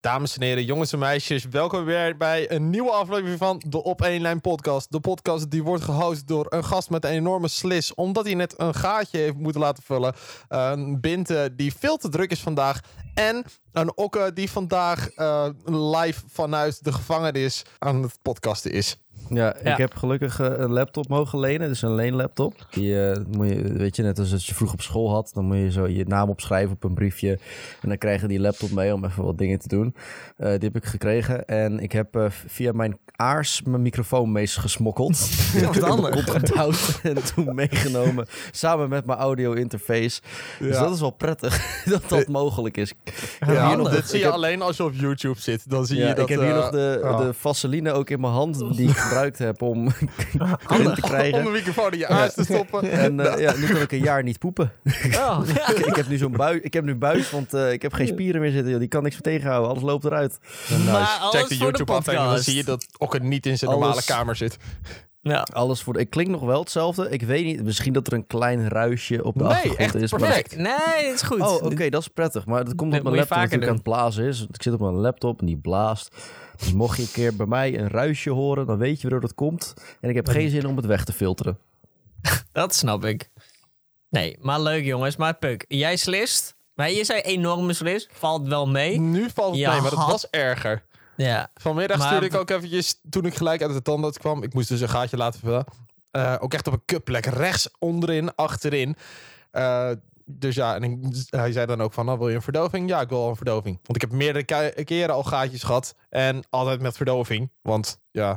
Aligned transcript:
Dames 0.00 0.36
en 0.36 0.42
heren, 0.42 0.64
jongens 0.64 0.92
en 0.92 0.98
meisjes, 0.98 1.44
welkom 1.44 1.84
weer 1.84 2.16
bij 2.16 2.50
een 2.50 2.70
nieuwe 2.70 2.90
aflevering 2.90 3.38
van 3.38 3.62
de 3.66 3.82
Op 3.82 4.02
1 4.02 4.20
Lijn 4.20 4.40
podcast. 4.40 4.92
De 4.92 5.00
podcast 5.00 5.50
die 5.50 5.62
wordt 5.62 5.84
gehost 5.84 6.26
door 6.26 6.46
een 6.48 6.64
gast 6.64 6.90
met 6.90 7.04
een 7.04 7.10
enorme 7.10 7.48
slis, 7.48 7.94
omdat 7.94 8.24
hij 8.24 8.34
net 8.34 8.54
een 8.56 8.74
gaatje 8.74 9.18
heeft 9.18 9.36
moeten 9.36 9.60
laten 9.60 9.82
vullen. 9.82 10.14
Een 10.48 11.00
Binte 11.00 11.52
die 11.56 11.74
veel 11.74 11.96
te 11.96 12.08
druk 12.08 12.30
is 12.30 12.40
vandaag. 12.40 12.80
En 13.14 13.44
een 13.72 13.96
Okke 13.96 14.30
die 14.34 14.50
vandaag 14.50 15.16
uh, 15.16 15.48
live 15.64 16.22
vanuit 16.28 16.84
de 16.84 16.92
gevangenis 16.92 17.62
aan 17.78 18.02
het 18.02 18.18
podcasten 18.22 18.72
is. 18.72 18.96
Ja, 19.30 19.56
ik 19.56 19.76
heb 19.76 19.94
gelukkig 19.94 20.40
uh, 20.40 20.46
een 20.56 20.72
laptop 20.72 21.08
mogen 21.08 21.38
lenen. 21.38 21.68
Dus 21.68 21.82
een 21.82 21.94
leenlaptop. 21.94 22.66
Die 22.70 22.92
uh, 22.92 23.16
moet 23.30 23.48
je, 23.48 23.72
weet 23.72 23.96
je, 23.96 24.02
net 24.02 24.18
als 24.18 24.32
als 24.32 24.46
je 24.46 24.54
vroeg 24.54 24.72
op 24.72 24.80
school 24.80 25.10
had. 25.10 25.30
Dan 25.34 25.44
moet 25.44 25.56
je 25.56 25.70
zo 25.70 25.88
je 25.88 26.04
naam 26.04 26.28
opschrijven 26.28 26.72
op 26.72 26.84
een 26.84 26.94
briefje. 26.94 27.38
En 27.80 27.88
dan 27.88 27.98
krijg 27.98 28.20
je 28.20 28.28
die 28.28 28.40
laptop 28.40 28.70
mee 28.70 28.94
om 28.94 29.04
even 29.04 29.24
wat 29.24 29.38
dingen 29.38 29.58
te 29.58 29.68
doen. 29.68 29.94
Uh, 30.38 30.46
die 30.48 30.58
heb 30.58 30.76
ik 30.76 30.84
gekregen. 30.84 31.46
En 31.46 31.80
ik 31.80 31.92
heb 31.92 32.30
via 32.46 32.72
mijn 32.72 32.98
aars 33.20 33.62
mijn 33.62 33.82
microfoon 33.82 34.32
meest 34.32 34.56
gesmokkeld. 34.56 35.18
Ja, 35.54 35.66
wat 35.66 35.82
anders. 35.82 36.16
Opgedouwd 36.16 37.00
en 37.02 37.16
toen 37.34 37.54
meegenomen. 37.54 38.26
Samen 38.50 38.88
met 38.88 39.06
mijn 39.06 39.18
audio 39.18 39.52
interface. 39.52 40.20
Ja. 40.58 40.66
Dus 40.66 40.78
dat 40.78 40.94
is 40.94 41.00
wel 41.00 41.10
prettig 41.10 41.60
dat 41.84 42.08
dat 42.08 42.28
mogelijk 42.28 42.76
is. 42.76 42.92
Ja, 43.46 43.74
nog, 43.74 43.90
dit 43.90 44.08
zie 44.08 44.18
je 44.18 44.24
heb... 44.24 44.34
alleen 44.34 44.62
als 44.62 44.76
je 44.76 44.84
op 44.84 44.94
YouTube 44.94 45.40
zit. 45.40 45.70
Dan 45.70 45.86
zie 45.86 45.98
ja, 45.98 46.08
je 46.08 46.14
dat... 46.14 46.22
Ik 46.22 46.28
heb 46.28 46.40
hier 46.40 46.54
nog 46.54 46.70
de, 46.70 47.00
oh. 47.02 47.18
de 47.18 47.34
vaseline 47.34 47.92
ook 47.92 48.10
in 48.10 48.20
mijn 48.20 48.32
hand 48.32 48.76
die 48.76 48.88
ik 48.88 48.96
gebruikt 49.20 49.38
heb 49.38 49.62
om 49.62 49.92
te 50.94 51.00
krijgen. 51.00 51.38
Om 51.38 51.46
een 51.46 51.52
microfoon 51.52 51.92
in 51.92 51.98
je 51.98 52.06
aars 52.06 52.34
te 52.34 52.44
stoppen. 52.44 52.90
En 52.90 53.18
uh, 53.18 53.38
ja, 53.38 53.56
nu 53.56 53.66
kan 53.66 53.80
ik 53.80 53.92
een 53.92 54.02
jaar 54.02 54.22
niet 54.22 54.38
poepen. 54.38 54.72
Oh. 55.14 55.40
ik, 55.86 55.96
heb 55.96 56.08
nu 56.08 56.16
zo'n 56.16 56.32
buis, 56.32 56.60
ik 56.60 56.72
heb 56.72 56.84
nu 56.84 56.94
buis, 56.94 57.30
want 57.30 57.54
uh, 57.54 57.72
ik 57.72 57.82
heb 57.82 57.92
geen 57.92 58.06
spieren 58.06 58.40
meer 58.40 58.50
zitten. 58.50 58.78
Die 58.78 58.88
kan 58.88 59.02
niks 59.02 59.14
meer 59.14 59.22
tegenhouden. 59.22 59.70
Alles 59.70 59.82
loopt 59.82 60.04
eruit. 60.04 60.38
Nice. 60.68 61.06
Check 61.30 61.48
de 61.48 61.56
YouTube 61.56 61.92
aflevering, 61.92 62.32
dan 62.32 62.42
zie 62.42 62.56
je 62.56 62.64
dat 62.64 62.86
ook 62.98 63.12
het 63.12 63.22
niet 63.22 63.46
in 63.46 63.58
zijn 63.58 63.70
normale 63.70 63.92
alles, 63.92 64.04
kamer 64.04 64.36
zit. 64.36 64.58
Ja. 65.22 65.46
Alles 65.52 65.82
voor. 65.82 65.98
Ik 65.98 66.10
klink 66.10 66.28
nog 66.28 66.40
wel 66.40 66.60
hetzelfde. 66.60 67.10
Ik 67.10 67.22
weet 67.22 67.44
niet. 67.44 67.62
Misschien 67.62 67.92
dat 67.92 68.06
er 68.06 68.12
een 68.12 68.26
klein 68.26 68.68
ruisje 68.68 69.24
op 69.24 69.34
de 69.34 69.44
nee, 69.44 69.52
achtergrond 69.52 69.94
is. 69.94 70.10
Perfect. 70.10 70.56
Maar... 70.56 70.62
Nee, 70.62 71.06
het 71.06 71.14
is 71.14 71.22
goed. 71.22 71.40
Oh, 71.40 71.54
oké, 71.54 71.64
okay, 71.64 71.90
dat 71.90 72.00
is 72.00 72.08
prettig. 72.08 72.46
Maar 72.46 72.64
dat 72.64 72.74
komt 72.74 72.92
omdat 72.92 73.02
mijn 73.02 73.14
laptop 73.16 73.36
natuurlijk 73.36 73.68
aan 73.68 73.74
het 73.74 73.82
blazen 73.82 74.24
is. 74.24 74.46
Ik 74.52 74.62
zit 74.62 74.72
op 74.72 74.80
mijn 74.80 74.94
laptop 74.94 75.40
en 75.40 75.46
die 75.46 75.58
blaast. 75.58 76.16
Dus 76.56 76.72
mocht 76.72 76.96
je 76.96 77.02
een 77.02 77.10
keer 77.12 77.36
bij 77.36 77.46
mij 77.46 77.78
een 77.78 77.88
ruisje 77.88 78.30
horen, 78.30 78.66
dan 78.66 78.78
weet 78.78 78.96
je 78.96 79.02
waardoor 79.02 79.20
dat 79.20 79.34
komt. 79.34 79.74
En 80.00 80.08
ik 80.08 80.14
heb 80.14 80.28
geen 80.28 80.50
zin 80.50 80.66
om 80.66 80.76
het 80.76 80.86
weg 80.86 81.04
te 81.04 81.12
filteren. 81.12 81.58
dat 82.52 82.74
snap 82.74 83.04
ik. 83.04 83.30
Nee, 84.08 84.36
maar 84.40 84.60
leuk 84.60 84.84
jongens. 84.84 85.16
Maar 85.16 85.34
Puk, 85.34 85.64
jij 85.68 85.96
slist. 85.96 86.56
Maar 86.74 86.90
je 86.90 87.04
zei 87.04 87.20
enorme 87.20 87.72
slis. 87.72 88.08
Valt 88.12 88.46
wel 88.46 88.68
mee. 88.68 89.00
Nu 89.00 89.30
valt 89.34 89.56
het 89.56 89.66
mee, 89.66 89.80
maar 89.80 89.90
het 89.90 90.06
was 90.06 90.30
erger. 90.30 90.84
Ja. 91.22 91.50
Vanmiddag 91.54 91.98
maar... 91.98 92.06
stuurde 92.06 92.26
ik 92.26 92.34
ook 92.34 92.50
eventjes, 92.50 93.00
toen 93.10 93.24
ik 93.24 93.34
gelijk 93.34 93.62
uit 93.62 93.72
de 93.72 93.82
tandarts 93.82 94.18
kwam, 94.18 94.42
ik 94.42 94.54
moest 94.54 94.68
dus 94.68 94.80
een 94.80 94.88
gaatje 94.88 95.16
laten 95.16 95.40
vullen. 95.40 95.64
Uh, 96.12 96.36
ook 96.38 96.54
echt 96.54 96.66
op 96.66 96.72
een 96.72 96.84
kutplek, 96.84 97.26
rechts 97.26 97.70
onderin, 97.78 98.34
achterin. 98.34 98.96
Uh, 99.52 99.90
dus 100.24 100.54
ja, 100.54 100.74
en 100.74 100.82
ik, 100.82 100.98
hij 101.30 101.52
zei 101.52 101.66
dan 101.66 101.82
ook 101.82 101.92
van, 101.92 102.06
nou, 102.06 102.18
wil 102.18 102.28
je 102.28 102.34
een 102.34 102.42
verdoving? 102.42 102.88
Ja, 102.88 103.00
ik 103.00 103.08
wil 103.08 103.28
een 103.28 103.36
verdoving. 103.36 103.78
Want 103.82 104.02
ik 104.02 104.10
heb 104.10 104.12
meerdere 104.18 104.84
keren 104.84 105.14
al 105.14 105.22
gaatjes 105.22 105.62
gehad. 105.62 105.94
En 106.08 106.42
altijd 106.50 106.80
met 106.80 106.96
verdoving. 106.96 107.50
Want 107.62 108.00
ja, 108.10 108.30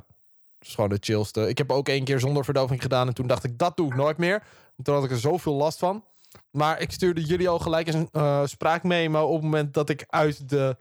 het 0.59 0.67
is 0.67 0.73
gewoon 0.73 0.89
de 0.89 0.97
chillste. 0.99 1.47
Ik 1.47 1.57
heb 1.57 1.71
ook 1.71 1.89
één 1.89 2.03
keer 2.03 2.19
zonder 2.19 2.43
verdoving 2.43 2.81
gedaan. 2.81 3.07
En 3.07 3.13
toen 3.13 3.27
dacht 3.27 3.43
ik, 3.43 3.57
dat 3.57 3.77
doe 3.77 3.87
ik 3.87 3.95
nooit 3.95 4.17
meer. 4.17 4.43
En 4.77 4.83
toen 4.83 4.95
had 4.95 5.03
ik 5.03 5.11
er 5.11 5.19
zoveel 5.19 5.53
last 5.53 5.79
van. 5.79 6.05
Maar 6.51 6.81
ik 6.81 6.91
stuurde 6.91 7.23
jullie 7.23 7.49
al 7.49 7.59
gelijk 7.59 7.87
eens 7.87 7.95
een 7.95 8.09
uh, 8.11 8.41
spraakmemo 8.45 9.25
op 9.25 9.33
het 9.33 9.43
moment 9.43 9.73
dat 9.73 9.89
ik 9.89 10.05
uit 10.07 10.49
de 10.49 10.77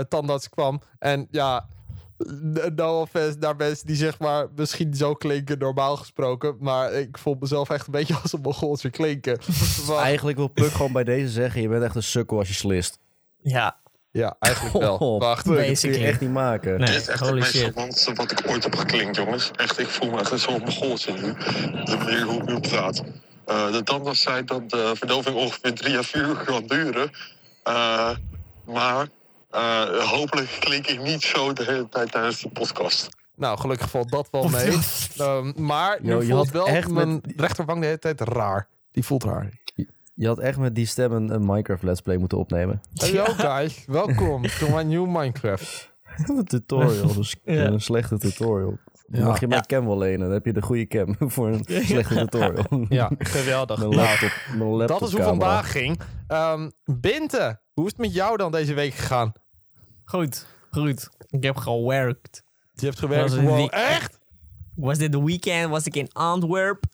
tandarts 0.00 0.48
kwam. 0.48 0.80
En 0.98 1.28
ja, 1.30 1.68
no 2.74 3.00
offense 3.00 3.38
naar 3.38 3.56
mensen 3.56 3.86
die 3.86 3.96
zeg 3.96 4.18
maar 4.18 4.46
misschien 4.56 4.94
zo 4.94 5.14
klinken 5.14 5.58
normaal 5.58 5.96
gesproken. 5.96 6.56
Maar 6.60 6.92
ik 6.92 7.18
voel 7.18 7.36
mezelf 7.40 7.70
echt 7.70 7.86
een 7.86 7.92
beetje 7.92 8.16
als 8.22 8.32
een 8.32 8.40
mogoltje 8.40 8.90
klinken. 8.90 9.38
Eigenlijk 9.98 10.36
wil 10.36 10.48
Puk 10.48 10.70
gewoon 10.70 10.92
bij 10.92 11.04
deze 11.04 11.28
zeggen, 11.28 11.62
je 11.62 11.68
bent 11.68 11.82
echt 11.82 11.94
een 11.94 12.02
sukkel 12.02 12.38
als 12.38 12.48
je 12.48 12.54
slist. 12.54 12.98
Ja. 13.42 13.82
Ja, 14.10 14.36
eigenlijk 14.38 14.78
wel. 14.78 14.96
Oh, 15.04 15.20
Wacht, 15.20 15.44
dat 15.44 15.80
kun 15.80 15.92
je 15.92 16.06
echt 16.06 16.20
niet 16.20 16.30
maken. 16.30 16.78
Nee, 16.78 16.86
Dit 16.86 17.00
is 17.00 17.08
echt 17.08 17.20
het 17.20 17.74
meest 17.74 18.12
wat 18.14 18.30
ik 18.30 18.42
ooit 18.46 18.62
heb 18.64 18.74
geklinkt, 18.74 19.16
jongens. 19.16 19.50
Echt, 19.56 19.78
ik 19.78 19.88
voel 19.88 20.10
me 20.10 20.20
echt 20.20 20.40
zo'n 20.40 20.60
mogoltje 20.60 21.12
nu. 21.12 21.32
De 21.84 21.96
manier 21.98 22.22
hoe 22.22 22.42
ik 22.42 22.46
nu 22.46 22.60
praat. 22.60 23.02
Uh, 23.46 23.72
de 23.72 23.82
tandarts 23.82 24.22
zei 24.22 24.44
dat 24.44 24.70
de 24.70 24.92
verdoving 24.94 25.36
ongeveer 25.36 25.74
drie 25.74 25.96
à 25.96 26.02
vier 26.02 26.28
uur 26.28 26.36
kan 26.44 26.66
duren. 26.66 27.10
Uh, 27.68 28.10
maar 28.64 29.08
uh, 29.54 30.10
hopelijk 30.10 30.56
klink 30.60 30.86
ik 30.86 31.02
niet 31.02 31.22
zo 31.22 31.52
de 31.52 31.64
hele 31.64 31.88
tijd 31.88 32.12
tijdens 32.12 32.40
de 32.40 32.48
podcast. 32.48 33.08
Nou, 33.36 33.58
gelukkig 33.58 33.90
valt 33.90 34.10
dat 34.10 34.28
wel 34.30 34.48
mee. 34.48 34.78
um, 35.20 35.52
maar 35.56 35.98
Yo, 36.02 36.22
je 36.22 36.32
voelt 36.32 36.50
wel 36.50 36.66
echt 36.66 36.90
mijn 36.90 37.12
met... 37.12 37.32
rechterwang 37.36 37.80
de 37.80 37.86
hele 37.86 37.98
tijd 37.98 38.20
raar. 38.20 38.68
Die 38.90 39.04
voelt 39.04 39.24
raar. 39.24 39.48
Je 40.14 40.26
had 40.26 40.38
echt 40.38 40.58
met 40.58 40.74
die 40.74 40.86
stem 40.86 41.12
een, 41.12 41.34
een 41.34 41.46
Minecraft 41.46 41.82
Let's 41.82 42.00
Play 42.00 42.16
moeten 42.16 42.38
opnemen. 42.38 42.80
Hallo 42.94 43.24
guys, 43.24 43.84
welkom 43.86 44.46
to 44.46 44.68
my 44.68 44.82
new 44.82 45.06
Minecraft. 45.06 45.92
een 46.26 46.44
tutorial, 46.44 47.14
dus 47.14 47.36
ja. 47.44 47.64
een 47.64 47.80
slechte 47.80 48.18
tutorial. 48.18 48.78
Ja. 49.06 49.24
Mag 49.24 49.40
je 49.40 49.48
mijn 49.48 49.66
cam 49.66 49.86
wel 49.86 49.98
lenen, 49.98 50.20
dan 50.20 50.30
heb 50.30 50.44
je 50.44 50.52
de 50.52 50.62
goede 50.62 50.86
cam 50.86 51.16
voor 51.34 51.48
een 51.48 51.64
slechte 51.64 52.14
tutorial. 52.14 52.86
ja, 52.88 53.10
geweldig. 53.18 53.78
Mijn 53.78 53.94
laptop, 53.94 54.30
mijn 54.56 54.70
laptop 54.70 54.98
dat 54.98 55.08
is 55.08 55.14
hoe 55.14 55.24
vandaag 55.24 55.72
ging. 55.72 56.00
Um, 56.28 56.72
Binte, 56.84 57.60
hoe 57.72 57.84
is 57.84 57.90
het 57.90 58.00
met 58.00 58.14
jou 58.14 58.36
dan 58.36 58.52
deze 58.52 58.74
week 58.74 58.94
gegaan? 58.94 59.32
Goed, 60.04 60.46
goed. 60.70 61.08
Ik 61.28 61.42
heb 61.42 61.56
gewerkt. 61.56 62.42
Je 62.74 62.86
hebt 62.86 62.98
gewerkt? 62.98 63.40
Wow, 63.40 63.68
echt? 63.70 64.18
Was 64.74 64.98
dit 64.98 65.12
de 65.12 65.22
weekend? 65.22 65.70
Was 65.70 65.86
ik 65.86 65.96
in 65.96 66.12
Antwerp? 66.12 66.84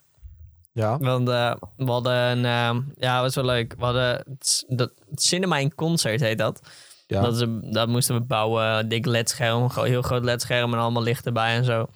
Ja. 0.73 0.99
Want 0.99 1.29
uh, 1.29 1.55
we 1.77 1.91
hadden 1.91 2.13
een... 2.13 2.45
Uh, 2.45 2.83
ja, 2.97 3.21
was 3.21 3.35
wel 3.35 3.45
leuk. 3.45 3.75
We 3.79 3.85
hadden... 3.85 4.39
Het, 4.69 4.93
Cinema 5.15 5.59
in 5.59 5.75
Concert 5.75 6.21
heet 6.21 6.39
dat. 6.39 6.61
Ja. 7.07 7.21
Dat, 7.21 7.41
is, 7.41 7.47
dat 7.73 7.89
moesten 7.89 8.15
we 8.15 8.21
bouwen. 8.21 8.89
Dik 8.89 9.07
ledscherm. 9.07 9.71
Heel 9.75 10.03
groot 10.03 10.25
ledscherm 10.25 10.73
en 10.73 10.79
allemaal 10.79 11.03
licht 11.03 11.27
erbij 11.27 11.55
en 11.55 11.65
zo. 11.65 11.87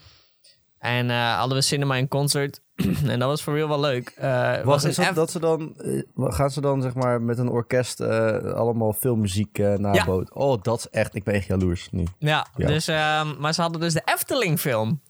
En 0.79 1.09
uh, 1.09 1.37
hadden 1.37 1.57
we 1.57 1.63
Cinema 1.63 1.97
in 1.97 2.09
Concert. 2.09 2.61
en 3.13 3.19
dat 3.19 3.29
was 3.29 3.43
voor 3.43 3.55
real 3.55 3.69
wel 3.69 3.81
leuk. 3.81 4.15
Uh, 4.23 4.61
was, 4.63 4.85
was 4.85 4.97
dat, 4.97 5.15
dat 5.15 5.31
ze 5.31 5.39
dan, 5.39 5.75
uh, 5.85 6.03
gaan 6.17 6.51
ze 6.51 6.61
dan 6.61 6.83
zeg 6.83 6.95
maar 6.95 7.23
met 7.23 7.39
een 7.39 7.49
orkest 7.49 8.01
uh, 8.01 8.53
allemaal 8.53 8.93
filmmuziek 8.93 9.59
naboot? 9.59 10.31
Ja. 10.35 10.41
Oh, 10.41 10.63
dat 10.63 10.79
is 10.79 10.89
echt, 10.89 11.15
ik 11.15 11.25
ben 11.25 11.35
echt 11.35 11.47
jaloers 11.47 11.89
nu. 11.91 12.05
Ja, 12.19 12.47
ja. 12.57 12.67
Dus, 12.67 12.89
ehm, 12.89 13.35
maar 13.39 13.55
ze 13.55 13.61
hadden 13.61 13.81
dus 13.81 13.93
de 13.93 14.03
Efteling 14.05 14.61
film. 14.61 15.01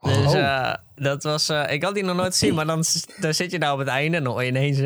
Dus 0.00 0.34
oh. 0.34 0.74
dat 0.94 1.22
was, 1.22 1.50
ik 1.50 1.82
had 1.82 1.94
die 1.94 2.04
nog 2.04 2.16
nooit 2.16 2.32
gezien, 2.32 2.54
maar 2.54 2.66
dan, 2.66 2.84
dan 3.20 3.34
zit 3.34 3.50
je 3.50 3.58
daar 3.58 3.72
op 3.72 3.78
het 3.78 3.88
einde 3.88 4.16
en 4.16 4.24
dan 4.24 4.32
hoor 4.32 4.42
je 4.42 4.48
ineens... 4.48 4.78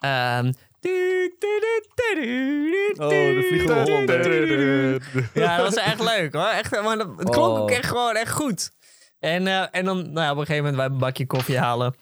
Um, 0.00 0.52
Oh, 2.96 3.08
de 3.08 3.44
vliegende. 3.48 5.00
Ja, 5.34 5.56
dat 5.56 5.74
was 5.74 5.84
echt 5.84 6.00
leuk 6.00 6.32
hoor. 6.34 6.46
Echt, 6.46 6.82
maar 6.82 6.98
het 6.98 7.30
klonk 7.30 7.58
ook 7.58 7.70
echt 7.70 7.86
gewoon 7.86 8.14
echt 8.14 8.32
goed. 8.32 8.70
En, 9.18 9.46
uh, 9.46 9.64
en 9.70 9.84
dan, 9.84 10.12
nou 10.12 10.26
ja, 10.26 10.30
op 10.30 10.38
een 10.38 10.46
gegeven 10.46 10.64
moment 10.64 10.76
wij 10.76 10.86
een 10.86 10.98
bakje 10.98 11.26
koffie 11.26 11.58
halen. 11.58 11.94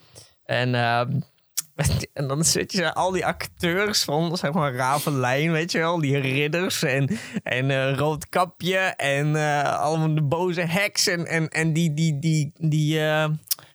En, 0.45 0.69
uh, 0.69 1.01
en 2.13 2.29
dan 2.29 2.45
zit 2.45 2.73
je 2.73 2.95
al 2.95 3.11
die 3.11 3.27
acteurs 3.27 4.05
van, 4.05 4.37
zeg 4.37 4.53
maar, 4.53 4.75
Ravelijn, 4.75 5.53
weet 5.53 5.73
je 5.73 5.79
wel. 5.79 6.01
Die 6.01 6.19
ridders 6.19 6.83
en, 6.83 7.19
en 7.43 7.71
uh, 7.71 7.95
Roodkapje 7.95 8.79
en 8.97 9.35
allemaal 9.67 10.15
de 10.15 10.23
boze 10.23 10.61
heks. 10.61 11.07
En, 11.07 11.27
en, 11.27 11.49
en 11.49 11.73
die, 11.73 11.95
die, 11.95 12.19
die, 12.19 12.53
die 12.59 13.01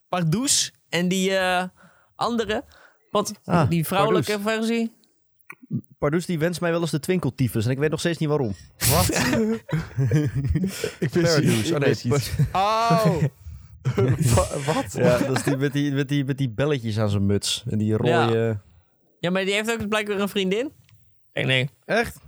Pardoes 0.10 0.74
en 0.90 1.08
die 1.08 1.38
andere. 2.16 2.64
Wat, 3.12 3.34
ah, 3.46 3.70
die 3.70 3.88
vrouwelijke 3.88 4.40
Pardoes. 4.40 4.54
versie. 4.54 5.00
Pardoes 6.02 6.26
die 6.26 6.40
wenst 6.40 6.62
mij 6.62 6.72
wel 6.72 6.82
eens 6.82 6.92
de 6.92 7.00
twinkeltyfus 7.00 7.66
en 7.66 7.72
ik 7.72 7.78
weet 7.78 7.90
nog 7.90 8.00
steeds 8.00 8.18
niet 8.18 8.30
waarom. 8.30 8.56
Wat? 8.78 9.10
ik 11.00 11.10
vind 11.10 11.26
Pardoes. 11.26 11.72
Oh 11.72 11.78
nee, 11.78 11.96
Oh! 12.54 13.24
Wat? 14.74 14.94
Ja, 14.94 15.18
dat 15.18 15.38
is 15.38 15.44
die 15.44 15.58
met, 15.58 15.74
die, 15.74 15.92
met, 15.92 16.08
die 16.08 16.26
met 16.26 16.38
die 16.38 16.50
belletjes 16.50 17.00
aan 17.00 17.10
zijn 17.10 17.26
muts. 17.26 17.64
En 17.70 17.78
die 17.78 17.94
rode... 17.94 18.38
Ja. 18.38 18.62
ja, 19.20 19.30
maar 19.30 19.46
die 19.46 19.54
heeft 19.54 19.72
ook 19.72 19.88
blijkbaar 19.88 20.20
een 20.20 20.30
vriendin. 20.30 20.72
Nee, 21.34 21.46
nee. 21.46 21.70
Echt? 21.86 22.20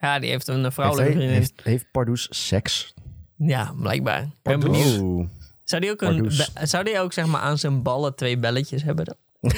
Ja, 0.00 0.18
die 0.18 0.30
heeft 0.30 0.48
een 0.48 0.72
vrouwelijke 0.72 1.12
heeft 1.12 1.24
vriendin. 1.24 1.40
Heeft, 1.40 1.60
heeft 1.62 1.90
Pardoes 1.90 2.26
seks? 2.30 2.94
Ja, 3.36 3.74
blijkbaar. 3.80 4.30
Pardoes. 4.42 4.98
Oh. 4.98 5.28
Zou 5.64 5.80
die 5.82 5.90
ook, 5.90 6.02
een, 6.02 6.30
zou 6.62 6.84
die 6.84 7.00
ook 7.00 7.12
zeg 7.12 7.26
maar, 7.26 7.40
aan 7.40 7.58
zijn 7.58 7.82
ballen 7.82 8.14
twee 8.14 8.38
belletjes 8.38 8.82
hebben? 8.82 9.04
Dan? 9.04 9.16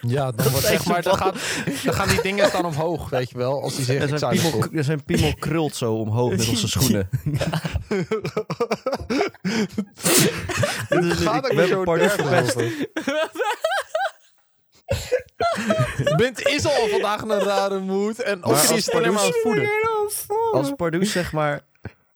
Ja, 0.00 0.30
dan, 0.32 0.48
wordt, 0.52 0.66
zeg 0.66 0.84
maar, 0.84 1.02
dan, 1.02 1.16
gaan, 1.16 1.34
dan 1.84 1.94
gaan 1.94 2.08
die 2.08 2.22
dingen 2.22 2.50
dan 2.52 2.64
omhoog, 2.64 3.10
weet 3.10 3.30
je 3.30 3.36
wel. 3.36 3.62
Als 3.62 3.76
die 3.76 3.84
zijn, 3.84 3.98
piemel, 4.28 4.64
er 4.72 4.84
zijn 4.84 5.04
piemel 5.04 5.34
krult 5.38 5.74
zo 5.76 5.94
omhoog 5.94 6.30
met 6.30 6.48
onze 6.48 6.68
schoenen. 6.68 7.08
Is 10.88 11.18
Gaat 11.18 11.50
ik 11.50 11.56
ben 11.56 11.72
een 11.72 11.84
pardoes 11.84 12.12
verpest. 12.12 12.56
Bint 16.16 16.46
is 16.46 16.66
al 16.66 16.88
vandaag 16.88 17.22
in 17.22 17.30
een 17.30 17.38
rare 17.40 17.78
mood. 17.78 18.18
En 18.18 18.42
ook 18.42 18.52
Maar 18.52 18.60
die 18.60 18.70
als 18.70 18.78
is 18.78 18.90
alleen 18.90 19.12
maar 19.12 19.32
voeden. 19.42 19.68
Als 20.52 20.72
Pardoes 20.76 21.12
zeg 21.12 21.32
maar 21.32 21.60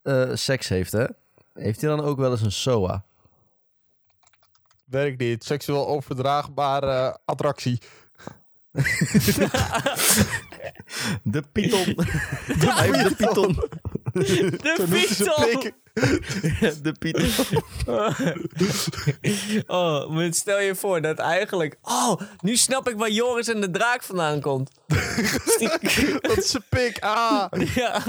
eh, 0.02 0.30
seks 0.32 0.68
heeft, 0.68 0.92
hè? 0.92 1.04
Heeft 1.54 1.80
hij 1.80 1.90
dan 1.90 2.00
ook 2.00 2.18
wel 2.18 2.30
eens 2.30 2.42
een 2.42 2.52
SOA? 2.52 3.04
Werkt 4.94 5.18
niet. 5.18 5.44
Seksueel 5.44 5.86
overdraagbare 5.86 7.18
attractie. 7.24 7.78
De 11.22 11.42
Python. 11.52 11.94
De 12.60 13.12
Python. 13.16 13.54
De 14.12 14.86
Python! 14.90 15.72
De 16.82 16.92
Python. 16.98 17.62
Oh, 19.66 20.10
maar 20.10 20.34
stel 20.34 20.60
je 20.60 20.74
voor 20.74 21.00
dat 21.00 21.18
eigenlijk... 21.18 21.76
Oh, 21.82 22.20
nu 22.40 22.56
snap 22.56 22.88
ik 22.88 22.96
waar 22.96 23.10
Joris 23.10 23.48
en 23.48 23.60
de 23.60 23.70
draak 23.70 24.02
vandaan 24.02 24.40
komt. 24.40 24.70
Stiekem, 25.44 26.18
Dat 26.20 26.36
is 26.36 26.50
zijn 26.50 26.64
pik. 26.68 26.98
Ah. 26.98 27.46
ja, 27.74 28.02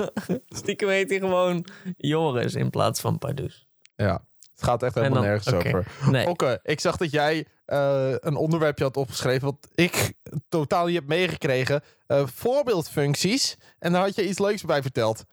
stiekem 0.47 0.89
heet 0.89 1.09
hij 1.09 1.19
gewoon 1.19 1.65
Joris 1.97 2.53
in 2.53 2.69
plaats 2.69 3.01
van 3.01 3.17
Pardoes. 3.17 3.67
Ja, 3.95 4.25
het 4.55 4.63
gaat 4.63 4.83
echt 4.83 4.95
helemaal 4.95 5.17
dan- 5.17 5.25
nergens 5.27 5.53
over. 5.53 5.87
Nee. 6.11 6.27
Oké, 6.27 6.59
ik 6.63 6.79
zag 6.79 6.97
dat 6.97 7.11
jij 7.11 7.45
eh, 7.65 8.11
een 8.19 8.35
onderwerpje 8.35 8.83
had 8.83 8.97
opgeschreven 8.97 9.45
wat 9.47 9.67
ik 9.75 10.13
totaal 10.49 10.85
niet 10.85 10.95
heb 10.95 11.07
meegekregen. 11.07 11.81
Eh, 12.07 12.27
voorbeeldfuncties. 12.27 13.57
En 13.79 13.91
daar 13.91 14.01
had 14.01 14.15
je 14.15 14.27
iets 14.27 14.39
leuks 14.39 14.63
bij 14.63 14.81
verteld. 14.81 15.23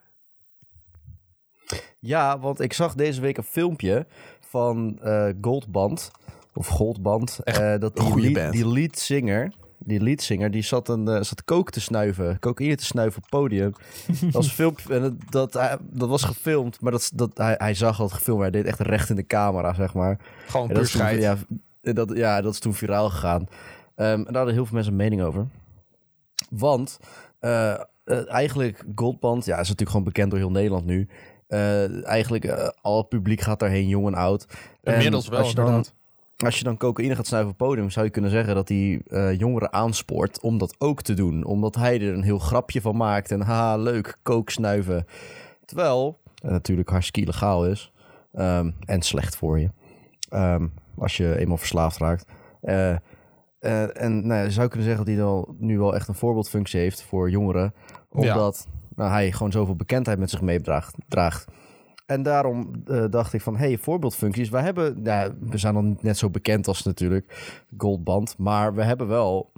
Ja, 1.99 2.39
want 2.39 2.61
ik 2.61 2.73
zag 2.73 2.95
deze 2.95 3.21
week 3.21 3.37
een 3.37 3.43
filmpje 3.45 4.07
van 4.41 4.99
eh, 5.03 5.29
Goldband. 5.41 6.11
Of 6.55 6.67
Goldband. 6.67 7.39
eh, 7.45 7.79
dat 7.79 7.97
die, 7.97 8.05
een 8.05 8.11
goede 8.13 8.31
lead, 8.31 8.35
band. 8.35 8.53
Die 9.85 10.01
leadzanger... 10.01 10.51
Die 10.51 10.63
zat, 10.63 10.89
een, 10.89 11.09
eh, 11.09 11.23
zat 11.23 11.45
kook 11.45 11.71
te 11.71 11.81
snuiven. 11.81 12.39
Cocaïne 12.39 12.77
te 12.77 12.85
snuiven 12.85 13.17
op 13.17 13.23
het 13.23 13.41
podium. 13.41 13.73
Dat 14.21 14.33
was. 14.33 14.59
En 14.89 15.19
dat, 15.29 15.53
dat 15.81 16.09
was 16.09 16.23
gefilmd. 16.25 16.81
Maar 16.81 16.93
dat, 16.93 17.11
dat, 17.15 17.31
hij, 17.39 17.55
hij 17.59 17.75
zag 17.75 17.97
dat 17.97 18.13
gefilmd. 18.13 18.41
Maar 18.41 18.51
hij 18.51 18.63
deed 18.63 18.71
echt 18.71 18.81
recht 18.81 19.11
in 19.11 19.17
de 19.17 19.27
camera, 19.27 19.75
zeg 19.75 19.95
maar. 19.95 20.19
Gewoon 20.47 20.71
En 20.71 20.75
puur 20.75 21.21
ja, 21.21 21.37
dat, 21.81 22.17
ja, 22.17 22.41
dat 22.41 22.53
is 22.53 22.59
toen 22.59 22.75
viraal 22.75 23.11
gegaan. 23.11 23.49
Ehm, 23.95 24.09
en 24.09 24.25
daar 24.25 24.35
hadden 24.35 24.55
heel 24.55 24.65
veel 24.65 24.75
mensen 24.75 24.93
een 24.93 24.99
mening 24.99 25.23
over. 25.23 25.47
Want 26.51 26.99
eh, 28.05 28.31
eigenlijk 28.33 28.85
Goldband, 28.95 29.45
ja, 29.45 29.53
is 29.53 29.59
natuurlijk 29.59 29.91
gewoon 29.91 30.05
bekend 30.05 30.31
door 30.31 30.39
heel 30.39 30.51
Nederland 30.51 30.85
nu. 30.85 31.09
Eh, 31.47 32.07
eigenlijk 32.07 32.73
al 32.83 32.97
het 32.99 33.09
publiek 33.09 33.41
gaat 33.41 33.61
daarheen, 33.61 33.89
jong 33.89 34.07
en 34.07 34.15
oud. 34.15 34.47
En 34.83 34.95
Inmiddels 34.95 35.29
wel, 35.29 35.39
Als 35.39 35.49
je, 35.49 35.55
dan. 35.55 35.85
Als 36.37 36.59
je 36.59 36.65
dan 36.65 36.77
cocaïne 36.77 37.15
gaat 37.15 37.27
snuiven 37.27 37.53
op 37.53 37.59
het 37.59 37.69
podium, 37.69 37.91
zou 37.91 38.07
je 38.07 38.13
kunnen 38.13 38.31
zeggen 38.31 38.55
dat 38.55 38.69
hij 38.69 39.03
eh, 39.07 39.39
jongeren 39.39 39.73
aanspoort 39.73 40.41
om 40.41 40.59
dat 40.59 40.75
ook 40.79 41.03
te 41.03 41.15
doen. 41.15 41.45
Omdat 41.45 41.75
hij 41.75 42.01
er 42.01 42.15
een 42.15 42.23
heel 42.23 42.39
grapje 42.39 42.81
van 42.81 42.97
maakt 42.97 43.31
en 43.31 43.41
haha, 43.41 43.77
leuk, 43.77 44.19
kook 44.23 44.51
snuiven. 44.51 45.07
Terwijl 45.65 46.21
het 46.43 46.51
natuurlijk 46.51 46.89
hartstikke 46.89 47.21
illegaal 47.21 47.67
is 47.67 47.93
ehm, 48.33 48.71
en 48.85 49.03
slecht 49.03 49.37
voor 49.37 49.61
je. 49.61 49.71
Ehm, 50.29 50.67
als 50.99 51.17
je 51.17 51.39
eenmaal 51.39 51.57
verslaafd 51.57 51.99
raakt. 51.99 52.25
Eh, 52.61 52.91
eh, 53.59 54.03
en 54.03 54.27
nou, 54.27 54.41
ja, 54.41 54.45
je 54.45 54.51
zou 54.51 54.69
kunnen 54.69 54.87
zeggen 54.87 55.05
dat 55.07 55.15
hij 55.15 55.55
nu 55.59 55.79
wel 55.79 55.95
echt 55.95 56.09
een 56.09 56.15
voorbeeldfunctie 56.15 56.81
heeft 56.81 57.03
voor 57.03 57.31
jongeren. 57.31 57.75
Omdat 58.09 58.67
nou, 58.97 59.11
hij 59.11 59.33
gewoon 59.33 59.53
zoveel 59.53 59.77
bekendheid 59.77 60.19
met 60.19 60.31
zich 60.31 60.41
meedraagt. 60.41 60.95
Draagt. 61.09 61.47
En 62.07 62.23
daarom 62.23 62.83
eh, 62.87 63.05
dacht 63.11 63.33
ik 63.33 63.41
van, 63.41 63.57
hey, 63.57 63.79
voorbeeldfuncties. 63.79 64.49
Wij 64.49 64.63
hebben, 64.63 65.03
nou, 65.03 65.33
we 65.41 65.59
zijn 65.59 65.75
dan 65.75 65.99
net 66.01 66.19
zo 66.19 66.31
bekend 66.31 66.69
als 66.69 66.83
natuurlijk 66.83 67.55
Goldband. 67.77 68.35
Maar 68.39 68.75
we 68.75 68.83
hebben 68.83 69.09
wel 69.09 69.53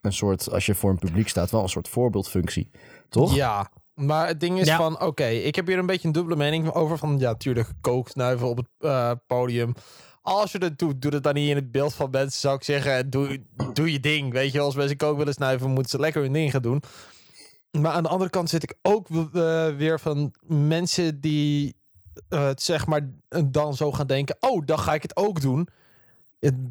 een 0.00 0.12
soort, 0.12 0.50
als 0.50 0.66
je 0.66 0.74
voor 0.74 0.90
een 0.90 0.98
publiek 0.98 1.28
staat, 1.28 1.50
wel 1.50 1.62
een 1.62 1.68
soort 1.68 1.88
voorbeeldfunctie. 1.88 2.70
Toch? 3.08 3.34
Ja, 3.34 3.70
maar 3.94 4.26
het 4.26 4.40
ding 4.40 4.58
is 4.58 4.66
Ja. 4.66 4.76
van, 4.76 5.00
oké, 5.00 5.24
ik 5.26 5.54
heb 5.54 5.66
hier 5.66 5.78
een 5.78 5.86
beetje 5.86 6.06
een 6.06 6.14
dubbele 6.14 6.36
mening 6.36 6.70
over. 6.72 6.98
Van, 6.98 7.18
ja, 7.18 7.34
tuurlijk, 7.34 7.68
kooksnuiven 7.80 8.48
op 8.48 8.56
het 8.56 8.68
eh, 8.78 9.10
podium. 9.26 9.74
Als 10.22 10.52
je 10.52 10.58
dat 10.58 10.78
doet, 10.78 11.02
doe 11.02 11.12
het 11.14 11.22
dan 11.22 11.34
niet 11.34 11.48
in 11.48 11.56
het 11.56 11.72
beeld 11.72 11.94
van 11.94 12.10
mensen, 12.10 12.40
zou 12.40 12.54
ik 12.56 12.62
zeggen. 12.62 13.10
Doe, 13.10 13.42
doe 13.72 13.92
je 13.92 14.00
ding, 14.00 14.32
weet 14.32 14.52
je. 14.52 14.60
Als 14.60 14.74
mensen 14.74 14.96
kook 14.96 15.16
willen 15.16 15.32
snuiven, 15.32 15.70
moeten 15.70 15.90
ze 15.90 15.98
lekker 15.98 16.22
hun 16.22 16.32
ding 16.32 16.50
gaan 16.50 16.62
doen. 16.62 16.82
Maar 17.80 17.92
aan 17.92 18.02
de 18.02 18.08
andere 18.08 18.30
kant 18.30 18.48
zit 18.50 18.62
ik 18.62 18.74
ook 18.82 19.08
eh, 19.10 19.68
weer 19.76 20.00
van 20.00 20.34
mensen 20.46 21.20
die 21.20 21.74
eh, 22.28 22.44
het 22.44 22.62
zeg 22.62 22.86
maar 22.86 23.10
dan 23.44 23.74
zo 23.74 23.92
gaan 23.92 24.06
denken... 24.06 24.36
oh, 24.40 24.66
dan 24.66 24.78
ga 24.78 24.94
ik 24.94 25.02
het 25.02 25.16
ook 25.16 25.40
doen. 25.40 25.68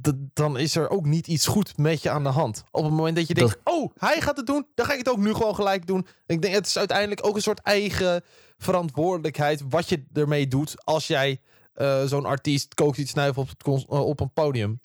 D- 0.01 0.13
dan 0.33 0.57
is 0.57 0.75
er 0.75 0.89
ook 0.89 1.05
niet 1.05 1.27
iets 1.27 1.47
goed 1.47 1.77
met 1.77 2.01
je 2.01 2.09
aan 2.09 2.23
de 2.23 2.29
hand. 2.29 2.63
Op 2.71 2.83
het 2.83 2.93
moment 2.93 3.15
dat 3.15 3.27
je 3.27 3.33
denkt, 3.33 3.57
oh, 3.63 3.91
hij 3.97 4.21
gaat 4.21 4.37
het 4.37 4.45
doen, 4.45 4.65
dan 4.75 4.85
ga 4.85 4.91
ik 4.91 4.97
het 4.97 5.09
ook 5.09 5.17
nu 5.17 5.33
gewoon 5.33 5.55
gelijk 5.55 5.87
doen. 5.87 6.07
Ik 6.27 6.41
denk, 6.41 6.53
het 6.53 6.65
is 6.65 6.77
uiteindelijk 6.77 7.25
ook 7.25 7.35
een 7.35 7.41
soort 7.41 7.61
eigen 7.61 8.23
verantwoordelijkheid 8.57 9.63
wat 9.69 9.89
je 9.89 10.03
ermee 10.13 10.47
doet 10.47 10.85
als 10.85 11.07
jij 11.07 11.39
eh, 11.73 12.03
zo'n 12.03 12.25
artiest 12.25 12.73
kookt 12.73 12.97
iets 12.97 13.11
snuiven 13.11 13.41
op, 13.41 13.49
het 13.49 13.85
op 13.87 14.19
een 14.19 14.33
podium. 14.33 14.81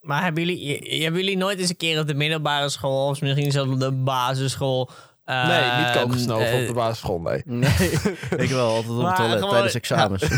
Maar 0.00 0.22
hebben 0.22 0.44
jullie, 0.44 1.02
hebben 1.02 1.20
jullie 1.20 1.36
nooit 1.36 1.58
eens 1.58 1.68
een 1.68 1.76
keer 1.76 2.00
op 2.00 2.06
de 2.06 2.14
middelbare 2.14 2.68
school... 2.68 3.08
of 3.08 3.20
misschien 3.20 3.52
zelfs 3.52 3.70
op 3.72 3.80
de 3.80 3.92
basisschool... 3.92 4.90
nee, 5.46 5.84
niet 5.86 5.94
ehm, 5.96 6.02
koken 6.02 6.18
snuiven 6.20 6.52
eh, 6.56 6.60
op 6.60 6.66
de 6.66 6.72
basisschool, 6.74 7.20
nee. 7.20 7.42
Nee, 7.44 7.70
ik 8.44 8.48
wel 8.48 8.68
altijd 8.68 8.98
op 8.98 9.04
het 9.06 9.16
toilet 9.16 9.38
gewoon- 9.38 9.50
tijdens 9.50 9.74
examens. 9.74 10.22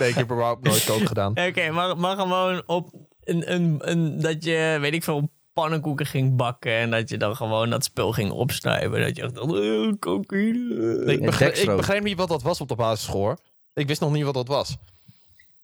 Nee, 0.00 0.08
ik 0.08 0.14
heb 0.14 0.24
überhaupt 0.24 0.64
nooit 0.64 0.84
kook 0.84 1.06
gedaan. 1.06 1.30
Oké, 1.30 1.70
maar, 1.70 1.96
maar 1.96 2.16
gewoon 2.16 2.62
op 2.66 2.90
een, 3.24 3.52
een, 3.52 3.76
een, 3.78 4.20
dat 4.20 4.44
je, 4.44 4.78
weet 4.80 4.94
ik 4.94 5.04
veel, 5.04 5.30
pannenkoeken 5.52 6.06
ging 6.06 6.36
bakken 6.36 6.72
en 6.72 6.90
dat 6.90 7.08
je 7.08 7.16
dan 7.16 7.36
gewoon 7.36 7.70
dat 7.70 7.84
spul 7.84 8.12
ging 8.12 8.30
opsnuiven. 8.30 9.00
Dat 9.00 9.16
je 9.16 9.22
echt 9.22 9.34
dacht, 9.34 9.98
cocaïne. 9.98 11.04
Ik 11.04 11.24
begreep, 11.24 11.48
Dextro. 11.48 11.70
ik 11.70 11.76
begreep 11.76 12.02
niet 12.02 12.16
wat 12.18 12.28
dat 12.28 12.42
was 12.42 12.60
op 12.60 12.68
de 12.68 12.74
basisschool. 12.74 13.36
Ik 13.74 13.86
wist 13.86 14.00
nog 14.00 14.12
niet 14.12 14.24
wat 14.24 14.34
dat 14.34 14.48
was. 14.48 14.76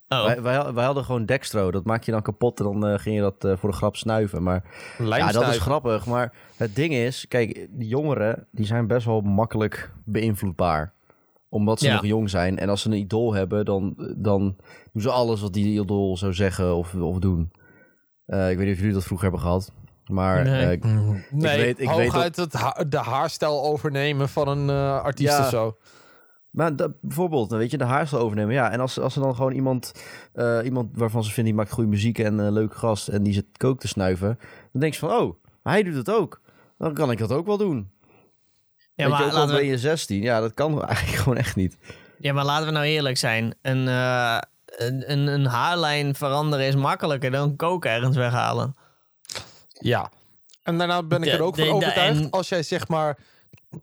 Oh. 0.09 0.25
Wij, 0.25 0.43
wij, 0.43 0.73
wij 0.73 0.85
hadden 0.85 1.05
gewoon 1.05 1.27
Dextro. 1.27 1.71
Dat 1.71 1.85
maak 1.85 2.03
je 2.03 2.13
dan 2.13 2.23
kapot 2.23 2.59
en 2.59 2.65
dan 2.65 2.87
eh, 2.87 2.99
ging 2.99 3.15
je 3.15 3.21
dat 3.21 3.45
eh, 3.45 3.57
voor 3.57 3.71
de 3.71 3.77
grap 3.77 3.97
snuiven. 3.97 4.43
Maar 4.43 4.65
ja, 4.99 5.33
dat 5.33 5.49
is 5.49 5.59
grappig. 5.59 6.07
Maar 6.07 6.33
het 6.57 6.75
ding 6.77 6.95
is, 6.95 7.29
kijk, 7.29 7.67
die 7.71 7.89
jongeren 7.89 8.47
die 8.51 8.67
zijn 8.67 8.87
best 8.87 9.07
wel 9.07 9.21
makkelijk 9.21 9.93
beïnvloedbaar. 10.05 10.93
Omdat 11.49 11.79
ze 11.79 11.87
Ja. 11.87 11.93
nog 11.95 12.05
jong 12.07 12.31
zijn. 12.31 12.59
En 12.59 12.69
als 12.69 12.83
ze 12.83 12.89
een 12.89 12.97
idool 12.97 13.33
hebben, 13.35 13.65
dan, 13.65 13.95
dan 14.17 14.57
doen 14.93 15.03
ze 15.03 15.11
alles 15.11 15.41
wat 15.41 15.53
die 15.53 15.81
idool 15.81 16.17
zou 16.17 16.33
zeggen 16.35 16.75
of, 16.77 16.95
of 16.95 17.19
doen. 17.19 17.53
Eh, 18.27 18.51
ik 18.51 18.57
weet 18.57 18.67
niet 18.67 18.75
of 18.75 18.81
jullie 18.81 18.95
dat 18.95 19.05
vroeger 19.05 19.27
hebben 19.31 19.47
gehad. 19.47 19.73
Maar 20.07 20.45
Nee. 20.45 20.65
eh, 20.65 20.71
ik- 20.73 20.85
Nee, 20.85 21.57
weet- 21.57 21.81
ik 21.81 21.89
weet 21.89 21.89
hooguit 21.89 22.37
het 22.37 22.53
ha- 22.53 22.85
de 22.89 22.97
haarstijl 22.99 23.65
overnemen 23.65 24.29
van 24.29 24.49
een 24.49 24.69
eh, 24.71 25.03
artiest 25.03 25.33
Ja. 25.37 25.41
of 25.41 25.49
zo. 25.49 25.77
Maar 26.55 26.77
dat, 26.77 26.91
bijvoorbeeld, 27.01 27.51
weet 27.51 27.71
je, 27.71 27.79
de 27.79 27.85
haarstijl 27.85 28.23
overnemen. 28.23 28.55
Ja, 28.55 28.71
en 28.71 28.81
als, 28.81 28.99
als 29.01 29.17
er 29.17 29.23
dan 29.23 29.35
gewoon 29.35 29.53
iemand, 29.53 29.93
eh, 30.33 30.59
iemand 30.65 30.91
waarvan 30.97 31.23
ze 31.25 31.31
vinden 31.33 31.53
die 31.53 31.63
maakt 31.63 31.73
goede 31.75 31.89
muziek 31.91 32.19
en 32.19 32.39
een 32.39 32.53
leuke 32.53 32.77
gast 32.77 33.09
en 33.09 33.23
die 33.23 33.33
zit 33.33 33.45
kook 33.57 33.81
te 33.81 33.89
snuiven, 33.89 34.39
dan 34.73 34.81
denk 34.81 34.93
je 34.93 34.99
van, 34.99 35.11
oh, 35.11 35.35
hij 35.63 35.83
doet 35.83 35.95
het 35.95 36.11
ook. 36.11 36.41
Dan 36.79 36.95
kan 36.95 37.11
ik 37.11 37.19
dat 37.19 37.33
ook 37.33 37.47
wel 37.47 37.57
doen. 37.59 37.91
ja, 38.95 39.05
weet 39.05 39.09
maar 39.09 39.21
je, 39.21 39.27
ook 39.27 39.33
al 39.39 39.47
ben 39.47 39.65
je 39.65 39.79
16, 39.79 40.23
ja, 40.23 40.41
dat 40.41 40.55
kan 40.55 40.83
eigenlijk 40.87 41.19
gewoon 41.19 41.39
echt 41.39 41.57
niet. 41.57 41.77
ja, 42.19 42.33
maar 42.33 42.45
laten 42.45 42.67
we 42.67 42.73
nou 42.73 42.85
eerlijk 42.85 43.17
zijn. 43.17 43.55
Een, 43.63 43.89
eh, 43.89 44.39
een, 44.67 45.11
een, 45.13 45.27
een 45.27 45.47
haarlijn 45.47 46.15
veranderen 46.15 46.67
is 46.67 46.75
makkelijker 46.75 47.31
dan 47.31 47.57
koken 47.57 47.91
ergens 47.91 48.17
weghalen. 48.17 48.75
Ja. 49.81 50.11
En 50.63 50.79
daarna 50.79 51.03
ben 51.03 51.19
ik 51.23 51.25
De- 51.25 51.31
er 51.37 51.43
ook 51.43 51.57
de- 51.57 51.67
van 51.67 51.79
de- 51.79 51.87
overtuigd. 51.87 52.21
en- 52.21 52.31
Als 52.31 52.49
jij 52.49 52.63
zeg 52.63 52.89
maar 52.89 53.19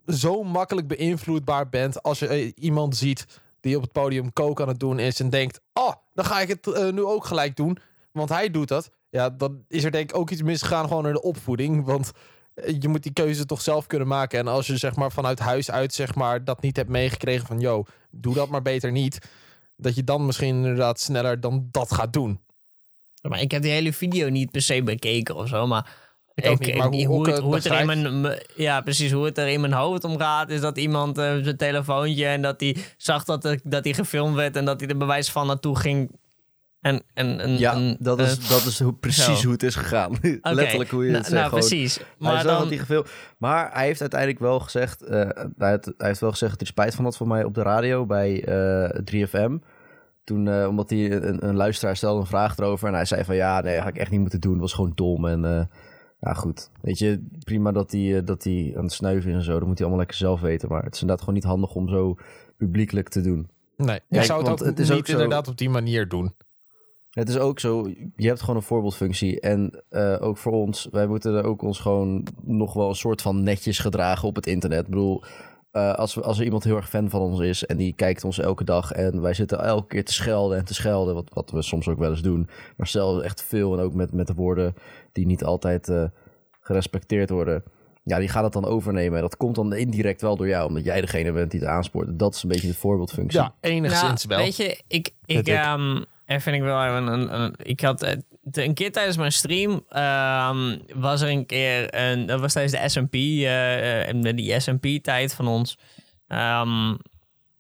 zo 0.08 0.44
makkelijk 0.44 0.88
beïnvloedbaar 0.88 1.70
bent. 1.70 2.04
Als 2.04 2.20
je 2.20 2.28
eh, 2.28 2.52
iemand 2.56 2.98
ziet 2.98 3.26
die 3.60 3.76
op 3.76 3.82
het 3.82 3.92
podium 3.92 4.34
kook 4.34 4.62
aan 4.62 4.68
het 4.68 4.80
doen 4.80 5.00
is. 5.00 5.20
En 5.20 5.30
denkt, 5.30 5.60
oh, 5.74 5.94
dan 6.14 6.26
ga 6.26 6.40
ik 6.40 6.48
het 6.48 6.68
eh, 6.68 6.90
nu 6.90 7.04
ook 7.04 7.26
gelijk 7.26 7.56
doen. 7.56 7.78
Want 8.12 8.30
hij 8.30 8.50
doet 8.52 8.68
dat. 8.68 8.92
Ja, 9.10 9.30
dan 9.30 9.64
is 9.68 9.84
er 9.84 9.92
denk 9.92 10.10
ik 10.10 10.18
ook 10.18 10.30
iets 10.30 10.42
misgegaan 10.42 10.88
gewoon 10.88 11.08
in 11.08 11.14
de 11.14 11.22
opvoeding. 11.22 11.86
Want 11.86 12.12
eh, 12.54 12.76
je 12.80 12.88
moet 12.88 13.04
die 13.04 13.14
keuze 13.14 13.46
toch 13.46 13.62
zelf 13.62 13.88
kunnen 13.88 14.08
maken. 14.08 14.40
En 14.40 14.48
als 14.48 14.68
je 14.68 14.78
zeg 14.78 14.96
maar 14.96 15.12
vanuit 15.12 15.40
huis 15.40 15.72
uit 15.72 15.94
zeg 15.94 16.16
maar 16.16 16.44
dat 16.44 16.62
niet 16.62 16.76
hebt 16.76 16.90
meegekregen 16.90 17.48
van... 17.48 17.60
Yo, 17.60 17.84
doe 18.12 18.34
dat 18.34 18.50
maar 18.50 18.62
beter 18.62 18.92
niet. 18.92 19.28
Dat 19.78 19.96
je 19.96 20.04
dan 20.04 20.26
misschien 20.26 20.56
inderdaad 20.56 21.00
sneller 21.00 21.40
dan 21.40 21.68
dat 21.72 21.94
gaat 21.94 22.14
doen. 22.14 22.40
Maar 23.22 23.42
ik 23.42 23.52
heb 23.52 23.62
die 23.62 23.72
hele 23.72 23.94
video 23.94 24.30
niet 24.30 24.52
per 24.52 24.62
se 24.62 24.84
bekeken 24.84 25.36
of 25.36 25.48
zo, 25.48 25.68
maar... 25.68 26.10
Ik 26.36 26.46
ook 26.50 26.60
niet, 26.60 26.76
maar 26.76 26.88
hoe 26.88 27.26
het, 27.26 27.36
het 27.36 27.44
hoe 27.44 27.56
het 27.56 27.66
er 27.66 27.80
in 27.80 27.86
mijn, 27.86 28.40
ja, 28.56 28.82
precies, 28.82 29.12
hoe 29.12 29.26
het 29.26 29.38
er 29.38 29.48
in 29.48 29.62
mijn 29.62 29.74
hoofd 29.74 30.04
om 30.04 30.18
gaat, 30.20 30.50
is 30.50 30.62
dat 30.62 30.78
iemand 30.78 31.18
eh, 31.18 31.36
zijn 31.42 31.58
telefoontje 31.58 32.26
en 32.26 32.42
dat 32.42 32.60
hij 32.60 32.76
zag 32.98 33.24
dat, 33.24 33.46
er, 33.46 33.60
dat 33.64 33.84
hij 33.84 33.94
gefilmd 33.94 34.36
werd 34.36 34.56
en 34.56 34.66
dat 34.66 34.80
hij 34.80 34.90
er 34.90 34.98
bewijs 34.98 35.32
van 35.32 35.48
naartoe 35.48 35.80
ging. 35.80 36.12
En, 36.82 37.04
en, 37.14 37.40
en, 37.40 37.58
Ja, 37.58 37.74
en, 37.74 37.98
dat 38.00 38.20
eh, 38.20 38.26
is, 38.26 38.48
dat 38.48 38.66
is 38.66 38.80
hoe, 38.80 38.94
precies 38.94 39.24
zo. 39.40 39.44
hoe 39.44 39.52
het 39.52 39.64
is 39.64 39.76
gegaan. 39.76 40.18
Letterlijk 40.42 40.90
hoe 40.90 41.06
je 41.06 41.12
het 41.12 41.22
nou, 41.22 41.34
zegt. 41.34 41.50
Nou, 41.50 41.50
precies. 41.50 41.96
hij 41.96 42.06
Maar 42.18 42.44
dat 42.44 42.68
hij 42.68 42.78
gefilmd. 42.78 43.10
Maar 43.38 43.70
hij 43.74 43.86
heeft 43.86 44.02
uiteindelijk 44.02 44.40
wel 44.40 44.60
gezegd. 44.60 45.02
eh, 45.02 45.30
hij, 45.58 45.70
had- 45.72 45.94
hij 45.98 46.08
heeft 46.08 46.20
wel 46.20 46.32
gezegd 46.32 46.52
dat 46.52 46.60
hij 46.60 46.68
er 46.70 46.74
spijt 46.74 46.96
van 46.96 47.04
had 47.06 47.18
voor 47.18 47.28
mij 47.28 47.44
op 47.44 47.54
de 47.54 47.62
radio 47.62 48.06
bij 48.06 48.44
eh 48.44 49.00
3FM. 49.04 49.52
Toen, 50.24 50.48
eh, 50.48 50.68
omdat 50.68 50.90
hij 50.90 51.12
een, 51.12 51.48
een 51.48 51.56
luisteraar 51.56 51.96
stelde 51.98 52.20
een 52.20 52.26
vraag 52.28 52.58
erover. 52.58 52.88
En 52.88 52.94
hij 52.94 53.06
zei 53.06 53.24
van 53.24 53.36
ja, 53.36 53.62
nee, 53.62 53.76
dat 53.76 53.84
had 53.84 53.94
ik 53.94 54.00
echt 54.02 54.12
niet 54.12 54.20
moeten 54.20 54.40
doen. 54.42 54.52
Het 54.52 54.62
was 54.62 54.74
gewoon 54.74 54.92
dom. 54.96 55.28
En 55.28 55.46
eh, 55.46 55.62
Ja, 56.22 56.34
goed. 56.34 56.70
Weet 56.82 57.00
je, 57.00 57.24
prima 57.44 57.72
dat 57.72 57.92
hij 57.92 58.18
eh, 58.18 58.26
dat 58.26 58.44
hij 58.44 58.74
aan 58.78 58.84
het 58.84 58.92
snuiven 58.94 59.30
is 59.32 59.36
en 59.38 59.44
zo. 59.44 59.52
Dat 59.60 59.68
moet 59.68 59.78
hij 59.78 59.88
allemaal 59.88 59.98
lekker 59.98 60.18
zelf 60.18 60.42
weten. 60.42 60.70
Maar 60.70 60.84
het 60.84 60.94
is 60.96 61.02
inderdaad 61.02 61.26
gewoon 61.26 61.40
niet 61.40 61.50
handig 61.50 61.76
om 61.76 61.90
zo 61.90 62.16
publiekelijk 62.58 63.10
te 63.10 63.22
doen. 63.22 63.50
Nee, 63.78 63.96
ik 63.96 64.02
Kijk, 64.10 64.26
zou 64.26 64.40
het 64.42 64.50
ook 64.50 64.58
want 64.58 64.70
het 64.70 64.80
is 64.80 64.90
niet 64.90 64.98
ook 65.00 65.06
zo- 65.06 65.12
inderdaad 65.12 65.48
op 65.48 65.58
die 65.58 65.70
manier 65.70 66.08
doen. 66.08 66.34
Het 67.12 67.30
is 67.30 67.38
ook 67.38 67.60
zo, 67.60 67.88
je 68.16 68.28
hebt 68.28 68.40
gewoon 68.40 68.56
een 68.56 68.62
voorbeeldfunctie. 68.62 69.40
En 69.40 69.84
eh, 69.90 70.18
ook 70.20 70.38
voor 70.38 70.52
ons, 70.52 70.88
wij 70.92 71.08
moeten 71.08 71.34
er 71.36 71.44
ook 71.44 71.62
ons 71.62 71.80
gewoon 71.80 72.28
nog 72.44 72.74
wel 72.74 72.90
een 72.90 72.96
soort 72.96 73.22
van 73.22 73.44
netjes 73.44 73.80
gedragen 73.80 74.28
op 74.28 74.36
het 74.36 74.48
internet. 74.48 74.80
Ik 74.84 74.90
bedoel, 74.90 75.24
eh, 75.72 75.94
als, 75.94 76.14
we, 76.16 76.22
als 76.22 76.38
er 76.40 76.44
iemand 76.46 76.64
heel 76.64 76.76
erg 76.76 76.90
fan 76.90 77.10
van 77.10 77.22
ons 77.22 77.40
is 77.40 77.66
en 77.66 77.78
die 77.78 77.94
kijkt 77.94 78.24
ons 78.24 78.40
elke 78.40 78.64
dag 78.64 78.92
en 78.92 79.22
wij 79.22 79.34
zitten 79.34 79.64
elke 79.64 79.88
keer 79.88 80.06
te 80.06 80.14
schelden 80.14 80.58
en 80.58 80.66
te 80.66 80.74
schelden, 80.74 81.14
wat, 81.14 81.30
wat 81.34 81.52
we 81.52 81.62
soms 81.62 81.88
ook 81.88 82.00
wel 82.00 82.10
eens 82.10 82.22
doen, 82.22 82.50
maar 82.78 82.88
zelfs 82.88 83.24
echt 83.24 83.44
veel 83.44 83.74
en 83.78 83.84
ook 83.84 83.94
met, 83.94 84.12
met 84.12 84.28
de 84.28 84.34
woorden 84.34 84.74
die 85.12 85.26
niet 85.26 85.44
altijd 85.44 85.90
eh, 85.90 86.04
gerespecteerd 86.62 87.30
worden. 87.30 87.64
Ja, 88.04 88.20
die 88.20 88.28
gaat 88.30 88.44
het 88.44 88.54
dan 88.54 88.66
overnemen. 88.66 89.16
En 89.16 89.22
dat 89.22 89.38
komt 89.38 89.56
dan 89.56 89.74
indirect 89.74 90.22
wel 90.22 90.36
door 90.36 90.48
jou, 90.48 90.68
omdat 90.68 90.84
jij 90.84 91.02
degene 91.02 91.32
bent 91.32 91.52
die 91.52 91.60
het 91.60 91.70
aanspoort. 91.70 92.20
Dat 92.20 92.36
is 92.36 92.44
een 92.44 92.50
beetje 92.50 92.68
de 92.68 92.74
voorbeeldfunctie. 92.74 93.40
Ja, 93.40 93.54
enigszins 93.60 94.26
Nou, 94.26 94.38
wel. 94.38 94.46
Weet 94.46 94.56
je, 94.56 94.82
ik, 94.88 95.10
Vind 95.26 95.48
ik, 95.48 95.48
ik. 95.48 95.60
ehm, 95.60 96.04
er 96.26 96.42
vind 96.42 96.56
ik 96.56 96.62
wel 96.62 96.84
even 96.86 97.08
een, 97.08 97.42
een, 97.42 97.54
ik 97.58 97.82
had 97.82 98.02
eh, 98.02 98.18
een 98.52 98.74
keer 98.74 98.92
tijdens 98.92 99.18
mijn 99.18 99.32
stream 99.32 99.86
ehm, 99.90 100.78
was 100.94 101.22
er 101.22 101.30
een 101.30 101.46
keer 101.46 101.96
een, 101.96 102.26
dat 102.26 102.40
was 102.40 102.54
tijdens 102.54 102.82
de 102.82 102.90
S&P, 102.90 103.14
eh, 103.14 104.10
eh, 104.10 104.36
die 104.36 104.60
S&P 104.60 105.04
tijd 105.04 105.34
van 105.34 105.48
ons. 105.48 105.78
Ehm, 106.28 106.96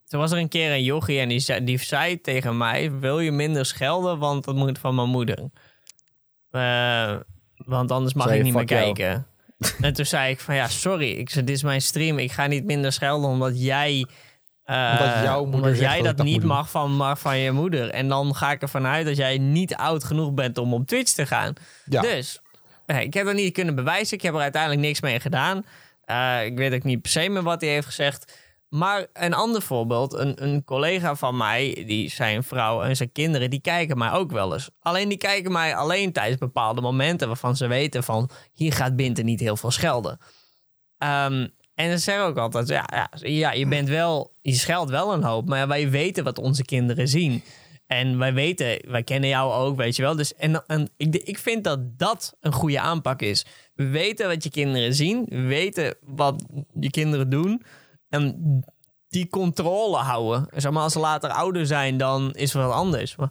toen 0.08 0.20
was 0.20 0.32
er 0.32 0.38
een 0.38 0.50
keer 0.50 0.72
een 0.72 0.84
jochie 0.84 1.20
en 1.20 1.30
die 1.30 1.40
zei, 1.40 1.64
die 1.64 1.78
zei 1.78 2.22
tegen 2.22 2.58
mij, 2.58 2.92
wil 3.00 3.20
je 3.20 3.32
minder 3.32 3.66
schelden, 3.66 4.18
want 4.18 4.44
dat 4.44 4.56
moet 4.56 4.80
van 4.80 4.96
mijn 4.96 5.10
moeder. 5.10 5.50
Eh, 6.52 7.16
want 7.56 7.92
anders 7.92 8.14
mag 8.14 8.28
Zei 8.28 8.38
ik 8.38 8.44
niet 8.44 8.54
meer 8.54 8.66
kijken. 8.66 9.26
En 9.82 9.94
toen 9.94 10.06
zei 10.06 10.32
ik 10.32 10.40
van 10.40 10.56
ja, 10.56 10.68
sorry, 10.68 11.12
ik 11.12 11.34
dit 11.34 11.50
is 11.50 11.64
mijn 11.64 11.82
stream, 11.82 12.18
ik 12.18 12.32
ga 12.32 12.48
niet 12.48 12.66
minder 12.66 12.92
schelden 12.92 13.30
omdat 13.30 13.64
jij 13.64 14.06
Omdat 14.72 15.24
jouw 15.24 15.44
moeder 15.44 15.62
omdat 15.62 15.80
jij 15.80 15.90
dat 15.90 15.98
ik 15.98 16.04
dat 16.04 16.18
dat 16.18 16.25
niet 16.25 16.44
mag 16.44 16.70
van, 16.70 16.92
mag 16.92 17.20
van 17.20 17.38
je 17.38 17.51
moeder. 17.51 17.90
En 17.90 18.08
dan 18.08 18.36
ga 18.36 18.51
ik 18.51 18.62
ervan 18.62 18.86
uit 18.86 19.06
dat 19.06 19.18
jij 19.18 19.38
niet 19.38 19.75
oud 19.75 20.04
genoeg 20.04 20.34
bent 20.34 20.58
om 20.58 20.74
op 20.74 20.88
Twitch 20.88 21.12
te 21.12 21.25
gaan. 21.25 21.54
Ja. 21.86 22.01
Dus 22.01 22.40
eh, 22.86 23.01
ik 23.01 23.13
heb 23.13 23.25
dat 23.25 23.36
niet 23.36 23.54
kunnen 23.54 23.75
bewijzen. 23.75 24.18
Ik 24.18 24.24
heb 24.24 24.34
er 24.34 24.40
uiteindelijk 24.40 24.82
niks 24.82 25.01
mee 25.01 25.20
gedaan. 25.20 25.66
Eh, 26.06 26.46
ik 26.46 26.58
weet 26.58 26.74
ook 26.74 26.84
niet 26.84 27.01
per 27.01 27.12
se 27.12 27.30
meer 27.30 27.44
wat 27.44 27.62
hij 27.62 27.70
heeft 27.70 27.86
gezegd. 27.86 28.50
Maar 28.70 29.08
een 29.13 29.34
ander 29.34 29.62
voorbeeld, 29.62 30.13
een, 30.13 30.44
een 30.44 30.63
collega 30.63 31.16
van 31.16 31.38
mij, 31.38 31.84
die 31.88 32.10
zijn 32.10 32.44
vrouw 32.44 32.82
en 32.82 32.96
zijn 32.96 33.12
kinderen, 33.12 33.50
die 33.50 33.62
kijken 33.62 33.98
mij 33.98 34.12
ook 34.12 34.32
wel 34.32 34.54
eens. 34.54 34.70
Alleen 34.80 35.10
die 35.10 35.18
kijken 35.18 35.51
mij 35.51 35.75
alleen 35.75 36.12
tijdens 36.12 36.38
bepaalde 36.38 36.82
momenten 36.82 37.28
waarvan 37.28 37.56
ze 37.56 37.68
weten 37.68 38.04
van 38.04 38.30
hier 38.54 38.74
gaat 38.74 38.96
Binte 38.96 39.22
niet 39.22 39.40
heel 39.40 39.58
veel 39.58 39.72
schelden. 39.72 40.20
Ehm, 40.98 41.48
en 41.82 41.92
ze 41.92 42.04
zeggen 42.04 42.26
ook 42.26 42.38
altijd, 42.38 42.68
ja, 42.68 42.86
ja, 42.94 43.10
ja, 43.14 43.52
je 43.52 43.68
bent 43.68 43.90
wel, 43.90 44.34
je 44.42 44.54
scheldt 44.54 44.92
wel 44.92 45.14
een 45.14 45.24
hoop, 45.24 45.48
maar 45.48 45.68
wij 45.68 45.90
weten 45.90 46.24
wat 46.24 46.38
onze 46.40 46.64
kinderen 46.64 47.08
zien. 47.08 47.44
En 47.88 48.18
wij 48.18 48.34
weten, 48.34 48.92
wij 48.92 49.04
kennen 49.04 49.30
jou 49.30 49.54
ook, 49.54 49.76
weet 49.78 49.96
je 49.96 50.02
wel. 50.02 50.16
Dus, 50.16 50.36
en, 50.36 50.64
en 50.68 50.90
ik, 50.98 51.16
ik 51.16 51.38
vind 51.38 51.64
dat 51.64 51.80
dat 52.00 52.36
een 52.40 52.54
goede 52.54 52.80
aanpak 52.80 53.22
is. 53.22 53.46
We 53.74 53.88
weten 53.88 54.28
wat 54.28 54.44
je 54.44 54.50
kinderen 54.50 54.94
zien. 54.94 55.26
We 55.30 55.42
weten 55.42 55.96
wat 56.02 56.44
je 56.80 56.90
kinderen 56.90 57.30
doen. 57.30 57.64
En 58.10 58.36
die 59.10 59.30
controle 59.30 59.98
houden. 59.98 60.48
Zeg 60.56 60.72
maar, 60.72 60.84
als 60.84 60.94
ze 60.94 61.00
later 61.00 61.30
ouder 61.30 61.66
zijn, 61.66 61.98
dan 61.98 62.32
is 62.34 62.54
het 62.54 62.62
wel 62.62 62.74
anders. 62.74 63.16
Maar, 63.16 63.30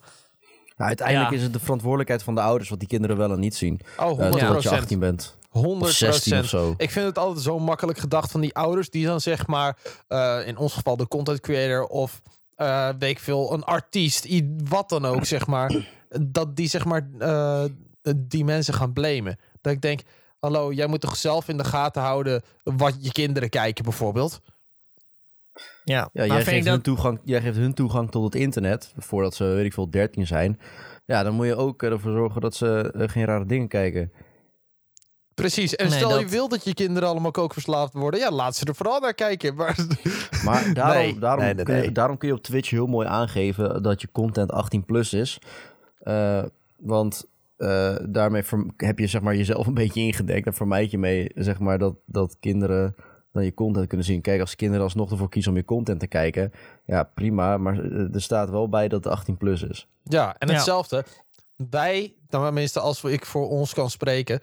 Nou, 0.77 0.89
uiteindelijk 0.89 1.31
Ja. 1.31 1.37
is 1.37 1.43
het 1.43 1.53
de 1.53 1.61
verantwoordelijkheid 1.61 2.23
van 2.23 2.35
de 2.35 2.41
ouders 2.41 2.69
wat 2.69 2.79
die 2.79 2.89
kinderen 2.89 3.17
wel 3.17 3.33
en 3.33 3.41
niet 3.41 3.55
zien. 3.57 3.81
Oh, 3.99 4.11
Uh, 4.11 4.17
100 4.17 4.39
totdat 4.39 4.63
je 4.63 4.71
18 4.71 4.99
bent. 4.99 5.37
100 5.51 5.91
Of 5.91 5.97
16 5.97 6.39
of 6.39 6.47
zo. 6.47 6.75
Ik 6.77 6.91
vind 6.91 7.07
het 7.07 7.19
altijd 7.19 7.45
zo 7.45 7.59
makkelijk 7.59 7.99
gedacht 7.99 8.31
van 8.31 8.41
die 8.41 8.55
ouders 8.55 8.91
die 8.91 9.07
dan 9.07 9.21
zeg 9.21 9.47
maar, 9.47 9.77
eh, 10.09 10.39
in 10.47 10.57
ons 10.57 10.75
geval 10.75 10.97
de 10.97 11.09
content 11.09 11.41
creator 11.41 11.85
of 11.87 12.23
eh 12.57 12.89
weet 12.99 13.11
ik 13.11 13.19
veel, 13.19 13.53
een 13.53 13.65
artiest, 13.65 14.27
wat 14.65 14.89
dan 14.89 15.05
ook, 15.05 15.25
zeg 15.25 15.47
maar, 15.47 15.87
dat 16.21 16.57
die 16.57 16.69
zeg 16.69 16.85
maar 16.85 17.09
eh, 17.19 17.65
die 18.17 18.45
mensen 18.45 18.75
gaan 18.75 18.93
blamen. 18.93 19.39
Dat 19.61 19.73
ik 19.73 19.81
denk, 19.81 20.01
hallo, 20.41 20.73
jij 20.73 20.87
moet 20.87 21.01
toch 21.01 21.17
zelf 21.17 21.49
in 21.49 21.57
de 21.57 21.65
gaten 21.65 22.03
houden 22.03 22.43
wat 22.63 22.95
je 23.01 23.13
kinderen 23.13 23.49
kijken 23.49 23.85
bijvoorbeeld. 23.85 24.41
ja, 25.85 26.09
Ja, 26.13 26.27
maar 26.27 26.27
jij 26.27 26.45
geeft, 26.45 26.67
hun 26.67 26.83
toegang, 26.83 27.21
jij 27.25 27.41
geeft 27.41 27.57
hun 27.57 27.75
toegang 27.75 28.11
tot 28.11 28.25
het 28.25 28.35
internet, 28.35 28.93
voordat 28.99 29.35
ze, 29.35 29.45
weet 29.45 29.65
ik 29.65 29.73
veel, 29.73 29.91
13 29.91 30.27
zijn. 30.27 30.61
Ja, 31.07 31.23
dan 31.23 31.35
moet 31.35 31.47
je 31.47 31.57
ook 31.57 31.83
ervoor 31.83 32.13
zorgen 32.13 32.41
dat 32.41 32.55
ze 32.55 32.93
geen 32.95 33.25
rare 33.25 33.47
dingen 33.47 33.69
kijken. 33.69 34.13
Precies. 35.41 35.77
En 35.77 35.89
Nee, 35.89 35.99
stel 35.99 36.19
je 36.19 36.27
wil 36.27 36.49
dat 36.49 36.65
je 36.65 36.75
kinderen 36.75 37.09
allemaal 37.09 37.31
kookverslaafd 37.31 37.93
worden, 37.93 38.21
ja, 38.21 38.31
laat 38.31 38.57
ze 38.57 38.65
er 38.65 38.75
vooral 38.75 39.01
naar 39.01 39.15
kijken. 39.15 39.55
Maar, 39.55 39.87
Maar 40.45 40.71
daarom, 40.75 40.97
Nee, 40.97 41.19
daarom, 41.19 41.45
nee, 41.45 41.55
nee, 41.55 41.65
kun 41.65 41.75
je, 41.75 41.81
nee. 41.81 41.93
daarom 41.93 42.19
kun 42.19 42.29
je 42.29 42.35
op 42.35 42.43
Twitch 42.43 42.71
heel 42.71 42.87
mooi 42.87 43.07
aangeven 43.09 43.83
dat 43.83 44.01
je 44.01 44.09
content 44.13 44.53
18 44.53 44.85
plus 44.85 45.13
is. 45.13 45.39
Eh, 45.99 46.43
want 46.77 47.29
eh, 47.57 47.97
daarmee 48.09 48.43
heb 48.77 48.99
je 48.99 49.07
zeg 49.07 49.21
maar, 49.21 49.37
jezelf 49.37 49.67
een 49.67 49.75
beetje 49.75 50.01
ingedekt. 50.01 50.47
En 50.47 50.55
vermijd 50.55 50.91
je 50.91 50.99
mee 50.99 51.31
zeg 51.35 51.59
maar, 51.59 51.79
dat, 51.79 51.95
dat 52.07 52.37
kinderen 52.41 52.95
dan 53.33 53.45
je 53.45 53.55
content 53.55 53.87
kunnen 53.87 54.07
zien. 54.07 54.21
Kijk, 54.21 54.41
als 54.41 54.57
kinderen 54.57 54.85
alsnog 54.85 55.11
ervoor 55.11 55.29
kiezen 55.29 55.51
om 55.51 55.57
je 55.57 55.65
content 55.65 56.01
te 56.01 56.07
kijken, 56.07 56.53
ja 56.87 57.03
prima. 57.03 57.59
Maar 57.59 57.79
eh, 57.79 58.15
er 58.15 58.23
staat 58.23 58.51
wel 58.51 58.69
bij 58.69 58.89
dat 58.89 59.05
het 59.05 59.13
18 59.13 59.37
plus 59.37 59.63
is. 59.63 59.89
Ja, 60.05 60.37
en 60.39 60.49
Ja. 60.49 60.55
hetzelfde. 60.55 61.05
Wij, 61.71 62.15
dan 62.29 62.45
tenminste 62.45 62.81
als 62.81 63.05
ik 63.05 63.27
voor 63.27 63.49
ons 63.49 63.75
kan 63.75 63.91
spreken, 63.91 64.41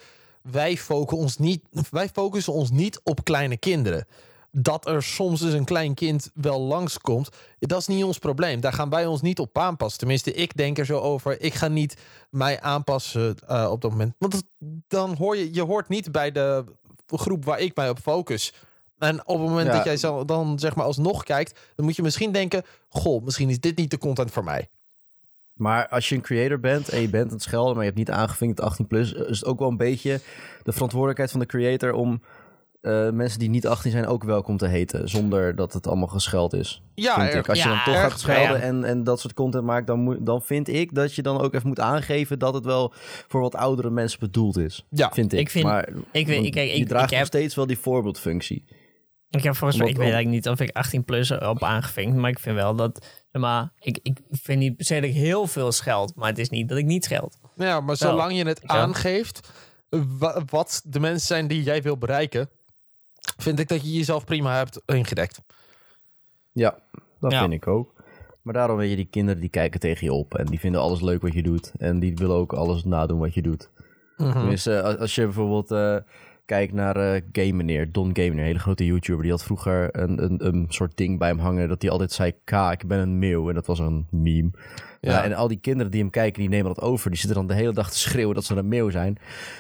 wij 0.52 0.78
focussen 0.78 1.18
ons 1.24 1.38
niet, 1.38 1.62
wij 1.92 2.10
focussen 2.10 2.54
ons 2.54 2.70
niet 2.72 3.00
op 3.04 3.24
kleine 3.24 3.58
kinderen. 3.58 4.08
Dat 4.52 4.88
er 4.88 5.04
soms 5.04 5.42
eens 5.42 5.54
een 5.54 5.66
klein 5.66 5.94
kind 5.94 6.32
wel 6.34 6.60
langskomt, 6.62 7.30
dat 7.60 7.80
is 7.80 7.88
niet 7.88 8.04
ons 8.04 8.18
probleem. 8.18 8.60
Daar 8.62 8.74
gaan 8.74 8.90
wij 8.90 9.06
ons 9.06 9.22
niet 9.22 9.40
op 9.40 9.58
aanpassen. 9.58 10.00
Tenminste, 10.00 10.34
ik 10.34 10.58
denk 10.58 10.78
er 10.78 10.86
zo 10.86 11.00
over. 11.00 11.42
Ik 11.42 11.54
ga 11.54 11.68
niet 11.68 11.98
mij 12.30 12.62
aanpassen 12.62 13.36
eh, 13.48 13.68
op 13.72 13.82
dat 13.82 13.92
moment. 13.92 14.14
Want 14.20 14.32
dat- 14.32 14.46
dan 14.88 15.16
hoor 15.16 15.38
je, 15.38 15.54
je 15.54 15.64
hoort 15.64 15.88
niet 15.88 16.12
bij 16.12 16.32
de 16.32 16.64
groep 17.08 17.46
waar 17.46 17.60
ik 17.60 17.76
mij 17.76 17.90
op 17.90 18.00
focus. 18.00 18.54
En 18.98 19.28
op 19.28 19.40
het 19.40 19.48
moment 19.50 19.68
Ja. 19.68 19.84
dat 19.84 20.00
jij 20.02 20.26
dan 20.26 20.60
zeg 20.60 20.76
maar 20.76 20.86
alsnog 20.86 21.24
kijkt, 21.24 21.60
dan 21.76 21.86
moet 21.86 21.96
je 21.96 22.02
misschien 22.02 22.32
denken: 22.32 22.64
Goh, 22.90 23.24
misschien 23.24 23.50
is 23.50 23.60
dit 23.60 23.78
niet 23.78 23.92
de 23.92 23.98
content 23.98 24.32
voor 24.32 24.44
mij. 24.44 24.70
Maar 25.58 25.88
als 25.88 26.10
je 26.10 26.16
een 26.16 26.22
creator 26.22 26.60
bent 26.60 26.90
en 26.90 27.02
je 27.02 27.10
bent 27.10 27.26
aan 27.28 27.34
het 27.34 27.42
schelden, 27.42 27.72
maar 27.74 27.84
je 27.84 27.90
hebt 27.90 27.98
niet 28.08 28.12
aangevinkt 28.12 28.62
18 28.62 28.88
plus, 28.88 29.14
is 29.14 29.40
het 29.40 29.46
ook 29.46 29.60
wel 29.60 29.70
een 29.70 29.78
beetje 29.78 30.20
de 30.64 30.72
verantwoordelijkheid 30.72 31.32
van 31.32 31.40
de 31.40 31.46
creator 31.46 31.94
om 31.94 32.22
eh, 32.82 33.10
mensen 33.10 33.40
die 33.40 33.50
niet 33.50 33.68
18 33.68 33.92
zijn 33.92 34.08
ook 34.08 34.24
welkom 34.24 34.58
te 34.58 34.68
heten, 34.68 35.10
zonder 35.10 35.56
dat 35.56 35.74
het 35.74 35.88
allemaal 35.88 36.08
gescheld 36.08 36.54
is. 36.54 36.82
Ja, 36.96 37.16
vind 37.22 37.34
ik. 37.34 37.50
Als 37.50 37.64
je 37.64 37.70
dan 37.70 37.84
toch 37.86 37.94
erg- 37.96 38.12
gaat 38.12 38.20
schelden 38.20 38.58
ja. 38.58 38.64
en, 38.64 38.84
en 38.84 39.04
dat 39.04 39.20
soort 39.20 39.34
content 39.34 39.64
maakt, 39.64 39.88
dan, 39.88 40.00
moet, 40.00 40.26
dan 40.26 40.42
vind 40.42 40.68
ik 40.68 40.94
dat 40.96 41.14
je 41.16 41.22
dan 41.22 41.42
ook 41.42 41.54
even 41.54 41.68
moet 41.68 41.80
aangeven 41.80 42.40
dat 42.40 42.54
het 42.54 42.66
wel 42.66 42.94
voor 43.28 43.42
wat 43.42 43.56
oudere 43.56 43.90
mensen 43.90 44.20
bedoeld 44.20 44.58
is. 44.58 44.86
Ja, 44.90 45.12
Vind 45.14 45.34
ik. 45.34 45.40
ik 45.40 45.50
vind- 45.50 45.66
maar 45.66 45.90
ik 46.12 46.28
weet- 46.28 46.46
ik- 46.46 46.52
kijk, 46.52 46.70
je 46.70 46.76
ik- 46.76 46.88
draagt 46.88 47.04
ik 47.04 47.10
heb- 47.10 47.20
nog 47.20 47.28
steeds 47.28 47.56
wel 47.56 47.68
die 47.68 47.78
voorbeeldfunctie. 47.78 48.64
Ik 49.30 49.44
heb 49.44 49.56
volgens 49.56 49.80
mij, 49.80 49.90
ik 49.90 49.96
weet 49.98 50.06
eigenlijk 50.12 50.36
niet 50.36 50.48
of 50.54 50.60
ik 50.60 50.76
18 50.76 51.04
plus 51.04 51.32
op 51.32 51.64
aangevinkt, 51.64 52.16
maar 52.16 52.30
ik 52.30 52.40
vind 52.40 52.56
wel 52.56 52.76
dat, 52.76 53.26
maar, 53.40 53.72
ik, 53.80 54.00
ik 54.04 54.20
vind 54.32 54.60
niet 54.60 54.76
per 54.76 54.86
se 54.86 54.94
dat 54.94 55.04
ik 55.04 55.14
heel 55.16 55.48
veel 55.48 55.72
scheld, 55.72 56.16
maar 56.16 56.30
het 56.30 56.38
is 56.38 56.50
niet 56.50 56.70
dat 56.70 56.78
ik 56.78 56.86
niet 56.86 57.04
scheld. 57.06 57.38
Ja, 57.56 57.78
maar 57.80 57.86
Wel, 57.86 58.10
zolang 58.10 58.34
je 58.38 58.46
het 58.46 58.68
aangeeft 58.68 59.52
wa- 60.20 60.44
wat 60.50 60.82
de 60.86 61.00
mensen 61.00 61.28
zijn 61.28 61.48
die 61.48 61.64
jij 61.64 61.82
wil 61.82 61.98
bereiken, 61.98 62.50
vind 63.38 63.60
ik 63.60 63.68
dat 63.68 63.82
je 63.82 63.94
jezelf 63.94 64.26
prima 64.26 64.56
hebt 64.56 64.82
ingedekt. 64.86 65.42
Ja, 66.52 66.78
dat 67.20 67.32
Ja. 67.32 67.40
vind 67.40 67.54
ik 67.54 67.68
ook. 67.68 67.96
Maar 68.42 68.54
daarom 68.54 68.78
weet 68.78 68.90
je, 68.90 68.96
die 68.96 69.06
kinderen 69.10 69.42
die 69.42 69.50
kijken 69.50 69.80
tegen 69.80 70.06
je 70.06 70.14
op 70.14 70.36
en 70.36 70.46
die 70.46 70.60
vinden 70.60 70.82
alles 70.82 71.02
leuk 71.02 71.22
wat 71.22 71.34
je 71.34 71.44
doet. 71.44 71.72
En 71.78 72.00
die 72.00 72.16
willen 72.16 72.36
ook 72.36 72.54
alles 72.54 72.84
nadoen 72.84 73.20
wat 73.20 73.34
je 73.34 73.42
doet. 73.42 73.70
Dus 74.18 74.68
als, 74.68 74.98
als 74.98 75.16
je 75.16 75.24
bijvoorbeeld 75.24 75.72
eh, 75.72 75.98
kijkt 76.48 76.74
naar 76.74 76.96
eh 76.96 77.22
Game 77.32 77.52
Meneer, 77.52 77.92
Don 77.92 78.10
Game 78.14 78.30
Meneer, 78.30 78.46
hele 78.46 78.60
grote 78.60 78.86
YouTuber, 78.86 79.22
die 79.22 79.32
had 79.32 79.44
vroeger 79.44 79.98
een, 80.02 80.24
een, 80.24 80.46
een 80.46 80.66
soort 80.70 80.98
ding 80.98 81.20
bij 81.20 81.28
hem 81.28 81.40
hangen 81.40 81.68
dat 81.68 81.82
hij 81.82 81.92
altijd 81.92 82.12
zei, 82.12 82.32
K, 82.44 82.52
ik 82.52 82.88
ben 82.88 83.00
een 83.00 83.20
meeuw. 83.20 83.50
En 83.50 83.56
dat 83.56 83.66
was 83.66 83.80
een 83.80 84.08
meme. 84.10 84.50
Ja. 85.02 85.12
Ja. 85.12 85.24
en 85.24 85.34
al 85.34 85.48
die 85.48 85.60
kinderen 85.60 85.92
die 85.92 86.02
hem 86.02 86.10
kijken, 86.10 86.42
die 86.42 86.50
nemen 86.50 86.74
dat 86.74 86.84
over. 86.84 87.10
Die 87.10 87.20
zitten 87.20 87.38
dan 87.38 87.48
de 87.48 87.54
hele 87.54 87.74
dag 87.74 87.92
te 87.92 87.98
schreeuwen 87.98 88.36
dat 88.36 88.44
ze 88.46 88.56
een 88.56 88.68
meeuw 88.68 88.90
zijn. 88.90 89.18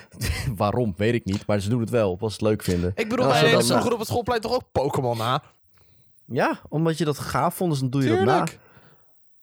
Waarom, 0.56 0.94
weet 0.98 1.13
ik 1.13 1.25
niet. 1.25 1.46
Maar 1.46 1.60
ze 1.60 1.70
doen 1.70 1.79
het 1.79 1.89
wel, 1.89 2.17
ze 2.20 2.25
het 2.25 2.41
leuk 2.41 2.63
vinden. 2.63 2.91
Ik 2.96 3.10
bedoel, 3.10 3.27
wij 3.27 3.41
deden 3.41 3.65
vroeger 3.65 3.94
op 3.94 4.00
het 4.00 4.08
schoolplein 4.08 4.41
toch 4.41 4.53
ook 4.53 4.72
Pokémon 4.72 5.17
na? 5.17 5.44
Ja, 6.25 6.60
omdat 6.70 6.98
je 6.98 7.06
dat 7.06 7.20
gaaf 7.20 7.56
vond, 7.56 7.72
dus 7.72 7.79
dan 7.79 7.89
doe 7.89 8.03
je 8.03 8.10
dat 8.10 8.25
na. 8.25 8.46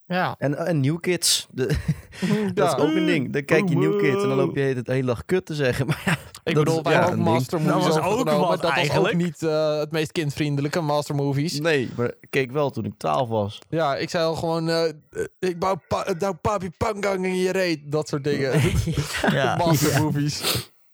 Ja. 0.06 0.34
En, 0.38 0.66
en 0.66 0.80
New 0.80 1.00
Kids, 1.00 1.46
de, 1.50 1.76
dat 2.54 2.68
is 2.68 2.84
ook 2.84 2.94
een 2.94 3.06
ding. 3.06 3.32
Dan 3.32 3.44
kijk 3.44 3.68
je 3.68 3.76
New 3.76 3.98
Kids 3.98 4.22
en 4.22 4.28
dan 4.28 4.36
loop 4.36 4.56
je 4.56 4.62
het 4.62 4.86
hele 4.86 5.06
dag 5.06 5.24
kut 5.24 5.46
te 5.46 5.54
zeggen. 5.54 5.86
Maar 5.88 6.02
ja, 6.04 6.18
Ik 6.44 6.54
dat 6.54 6.64
bedoel, 6.64 6.82
wij 6.82 6.92
ja, 6.92 7.06
ook. 7.06 7.16
Master 7.16 7.64
Dat 7.64 7.74
Movies 7.74 7.94
was 7.94 8.04
ook 8.04 8.24
wat 8.24 8.50
dat 8.50 8.60
was 8.60 8.70
eigenlijk. 8.70 9.14
ook 9.14 9.20
niet 9.20 9.42
eh, 9.42 9.78
het 9.78 9.90
meest 9.90 10.12
kindvriendelijke 10.12 10.80
Master 10.80 11.14
Movies. 11.14 11.60
Nee, 11.60 11.90
maar 11.96 12.06
ik 12.20 12.30
keek 12.30 12.52
wel 12.52 12.70
toen 12.70 12.84
ik 12.84 12.92
12 12.96 13.28
was. 13.28 13.58
Ja, 13.68 13.96
ik 13.96 14.10
zei 14.10 14.24
al 14.24 14.34
gewoon, 14.34 14.68
eh, 14.68 14.92
ik 15.38 15.58
bouw 15.58 15.80
pa 15.88 16.14
nou 16.18 16.34
papi 16.34 16.70
pangang 16.70 17.24
in 17.24 17.36
je 17.36 17.52
reet. 17.52 17.80
Dat 17.84 18.08
soort 18.08 18.24
dingen. 18.24 18.60
ja. 19.30 19.56
Master 19.56 20.02
Movies. 20.02 20.42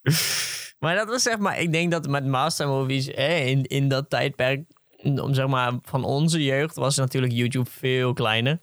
Maar 0.81 0.95
dat 0.95 1.09
was 1.09 1.23
zeg 1.23 1.39
maar, 1.39 1.61
ik 1.61 1.73
denk 1.73 1.91
dat 1.91 2.09
met 2.09 2.27
Master 2.27 2.67
Movies 2.67 3.11
eh, 3.11 3.47
in, 3.47 3.63
in 3.63 3.89
dat 3.89 4.11
tijdperk, 4.11 4.65
om 5.03 5.35
zeg 5.35 5.47
maar 5.47 5.73
van 5.83 6.05
onze 6.05 6.45
jeugd, 6.45 6.77
was 6.77 6.97
natuurlijk 6.97 7.33
YouTube 7.33 7.71
veel 7.71 8.13
kleiner. 8.13 8.59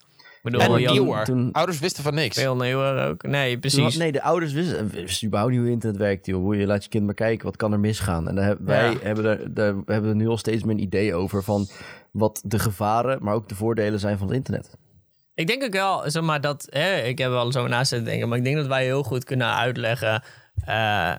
Bedoel, 0.52 0.76
En 0.76 0.92
nieuwer. 0.92 1.24
toen- 1.24 1.52
Ouders 1.52 1.80
wisten 1.80 2.04
van 2.04 2.14
niks. 2.14 2.40
Veel 2.40 2.56
nieuwer 2.56 3.08
ook. 3.10 3.24
Nee, 3.24 3.58
precies. 3.60 3.98
Nee, 3.98 4.12
de 4.12 4.22
ouders 4.22 4.54
wisten, 4.54 4.90
wisten 4.90 5.28
überhaupt 5.28 5.54
niet 5.56 5.64
hoe 5.64 5.72
internet 5.72 5.98
werkt. 6.00 6.26
Joh. 6.26 6.42
Hoe 6.42 6.58
je 6.58 6.66
laat 6.68 6.84
je 6.84 6.90
kind 6.90 7.06
maar 7.06 7.14
kijken, 7.14 7.46
wat 7.46 7.56
kan 7.56 7.72
er 7.72 7.80
misgaan. 7.80 8.28
En 8.28 8.36
daar, 8.36 8.56
wij 8.60 8.92
Ja. 8.92 8.98
hebben 9.02 9.26
er, 9.26 9.54
daar 9.54 9.74
hebben 9.86 10.10
er 10.10 10.16
nu 10.16 10.28
al 10.28 10.38
steeds 10.38 10.64
meer 10.64 10.76
een 10.76 10.82
idee 10.82 11.14
over 11.16 11.44
van 11.44 11.68
wat 12.12 12.42
de 12.46 12.60
gevaren, 12.60 13.18
maar 13.22 13.34
ook 13.34 13.50
de 13.50 13.56
voordelen 13.56 14.00
zijn 14.00 14.18
van 14.18 14.28
het 14.28 14.36
internet. 14.36 14.76
Ik 15.34 15.48
denk 15.48 15.64
ook 15.64 15.74
wel, 15.74 16.02
zeg 16.12 16.24
maar, 16.24 16.42
dat... 16.42 16.68
Hè, 16.70 16.96
ik 16.98 17.18
heb 17.18 17.30
wel 17.30 17.52
zo 17.52 17.68
naast 17.68 17.90
zitten 17.90 18.08
denken, 18.08 18.30
maar 18.30 18.38
ik 18.38 18.44
denk 18.44 18.56
dat 18.56 18.68
wij 18.68 18.84
heel 18.84 19.04
goed 19.04 19.24
kunnen 19.24 19.56
uitleggen... 19.56 20.24
eh, 20.66 21.14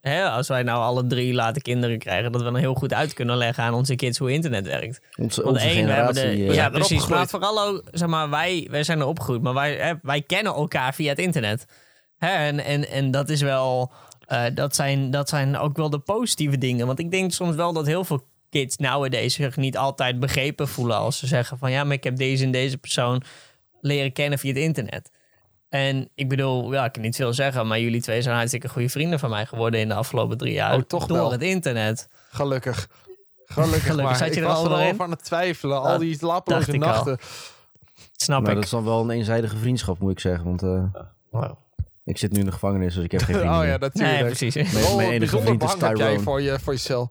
hè, 0.00 0.28
als 0.28 0.48
wij 0.48 0.62
nou 0.62 0.78
alle 0.78 1.06
drie 1.06 1.34
later 1.34 1.62
kinderen 1.62 1.98
krijgen... 1.98 2.32
dat 2.32 2.40
we 2.40 2.46
dan 2.46 2.56
heel 2.56 2.74
goed 2.74 2.92
uit 2.92 3.12
kunnen 3.12 3.36
leggen 3.36 3.64
aan 3.64 3.74
onze 3.74 3.94
kids 3.94 4.18
hoe 4.18 4.32
internet 4.32 4.66
werkt. 4.66 5.00
Onze, 5.16 5.42
Want 5.42 5.54
onze 5.56 5.68
één, 5.68 5.86
we 5.86 5.92
hebben 5.92 6.14
generatie. 6.14 6.44
de, 6.44 6.50
eh, 6.50 6.54
ja, 6.54 6.64
erop 6.64 6.72
precies. 6.72 7.06
Maar 7.06 7.28
vooral 7.28 7.62
ook, 7.62 7.82
zeg 7.90 8.08
maar, 8.08 8.30
wij, 8.30 8.66
wij 8.70 8.82
zijn 8.82 9.00
erop 9.00 9.18
gegroeid, 9.18 9.42
maar 9.42 9.54
wij, 9.54 9.74
hè, 9.74 9.92
wij 10.02 10.22
kennen 10.22 10.54
elkaar 10.54 10.94
via 10.94 11.08
het 11.08 11.18
internet. 11.18 11.66
Hè, 12.18 12.28
en, 12.28 12.64
en, 12.64 12.88
en 12.88 13.10
dat 13.10 13.28
is 13.28 13.40
wel, 13.40 13.92
eh, 14.26 14.44
dat, 14.54 14.74
zijn, 14.74 15.10
dat 15.10 15.28
zijn 15.28 15.58
ook 15.58 15.76
wel 15.76 15.90
de 15.90 15.98
positieve 15.98 16.58
dingen. 16.58 16.86
Want 16.86 16.98
ik 16.98 17.10
denk 17.10 17.32
soms 17.32 17.54
wel 17.54 17.72
dat 17.72 17.86
heel 17.86 18.04
veel 18.04 18.28
kids 18.50 18.76
nowadays 18.76 19.34
zich 19.34 19.56
niet 19.56 19.76
altijd 19.76 20.20
begrepen 20.20 20.68
voelen 20.68 20.96
als 20.96 21.18
ze 21.18 21.26
zeggen 21.26 21.58
van 21.58 21.70
ja, 21.70 21.84
maar 21.84 21.96
ik 21.96 22.04
heb 22.04 22.16
deze 22.16 22.44
en 22.44 22.50
deze 22.50 22.78
persoon 22.78 23.22
leren 23.80 24.12
kennen 24.12 24.38
via 24.38 24.52
het 24.52 24.62
internet. 24.62 25.10
En 25.70 26.08
ik 26.14 26.28
bedoel, 26.28 26.72
ja, 26.72 26.84
ik 26.84 26.92
kan 26.92 27.02
niet 27.02 27.16
veel 27.16 27.32
zeggen, 27.32 27.66
maar 27.66 27.80
jullie 27.80 28.02
twee 28.02 28.22
zijn 28.22 28.36
hartstikke 28.36 28.68
goede 28.68 28.88
vrienden 28.88 29.18
van 29.18 29.30
mij 29.30 29.46
geworden 29.46 29.80
in 29.80 29.88
de 29.88 29.94
afgelopen 29.94 30.38
drie 30.38 30.52
jaar. 30.52 30.74
Oh, 30.76 30.82
toch 30.82 31.06
door 31.06 31.16
wel. 31.16 31.32
het 31.32 31.42
internet. 31.42 32.08
Gelukkig. 32.30 32.88
Gelukkig, 33.44 33.82
Gelukkig. 33.82 34.04
maar. 34.04 34.16
Zat 34.16 34.26
je 34.28 34.34
ik 34.34 34.40
er 34.40 34.46
was 34.48 34.56
al 34.56 34.64
er 34.64 34.68
al 34.70 34.74
doorheen? 34.76 34.92
over 34.92 35.04
aan 35.04 35.10
het 35.10 35.24
twijfelen. 35.24 35.80
Al 35.82 35.98
die 35.98 36.16
slapeloze 36.16 36.72
al. 36.72 36.78
nachten. 36.78 37.18
Snap 38.16 38.38
nou, 38.38 38.48
ik. 38.48 38.54
dat 38.54 38.64
is 38.64 38.70
dan 38.70 38.84
wel 38.84 39.00
een 39.02 39.10
eenzijdige 39.10 39.56
vriendschap, 39.56 39.98
moet 39.98 40.10
ik 40.12 40.20
zeggen. 40.20 40.44
Want 40.44 40.62
eh, 40.62 40.84
Wow. 41.30 41.56
ik 42.04 42.18
zit 42.18 42.32
nu 42.32 42.38
in 42.38 42.44
de 42.44 42.52
gevangenis, 42.52 42.94
dus 42.94 43.04
ik 43.04 43.10
heb 43.10 43.22
geen 43.22 43.34
vrienden 43.40 43.58
Oh 43.58 43.64
ja, 43.66 43.76
natuurlijk. 43.76 44.14
Nee, 44.14 44.24
precies. 44.24 44.54
Mijn, 44.72 44.84
Oh, 44.84 44.96
mijn 44.96 45.10
enige 45.10 45.40
vriend 45.40 45.62
is 45.62 45.70
heb 45.70 45.80
jij 45.80 45.94
Tyrone. 45.94 46.20
voor 46.20 46.40
je, 46.42 46.58
voor 46.60 46.72
je 46.72 46.78
cel. 46.78 47.10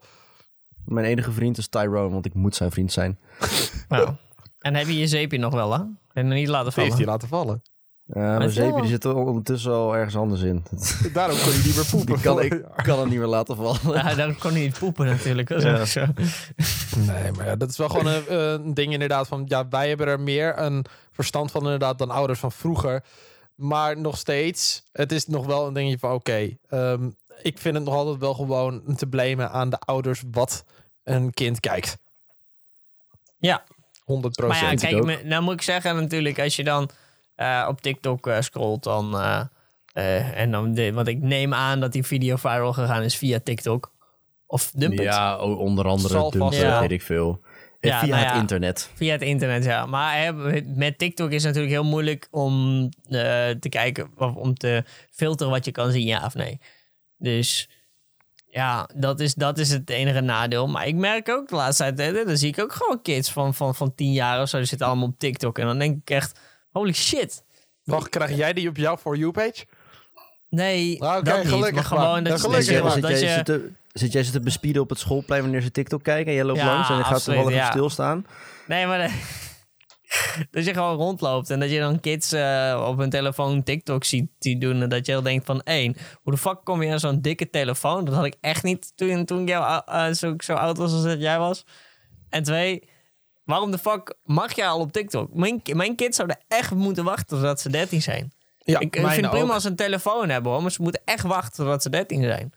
Mijn 0.84 1.06
enige 1.06 1.32
vriend 1.32 1.58
is 1.58 1.68
Tyrone, 1.68 2.10
want 2.12 2.26
ik 2.26 2.34
moet 2.34 2.54
zijn 2.56 2.70
vriend 2.70 2.92
zijn. 2.92 3.18
Nou. 3.88 4.10
En 4.58 4.74
heb 4.74 4.86
je 4.86 4.98
je 4.98 5.06
zeepje 5.06 5.38
nog 5.38 5.52
wel, 5.54 5.72
hè? 5.72 5.78
En 6.12 6.24
nog 6.28 6.34
niet 6.34 6.48
laten 6.48 6.64
Heeft 6.64 6.76
vallen. 6.76 6.96
hij 6.96 7.04
laten 7.06 7.28
vallen. 7.28 7.62
Uh, 8.12 8.36
mijn 8.36 8.50
zeepje 8.50 8.70
wel- 8.72 8.80
die 8.80 8.90
zit 8.90 9.04
er 9.04 9.14
ondertussen 9.14 9.72
al 9.72 9.94
ergens 9.96 10.16
anders 10.16 10.40
in. 10.42 10.64
Daarom 11.12 11.36
kon 11.38 11.48
hij 11.52 11.62
niet 11.64 11.74
meer 11.76 11.86
poepen. 11.90 12.14
Die 12.14 12.22
kan, 12.22 12.42
ik 12.42 12.64
kan 12.82 12.98
het 13.00 13.08
niet 13.08 13.18
meer 13.18 13.26
laten 13.26 13.56
vallen. 13.56 13.78
Ja, 13.92 14.14
dan 14.14 14.38
kon 14.38 14.50
hij 14.52 14.60
niet 14.60 14.78
poepen 14.78 15.06
natuurlijk. 15.06 15.48
Dat 15.48 15.62
Ja. 15.62 15.84
zo. 15.84 16.04
Nee, 17.06 17.32
maar 17.32 17.46
ja, 17.46 17.56
dat 17.56 17.68
is 17.70 17.76
wel 17.76 17.88
gewoon 17.88 18.06
een, 18.06 18.34
een 18.34 18.74
ding 18.74 18.92
inderdaad 18.92 19.28
van... 19.28 19.42
Ja, 19.46 19.68
wij 19.68 19.88
hebben 19.88 20.06
er 20.06 20.20
meer 20.20 20.58
een 20.58 20.84
verstand 21.12 21.50
van 21.50 21.62
inderdaad 21.62 21.98
dan 21.98 22.10
ouders 22.10 22.38
van 22.38 22.52
vroeger. 22.52 23.04
Maar 23.54 23.98
nog 23.98 24.16
steeds, 24.18 24.82
het 24.92 25.12
is 25.12 25.26
nog 25.26 25.46
wel 25.46 25.66
een 25.66 25.74
dingetje 25.74 25.98
van... 25.98 26.12
Oké, 26.12 26.56
ehm, 26.68 27.10
ik 27.42 27.58
vind 27.58 27.74
het 27.74 27.84
nog 27.84 27.94
altijd 27.94 28.18
wel 28.18 28.34
gewoon 28.34 28.82
te 28.96 29.06
blamen 29.06 29.50
aan 29.50 29.70
de 29.70 29.78
ouders... 29.78 30.22
wat 30.30 30.64
een 31.04 31.30
kind 31.32 31.60
kijkt. 31.60 31.98
Ja. 33.38 33.64
100 34.04 34.38
Maar 34.38 34.48
ja, 34.48 34.58
procent. 34.68 34.80
kijk, 34.80 35.24
nou 35.24 35.42
moet 35.42 35.54
ik 35.54 35.62
zeggen 35.62 35.96
natuurlijk, 35.96 36.38
als 36.40 36.56
je 36.56 36.64
dan 36.64 36.90
eh, 37.40 37.66
op 37.68 37.80
TikTok 37.80 38.26
eh, 38.26 38.40
scrolt, 38.40 38.82
dan... 38.82 39.18
eh, 39.18 39.40
eh, 39.92 40.40
en 40.40 40.50
dan 40.50 40.74
de, 40.74 40.92
want 40.92 41.08
ik 41.08 41.20
neem 41.20 41.54
aan 41.54 41.80
dat 41.80 41.92
die 41.92 42.02
video 42.02 42.36
viral 42.36 42.72
gegaan 42.72 43.02
is 43.02 43.16
via 43.16 43.40
TikTok. 43.44 43.92
Of 44.46 44.70
Dumpet. 44.74 45.04
Ja, 45.04 45.38
onder 45.38 45.86
andere 45.86 46.30
Dumpet, 46.30 46.78
weet 46.80 46.90
ik 46.90 47.02
veel. 47.02 47.40
Ja, 47.80 48.00
via 48.00 48.08
nou 48.08 48.22
het 48.22 48.34
ja. 48.34 48.40
internet. 48.40 48.90
Via 48.94 49.12
het 49.12 49.22
internet, 49.22 49.64
ja. 49.64 49.86
Maar 49.86 50.18
hè, 50.22 50.32
met 50.62 50.98
TikTok 50.98 51.30
is 51.30 51.44
het 51.44 51.54
natuurlijk 51.54 51.82
heel 51.82 51.90
moeilijk 51.90 52.28
om 52.30 52.82
eh, 53.04 53.20
te 53.48 53.68
kijken, 53.68 54.10
of 54.16 54.34
om 54.34 54.54
te 54.54 54.84
filteren 55.10 55.52
wat 55.52 55.64
je 55.64 55.70
kan 55.70 55.90
zien, 55.90 56.06
ja 56.06 56.24
of 56.24 56.34
nee. 56.34 56.60
Dus 57.16 57.68
ja, 58.46 58.88
dat 58.94 59.20
is, 59.20 59.34
dat 59.34 59.58
is 59.58 59.70
het 59.70 59.90
enige 59.90 60.20
nadeel. 60.20 60.66
Maar 60.68 60.86
ik 60.86 60.94
merk 60.94 61.28
ook 61.28 61.48
de 61.48 61.54
laatste 61.54 61.92
tijd, 61.92 62.16
hè, 62.16 62.24
dan 62.24 62.36
zie 62.36 62.48
ik 62.48 62.60
ook 62.60 62.72
gewoon 62.72 63.02
kids 63.02 63.30
van, 63.30 63.54
van, 63.54 63.74
van 63.74 63.94
10 63.94 64.12
jaar 64.12 64.42
of 64.42 64.48
zo, 64.48 64.56
die 64.56 64.66
zitten 64.66 64.86
allemaal 64.86 65.08
op 65.08 65.18
TikTok. 65.18 65.58
En 65.58 65.66
dan 65.66 65.78
denk 65.78 66.00
ik 66.00 66.10
echt, 66.10 66.40
holy 66.70 66.92
shit. 66.92 67.44
Wacht, 67.84 68.08
krijg 68.08 68.36
jij 68.36 68.52
die 68.52 68.68
op 68.68 68.76
jouw 68.76 68.96
For 68.96 69.16
You-page? 69.16 69.64
Nee, 70.48 71.02
Ah, 71.02 71.16
oké, 71.16 71.24
dat 71.24 71.38
niet. 71.38 71.48
gelukkig 71.48 71.74
Maar 71.74 71.84
gewoon 71.84 72.22
maar. 72.22 72.22
dat, 72.22 72.24
je- 72.24 72.30
dat 72.32 72.40
gelukkig 72.40 72.74
je... 72.76 72.82
maar. 72.82 72.92
zit, 72.92 73.02
Dat 73.02 73.10
jij, 73.10 73.20
je 73.28 73.34
zit, 73.34 73.44
te, 73.44 73.70
zit 73.92 74.12
jij 74.12 74.22
ze 74.22 74.30
te 74.30 74.40
bespieden 74.40 74.82
op 74.82 74.88
het 74.88 74.98
schoolplein 74.98 75.42
wanneer 75.42 75.60
ze 75.62 75.70
TikTok 75.70 76.02
kijken 76.02 76.26
en 76.26 76.34
jij 76.34 76.44
loopt 76.44 76.58
Ja, 76.58 76.66
langs 76.66 76.88
en 76.90 76.96
je 76.96 77.04
gaat 77.04 77.24
toevallig 77.24 77.50
ja. 77.52 77.56
even 77.60 77.72
stilstaan? 77.72 78.26
Nee, 78.66 78.86
maar 78.86 78.98
de- 78.98 79.14
dat 80.50 80.64
je 80.64 80.72
gewoon 80.74 80.96
rondloopt 80.96 81.50
en 81.50 81.60
dat 81.60 81.70
je 81.70 81.78
dan 81.78 82.00
kids 82.00 82.32
eh, 82.32 82.84
op 82.88 82.98
hun 82.98 83.10
telefoon 83.10 83.62
TikTok 83.62 84.04
ziet 84.04 84.30
die 84.38 84.58
doen. 84.58 84.82
En 84.82 84.88
dat 84.88 85.06
je 85.06 85.12
dan 85.12 85.24
denkt 85.24 85.46
van, 85.46 85.62
één, 85.62 85.96
hoe 86.22 86.32
de 86.32 86.38
fuck 86.38 86.60
kom 86.64 86.82
je 86.82 86.92
aan 86.92 87.00
zo'n 87.00 87.20
dikke 87.20 87.50
telefoon? 87.50 88.04
Dat 88.04 88.14
had 88.14 88.24
ik 88.24 88.34
echt 88.40 88.62
niet 88.62 88.92
toen, 88.96 89.24
toen 89.24 89.42
ik 89.42 89.48
jou, 89.48 89.82
eh, 89.86 90.10
zo, 90.12 90.34
zo 90.38 90.54
oud 90.54 90.76
was 90.76 90.92
als 90.92 91.02
dat 91.02 91.20
jij 91.20 91.38
was. 91.38 91.64
En 92.28 92.42
twee, 92.42 92.88
waarom 93.50 93.70
de 93.70 93.78
fuck 93.78 94.14
mag 94.24 94.54
jij 94.54 94.68
al 94.68 94.80
op 94.80 94.92
TikTok? 94.92 95.34
Mijn, 95.34 95.62
mijn 95.72 95.96
kids 95.96 96.16
zouden 96.16 96.38
echt 96.48 96.74
moeten 96.74 97.04
wachten 97.04 97.26
totdat 97.26 97.60
ze 97.60 97.70
13 97.70 98.02
zijn. 98.02 98.32
Ja, 98.58 98.78
ik, 98.78 98.96
ik 98.96 99.06
vind 99.06 99.20
het 99.20 99.30
prima 99.30 99.46
ook. 99.46 99.52
als 99.52 99.62
ze 99.62 99.68
een 99.68 99.76
telefoon 99.76 100.28
hebben 100.28 100.52
hoor, 100.52 100.62
maar 100.62 100.70
ze 100.70 100.82
moeten 100.82 101.02
echt 101.04 101.24
wachten 101.24 101.56
totdat 101.56 101.82
ze 101.82 101.90
13 101.90 102.22
zijn. 102.22 102.52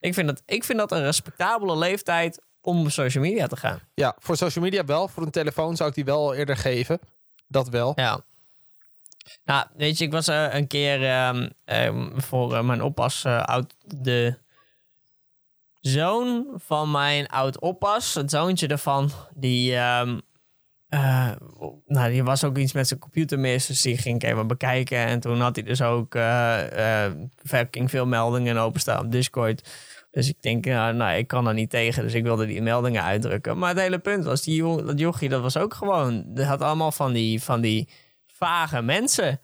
Ik 0.00 0.14
vind 0.14 0.26
dat, 0.26 0.42
ik 0.46 0.64
vind 0.64 0.78
dat 0.78 0.92
een 0.92 1.02
respectabele 1.02 1.76
leeftijd 1.76 2.42
om 2.60 2.80
op 2.80 2.90
social 2.90 3.24
media 3.24 3.46
te 3.46 3.56
gaan. 3.56 3.80
Ja, 3.94 4.16
voor 4.18 4.36
social 4.36 4.64
media 4.64 4.84
wel. 4.84 5.08
Voor 5.08 5.22
een 5.22 5.30
telefoon 5.30 5.76
zou 5.76 5.88
ik 5.88 5.94
die 5.94 6.04
wel 6.04 6.34
eerder 6.34 6.56
geven. 6.56 7.00
Dat 7.48 7.68
wel. 7.68 7.92
Ja. 7.94 8.24
Nou, 9.44 9.66
weet 9.76 9.98
je, 9.98 10.04
ik 10.04 10.12
was 10.12 10.28
eh, 10.28 10.54
een 10.54 10.66
keer 10.66 11.04
ehm, 11.04 11.48
ehm, 11.64 12.20
voor 12.20 12.54
eh, 12.54 12.62
mijn 12.62 12.82
oppas 12.82 13.24
eh, 13.24 13.42
oud 13.42 13.74
de 13.86 14.38
zoon 15.80 16.46
van 16.56 16.90
mijn 16.90 17.26
oud 17.26 17.60
oppas, 17.60 18.14
het 18.14 18.30
zoontje 18.30 18.66
ervan, 18.66 19.10
die, 19.34 19.76
ehm, 19.76 20.18
eh, 20.92 21.30
nou, 21.86 22.10
die 22.10 22.22
was 22.22 22.44
ook 22.44 22.58
iets 22.58 22.72
met 22.72 22.88
zijn 22.88 23.00
computer 23.00 23.38
mis, 23.38 23.66
dus 23.66 23.82
die 23.82 23.98
ging 23.98 24.22
ik 24.22 24.30
even 24.30 24.46
bekijken. 24.46 24.98
En 24.98 25.20
toen 25.20 25.40
had 25.40 25.56
hij 25.56 25.64
dus 25.64 25.82
ook 25.82 26.16
fucking 27.44 27.90
veel 27.90 28.06
meldingen 28.06 28.56
openstaan 28.56 29.04
op 29.04 29.12
Discord. 29.12 29.68
Dus 30.10 30.28
ik 30.28 30.42
denk, 30.42 30.64
nou, 30.64 30.94
nou, 30.94 31.16
ik 31.16 31.26
kan 31.26 31.48
er 31.48 31.54
niet 31.54 31.70
tegen, 31.70 32.02
dus 32.02 32.14
ik 32.14 32.22
wilde 32.22 32.46
die 32.46 32.62
meldingen 32.62 33.02
uitdrukken. 33.02 33.58
Maar 33.58 33.68
het 33.68 33.78
hele 33.78 33.98
punt 33.98 34.24
was, 34.24 34.42
die 34.42 34.54
jong, 34.54 34.82
dat 34.86 34.98
jochie, 34.98 35.28
dat 35.28 35.42
was 35.42 35.56
ook 35.56 35.74
gewoon... 35.74 36.24
Dat 36.26 36.46
had 36.46 36.60
allemaal 36.60 36.92
van 36.92 37.12
die, 37.12 37.42
van 37.42 37.60
die 37.60 37.88
vage 38.26 38.82
mensen, 38.82 39.40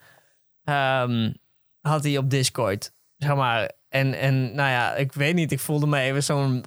ehm, 0.63 1.33
had 1.81 2.03
hij 2.03 2.17
op 2.17 2.29
Discord. 2.29 2.93
Zeg 3.17 3.35
maar, 3.35 3.71
en, 3.87 4.13
en 4.13 4.55
nou 4.55 4.69
ja, 4.69 4.95
ik 4.95 5.13
weet 5.13 5.35
niet, 5.35 5.51
ik 5.51 5.59
voelde 5.59 5.87
me 5.87 5.99
even 5.99 6.23
zo'n... 6.23 6.65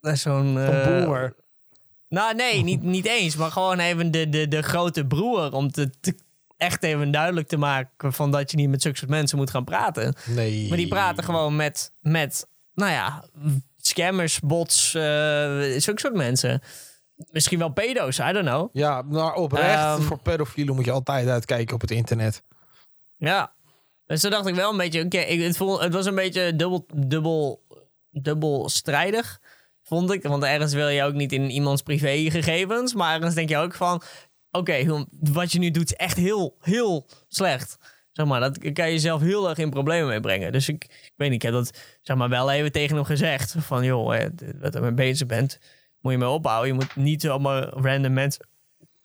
zo'n 0.00 0.54
boomer. 0.54 1.34
Nou, 2.08 2.34
nee, 2.34 2.62
niet, 2.70 2.82
niet 2.82 3.06
eens. 3.06 3.36
Maar 3.36 3.50
gewoon 3.50 3.78
even 3.78 4.10
de, 4.10 4.28
de, 4.28 4.48
de 4.48 4.62
grote 4.62 5.06
broer. 5.06 5.52
Om 5.52 5.70
te, 5.70 5.90
te- 6.00 6.16
echt 6.56 6.82
even 6.82 7.10
duidelijk 7.10 7.48
te 7.48 7.56
maken 7.56 8.12
van 8.12 8.30
dat 8.30 8.50
je 8.50 8.56
niet 8.56 8.68
met 8.68 8.82
zulke 8.82 8.98
soort 8.98 9.10
mensen 9.10 9.38
moet 9.38 9.50
gaan 9.50 9.64
praten. 9.64 10.14
Nee. 10.26 10.68
Maar 10.68 10.76
die 10.76 10.88
praten 10.88 11.24
gewoon 11.24 11.56
met, 11.56 11.92
met 12.00 12.46
nou 12.74 12.90
ja, 12.92 13.24
scammers, 13.76 14.40
bots, 14.40 14.94
eh 14.94 15.02
zulke 15.76 16.00
soort 16.00 16.14
mensen. 16.14 16.60
Misschien 17.30 17.58
wel 17.58 17.68
pedo's, 17.72 18.18
I 18.18 18.32
don't 18.32 18.46
know. 18.46 18.68
Ja, 18.72 19.02
maar 19.02 19.34
oprecht. 19.34 19.74
Ehm. 19.78 20.00
voor 20.02 20.18
pedofielen 20.18 20.74
moet 20.74 20.84
je 20.84 20.90
altijd 20.90 21.28
uitkijken 21.28 21.74
op 21.74 21.80
het 21.80 21.90
internet. 21.90 22.42
Ja. 23.16 23.54
Dus 24.06 24.20
toen 24.20 24.30
dacht 24.30 24.46
ik 24.46 24.54
wel 24.54 24.70
een 24.70 24.76
beetje, 24.76 25.04
oké, 25.04 25.18
het, 25.18 25.56
voel, 25.56 25.80
het 25.80 25.92
was 25.92 26.06
een 26.06 26.14
beetje 26.14 26.56
dubbel, 26.56 26.86
dubbel, 26.94 27.62
dubbel 28.10 28.68
strijdig, 28.68 29.40
vond 29.86 30.12
ik. 30.12 30.22
Want 30.22 30.42
ergens 30.42 30.72
wil 30.72 30.88
je 30.88 31.02
ook 31.02 31.14
niet 31.14 31.32
in 31.32 31.50
iemands 31.50 31.82
privégegevens, 31.82 32.94
maar 32.94 33.14
ergens 33.14 33.34
denk 33.34 33.48
je 33.48 33.56
ook 33.56 33.74
van, 33.74 34.02
oké, 34.50 35.04
wat 35.20 35.52
je 35.52 35.58
nu 35.58 35.70
doet 35.70 35.90
is 35.90 35.96
echt 35.96 36.16
heel, 36.16 36.56
heel 36.60 37.06
slecht. 37.28 37.78
Zeg 38.12 38.26
maar, 38.26 38.40
dat 38.40 38.72
kan 38.72 38.90
je 38.90 38.98
zelf 38.98 39.20
heel 39.20 39.48
erg 39.48 39.58
in 39.58 39.70
problemen 39.70 40.08
mee 40.08 40.20
brengen. 40.20 40.52
Dus 40.52 40.68
ik, 40.68 40.84
ik 40.84 41.12
weet 41.16 41.30
niet, 41.30 41.42
ik 41.42 41.50
heb 41.50 41.52
dat 41.52 41.78
zeg 42.02 42.16
maar 42.16 42.28
wel 42.28 42.50
even 42.50 42.72
tegen 42.72 42.96
hem 42.96 43.04
gezegd. 43.04 43.54
Van, 43.58 43.84
joh, 43.84 44.06
wat 44.60 44.72
je 44.72 44.80
mee 44.80 44.92
bezig 44.92 45.26
bent, 45.26 45.58
moet 46.00 46.12
je 46.12 46.18
mee 46.18 46.28
ophouden. 46.28 46.68
Je 46.68 46.74
moet 46.74 46.96
niet 46.96 47.22
zomaar 47.22 47.68
random 47.68 48.12
mensen, 48.12 48.46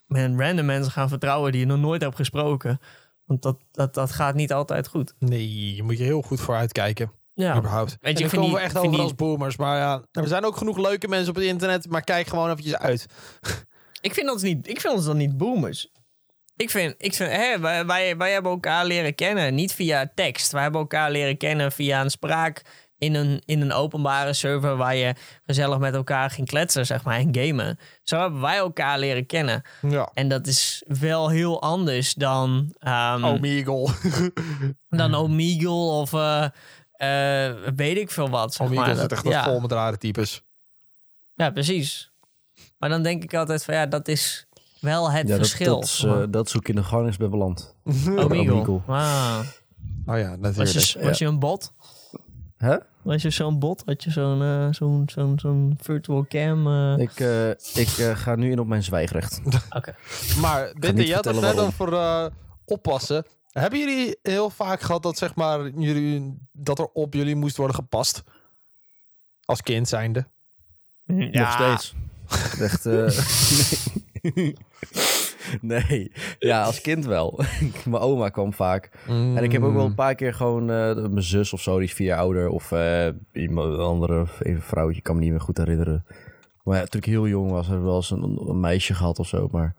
random 0.07 0.65
mensen 0.65 0.91
gaan 0.91 1.09
vertrouwen 1.09 1.51
die 1.51 1.61
je 1.61 1.67
nog 1.67 1.79
nooit 1.79 2.01
hebt 2.01 2.15
gesproken. 2.15 2.79
Want 3.25 3.41
dat, 3.41 3.57
dat, 3.71 3.93
dat 3.93 4.11
gaat 4.11 4.35
niet 4.35 4.53
altijd 4.53 4.87
goed. 4.87 5.13
Nee, 5.19 5.75
je 5.75 5.83
moet 5.83 5.97
je 5.97 6.03
heel 6.03 6.21
goed 6.21 6.41
voor 6.41 6.55
uitkijken. 6.55 7.11
Ja. 7.33 7.57
Überhaupt. 7.57 7.97
Weet 7.99 8.17
je, 8.17 8.23
en 8.23 8.29
dan 8.29 8.39
komen 8.39 8.45
die- 8.49 8.57
we 8.59 8.63
echt 8.65 8.77
over 8.77 8.91
die- 8.91 8.99
als 8.99 9.15
boomers. 9.15 9.57
Maar 9.57 9.77
ja, 9.77 10.01
er 10.11 10.27
zijn 10.27 10.45
ook 10.45 10.57
genoeg 10.57 10.77
leuke 10.77 11.07
mensen 11.07 11.29
op 11.29 11.35
het 11.35 11.43
internet. 11.45 11.89
Maar 11.89 12.03
kijk 12.03 12.27
gewoon 12.27 12.49
eventjes 12.49 12.75
uit. 12.77 13.05
Ik 14.01 14.13
vind 14.13 14.31
ons 14.31 14.41
niet, 14.41 14.67
ik 14.67 14.81
vind 14.81 14.93
ons 14.93 15.05
dan 15.05 15.17
niet 15.17 15.37
boomers. 15.37 15.89
Ik 16.55 16.69
vind, 16.69 16.95
ik 16.97 17.13
vind 17.13 17.31
hè, 17.31 17.59
wij, 17.59 17.85
wij, 17.85 18.17
wij 18.17 18.31
hebben 18.31 18.51
elkaar 18.51 18.85
leren 18.85 19.15
kennen, 19.15 19.55
niet 19.55 19.73
via 19.73 20.11
tekst. 20.15 20.51
Wij 20.51 20.61
hebben 20.61 20.81
elkaar 20.81 21.11
leren 21.11 21.37
kennen 21.37 21.71
via 21.71 22.01
een 22.01 22.09
in 22.97 23.15
een, 23.15 23.41
in 23.45 23.61
een 23.61 23.73
openbare 23.73 24.33
server 24.33 24.75
waar 24.75 24.95
je 24.95 25.15
gezellig 25.45 25.77
met 25.77 25.95
elkaar 25.95 26.29
ging 26.29 26.47
kletsen, 26.47 26.85
zeg 26.85 27.03
maar, 27.03 27.17
en 27.17 27.35
gamen. 27.35 27.79
Zo 28.03 28.19
hebben 28.19 28.41
wij 28.41 28.57
elkaar 28.57 28.99
leren 28.99 29.25
kennen. 29.25 29.61
Ja. 29.81 30.09
En 30.13 30.27
dat 30.27 30.47
is 30.47 30.83
wel 30.87 31.29
heel 31.29 31.61
anders 31.61 32.13
dan, 32.13 32.75
ehm, 32.79 33.25
Omegle. 33.25 33.89
dan 34.89 35.15
Omegle 35.15 35.69
of 35.69 36.13
eh, 36.13 36.45
weet 37.75 37.97
ik 37.97 38.11
veel 38.11 38.29
wat. 38.29 38.53
Zeg 38.53 38.69
maar. 38.69 38.85
zit 38.87 38.95
Dat- 38.97 39.11
echt 39.11 39.23
wel 39.23 39.31
ja. 39.31 39.43
vol 39.43 39.59
met 39.59 39.71
rare 39.71 39.97
types. 39.97 40.43
ja, 41.35 41.49
precies. 41.49 42.11
Maar 42.77 42.89
dan 42.89 43.03
denk 43.03 43.23
ik 43.23 43.33
altijd 43.33 43.63
van 43.63 43.73
ja, 43.73 43.85
dat 43.85 44.07
is 44.07 44.47
wel 44.79 45.11
het 45.11 45.27
Ja, 45.27 45.37
dat, 45.37 45.47
verschil. 45.47 45.75
dat, 45.79 45.83
is, 45.83 46.03
eh, 46.03 46.23
dat 46.29 46.45
is 46.45 46.51
hoe 46.51 46.61
ik 46.61 46.67
in 46.69 46.75
de 46.75 46.83
gevangenis 46.83 47.17
ben 47.17 47.29
beland. 47.29 47.75
Omegle. 48.17 48.81
Wauw. 48.85 49.41
Oh 50.05 50.17
ja, 50.17 50.37
Was 50.39 50.55
natuurlijk. 50.55 50.85
je, 50.85 50.99
was 51.03 51.17
je 51.17 51.25
een 51.25 51.39
bot? 51.39 51.73
Hè? 52.57 52.77
Was 53.01 53.21
je 53.21 53.29
zo'n 53.29 53.59
bot? 53.59 53.83
Had 53.85 54.03
je 54.03 54.11
zo'n 54.11 54.41
eh, 54.41 54.67
zo'n 54.71 55.03
zo'n 55.13 55.39
zo'n 55.39 55.77
virtual 55.81 56.25
cam? 56.29 56.67
eh? 56.67 56.97
Ik, 56.97 57.19
eh, 57.19 57.49
ik 57.49 57.97
eh, 57.97 58.15
ga 58.15 58.35
nu 58.35 58.51
in 58.51 58.59
op 58.59 58.67
mijn 58.67 58.83
zwijgrecht. 58.83 59.41
Oké. 59.69 59.95
Maar 60.41 60.71
Bitte, 60.73 60.91
niet 60.91 61.07
je 61.07 61.13
had 61.13 61.25
het 61.25 61.39
net 61.41 61.59
over 61.59 61.93
eh, 61.93 62.25
oppassen. 62.65 63.25
Hebben 63.51 63.79
jullie 63.79 64.19
heel 64.21 64.49
vaak 64.49 64.81
gehad 64.81 65.03
dat, 65.03 65.17
zeg 65.17 65.35
maar, 65.35 65.69
jullie, 65.69 66.37
dat 66.51 66.79
er 66.79 66.87
op 66.87 67.13
jullie 67.13 67.35
moest 67.35 67.57
worden 67.57 67.75
gepast? 67.75 68.23
Als 69.45 69.61
kind 69.61 69.87
zijnde. 69.87 70.27
Nog 71.05 71.51
steeds. 71.51 71.95
Echt, 72.59 72.85
eh, 72.85 73.09
nee. 74.21 74.55
nee. 75.89 76.11
Ja, 76.39 76.63
als 76.63 76.81
kind 76.81 77.05
wel. 77.05 77.39
mijn 77.85 78.01
oma 78.01 78.29
kwam 78.29 78.53
vaak. 78.53 78.91
En 79.07 79.43
ik 79.43 79.51
heb 79.51 79.63
ook 79.63 79.73
wel 79.73 79.85
een 79.85 79.95
paar 79.95 80.15
keer 80.15 80.33
gewoon 80.33 80.61
eh, 80.61 80.95
mijn 80.95 81.23
zus 81.23 81.53
of 81.53 81.61
zo, 81.61 81.77
die 81.77 81.87
is 81.87 81.93
vier 81.93 82.07
jaar 82.07 82.19
ouder. 82.19 82.49
Of 82.49 82.71
eh, 82.71 83.07
iemand 83.33 83.77
andere 83.77 84.25
even 84.39 84.61
vrouwtje, 84.61 84.97
ik 84.97 85.03
kan 85.03 85.15
me 85.15 85.21
niet 85.21 85.31
meer 85.31 85.41
goed 85.41 85.57
herinneren. 85.57 86.05
Maar 86.63 86.77
ja, 86.77 86.85
toen 86.85 87.01
ik 87.01 87.07
heel 87.07 87.27
jong 87.27 87.51
was, 87.51 87.67
heb 87.67 87.77
ik 87.77 87.83
wel 87.83 87.95
eens 87.95 88.11
een, 88.11 88.23
een 88.47 88.59
meisje 88.59 88.93
gehad 88.93 89.19
of 89.19 89.27
zo. 89.27 89.47
Maar 89.51 89.75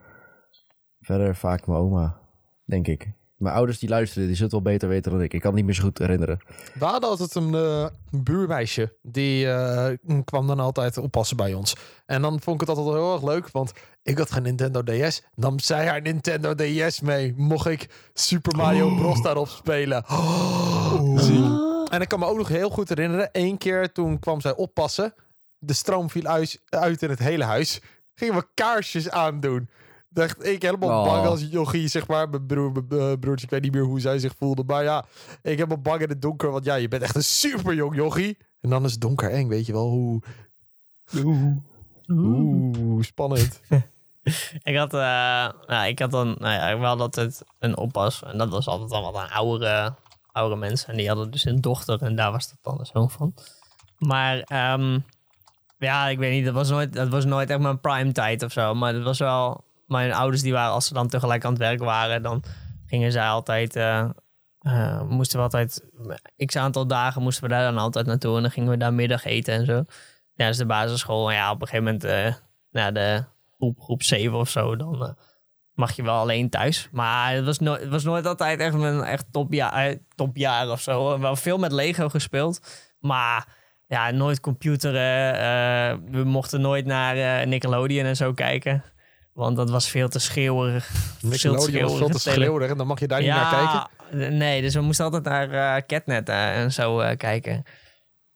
verder 1.01 1.37
vaak 1.37 1.67
mijn 1.67 1.79
oma, 1.79 2.19
denk 2.65 2.87
ik. 2.87 3.13
Mijn 3.43 3.55
ouders 3.55 3.79
die 3.79 3.89
luisteren, 3.89 4.27
die 4.27 4.37
zullen 4.37 4.53
het 4.53 4.63
wel 4.63 4.73
beter 4.73 4.89
weten 4.89 5.11
dan 5.13 5.23
ik. 5.23 5.35
Ik 5.35 5.41
kan 5.41 5.49
het 5.51 5.57
niet 5.57 5.65
meer 5.65 5.75
zo 5.75 5.83
goed 5.83 5.99
herinneren. 5.99 6.39
We 6.75 6.85
hadden 6.85 7.09
altijd 7.09 7.35
een 7.35 7.55
eh, 7.55 7.87
buurmeisje. 8.11 8.97
Die 9.03 9.51
eh, 9.51 9.97
kwam 10.25 10.47
dan 10.47 10.61
altijd 10.61 10.99
oppassen 10.99 11.37
bij 11.37 11.55
ons. 11.55 11.77
En 12.07 12.23
dan 12.23 12.41
vond 12.41 12.61
ik 12.63 12.69
het 12.69 12.77
altijd 12.77 12.97
heel 12.97 13.13
erg 13.13 13.23
leuk. 13.23 13.51
Want 13.51 13.73
ik 14.03 14.19
had 14.19 14.33
geen 14.33 14.43
Nintendo 14.43 14.83
DS. 14.83 15.23
Nam 15.35 15.59
zij 15.59 15.87
haar 15.87 16.03
Nintendo 16.03 16.55
DS 16.55 17.01
mee. 17.01 17.35
Mocht 17.37 17.67
ik 17.67 18.11
Super 18.15 18.57
Mario 18.57 18.95
Bros. 18.95 19.23
daarop 19.23 19.49
spelen. 19.49 20.05
Oh, 20.09 21.19
zie. 21.19 21.71
En 21.91 22.01
ik 22.01 22.09
kan 22.09 22.19
me 22.19 22.27
ook 22.27 22.37
nog 22.37 22.49
heel 22.49 22.71
goed 22.71 22.89
herinneren. 22.89 23.29
Eén 23.33 23.59
keer 23.59 23.93
toen 23.93 24.19
kwam 24.19 24.41
zij 24.41 24.55
oppassen. 24.55 25.15
De 25.59 25.73
stroom 25.73 26.11
viel 26.11 26.27
uit, 26.27 26.63
uit 26.69 27.03
in 27.03 27.11
het 27.11 27.19
hele 27.19 27.45
huis. 27.45 27.81
Gingen 28.15 28.35
we 28.35 28.47
kaarsjes 28.55 29.11
aandoen. 29.11 29.69
Dacht 30.13 30.47
ik 30.47 30.63
helemaal 30.63 31.01
Oh. 31.01 31.05
bang 31.05 31.27
als 31.27 31.47
jochie, 31.51 31.89
zeg 31.89 32.09
maar. 32.09 32.29
Mijn, 32.29 32.47
broer, 32.47 32.73
mijn 32.73 33.01
eh, 33.01 33.19
broertje, 33.21 33.45
ik 33.45 33.51
weet 33.51 33.63
niet 33.63 33.73
meer 33.73 33.83
hoe 33.85 34.01
zij 34.01 34.19
zich 34.19 34.35
voelde. 34.37 34.63
Maar 34.67 34.83
ja, 34.83 35.05
ik 35.43 35.59
heb 35.59 35.69
me 35.69 35.79
bang 35.79 36.01
in 36.01 36.09
het 36.09 36.23
donker. 36.23 36.51
Want 36.51 36.65
ja, 36.65 36.75
je 36.75 36.89
bent 36.89 37.03
echt 37.03 37.17
een 37.17 37.25
super 37.25 37.75
jong 37.75 37.95
jochie. 37.95 38.39
En 38.61 38.71
dan 38.71 38.85
is 38.85 38.93
het 38.93 39.01
donker 39.01 39.31
eng, 39.31 39.49
weet 39.49 39.67
je 39.67 39.73
wel. 39.73 39.89
Hoe... 39.89 40.23
Oeh, 41.25 41.57
Oeh 42.09 43.03
spannend. 43.03 43.61
Ik 44.63 44.77
had, 44.77 44.95
eh, 44.95 45.49
nou, 45.67 45.87
ik 45.87 45.99
had 45.99 46.11
dan, 46.11 46.37
nou 46.39 46.55
ja, 46.55 46.79
we 46.79 46.85
hadden 46.85 47.07
altijd 47.07 47.43
een 47.59 47.77
oppas. 47.77 48.23
En 48.23 48.39
dat 48.39 48.49
was 48.49 48.67
altijd 48.67 48.91
dan 48.91 49.03
wat 49.03 49.15
een 49.15 49.31
oudere, 49.31 49.95
oudere 50.33 50.61
mensen. 50.61 50.89
En 50.89 50.97
die 50.97 51.09
hadden 51.09 51.31
dus 51.31 51.45
een 51.45 51.61
dochter 51.61 52.03
en 52.03 52.17
daar 52.17 52.33
was 52.33 52.49
dat 52.49 52.59
dan 52.63 52.77
de 52.77 52.85
zoon 52.85 53.11
van. 53.11 53.35
Maar 53.99 54.39
ehm, 54.41 54.99
ja, 55.79 56.09
ik 56.09 56.19
weet 56.19 56.33
niet, 56.33 56.45
dat 56.45 56.55
was 56.55 56.71
nooit, 56.71 56.93
dat 56.93 57.09
was 57.09 57.25
nooit 57.25 57.51
echt 57.51 57.61
mijn 57.61 57.81
prime 57.81 58.13
tijd 58.13 58.43
of 58.43 58.53
zo. 58.53 58.75
Maar 58.75 58.93
dat 58.93 59.03
was 59.03 59.19
wel, 59.19 59.65
mijn 59.93 60.13
ouders 60.13 60.43
die 60.43 60.53
waren, 60.53 60.73
als 60.73 60.87
ze 60.87 60.95
dan 60.95 61.09
tegelijk 61.09 61.45
aan 61.45 61.53
het 61.53 61.61
werk 61.61 61.81
waren, 61.81 62.23
dan 62.23 62.45
gingen 62.87 63.13
zij 63.13 63.27
altijd, 63.27 63.77
eh, 63.77 64.09
eh, 64.59 65.03
moesten 65.03 65.39
we 65.39 65.45
altijd, 65.45 65.85
x 66.47 66.57
aantal 66.57 66.87
dagen 66.87 67.23
moesten 67.23 67.45
we 67.45 67.51
daar 67.51 67.73
dan 67.73 67.79
altijd 67.79 68.07
naartoe. 68.07 68.37
En 68.37 68.43
dan 68.43 68.51
gingen 68.51 68.71
we 68.71 68.77
daar 68.77 68.95
middag 68.95 69.25
eten 69.25 69.55
en 69.55 69.67
zo. 69.67 69.85
Ja, 70.35 70.49
is 70.49 70.57
de 70.57 70.67
basisschool. 70.67 71.31
En 71.31 71.35
ja, 71.37 71.51
op 71.51 71.61
een 71.61 71.69
gegeven 71.69 71.85
moment, 71.85 72.05
eh, 72.05 72.35
nou, 72.71 72.93
de 72.93 73.25
groep, 73.57 73.81
groep 73.81 74.03
7 74.03 74.39
of 74.39 74.49
zo, 74.49 74.77
dan 74.77 75.17
mag 75.75 75.93
je 75.93 76.03
wel 76.03 76.15
alleen 76.15 76.51
thuis. 76.51 76.89
Maar 76.93 77.35
het 77.35 77.45
was, 77.45 77.59
nooit 77.59 77.81
het 77.81 77.91
was 77.91 78.05
nooit 78.05 78.27
altijd 78.27 78.61
echt 78.61 78.75
mijn 78.75 79.03
echt 79.03 79.27
topjaar, 79.31 79.97
topjaar 80.15 80.71
of 80.71 80.81
zo. 80.81 81.19
Wel 81.19 81.37
veel 81.37 81.59
met 81.59 81.73
Lego 81.73 82.09
gespeeld, 82.09 82.61
maar 82.99 83.47
ja, 83.87 84.11
nooit 84.11 84.41
computeren. 84.41 86.11
we 86.11 86.25
mochten 86.25 86.61
nooit 86.61 86.87
naar 86.87 87.47
Nickelodeon 87.47 88.07
en 88.07 88.17
zo 88.17 88.33
kijken. 88.33 88.92
Want 89.33 89.57
dat 89.57 89.71
was 89.71 89.89
veel 89.89 90.09
te 90.09 90.19
schreeuwerig. 90.19 90.85
Veel 90.85 91.19
te 91.21 91.27
Nickelodeon 91.27 91.59
was 91.59 91.69
veel 91.69 91.69
schreeuwerig 91.79 92.17
te 92.17 92.23
tele- 92.23 92.35
schreeuwerig. 92.35 92.71
En 92.71 92.77
dan 92.77 92.87
mag 92.87 93.01
je 93.01 93.07
daar 93.07 93.21
niet 93.21 93.29
naar 93.29 93.89
kijken. 94.11 94.39
Nee, 94.39 94.63
dus 94.63 94.75
we 94.75 94.81
moesten 94.81 95.05
altijd 95.05 95.25
naar 95.25 95.77
eh 95.77 95.83
Catnet 95.87 96.29
eh, 96.29 96.61
en 96.61 96.73
zo 96.73 97.01
eh, 97.01 97.17
kijken. 97.17 97.63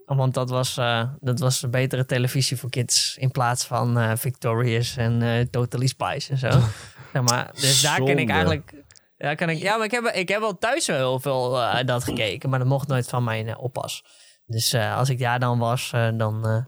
Want 0.05 0.35
dat 0.35 0.51
was, 0.51 0.75
dat 1.21 1.39
was 1.39 1.63
een 1.63 1.71
betere 1.71 2.05
televisie 2.05 2.57
voor 2.57 2.71
kids. 2.71 3.17
In 3.17 3.31
plaats 3.31 3.65
van 3.65 4.19
Victorious 4.19 4.97
en 4.97 5.49
Totally 5.51 5.87
Spice 5.87 6.31
en 6.31 6.39
zo. 6.39 6.51
zeg 7.13 7.23
maar, 7.23 7.51
dus 7.55 7.83
daar 7.83 8.03
ken 8.03 8.19
ik 8.19 8.31
eigenlijk... 8.31 8.75
Daar 9.17 9.37
kan 9.37 9.51
ik, 9.51 9.59
ja, 9.59 9.77
maar 9.77 9.85
ik 9.85 9.91
heb, 9.91 10.05
ik 10.05 10.29
heb 10.29 10.41
wel 10.41 10.59
thuis 10.59 10.87
wel 10.87 10.97
heel 10.97 11.21
veel 11.21 11.51
dat 11.85 12.05
gekeken. 12.05 12.51
Maar 12.51 12.59
dat 12.59 12.69
mocht 12.69 12.89
nooit 12.89 13.09
van 13.09 13.25
mijn 13.25 13.57
oppas. 13.59 14.05
Dus 14.47 14.75
als 14.75 15.09
ik 15.09 15.19
daar 15.19 15.39
dan 15.39 15.59
was, 15.59 15.91
dan, 15.91 16.67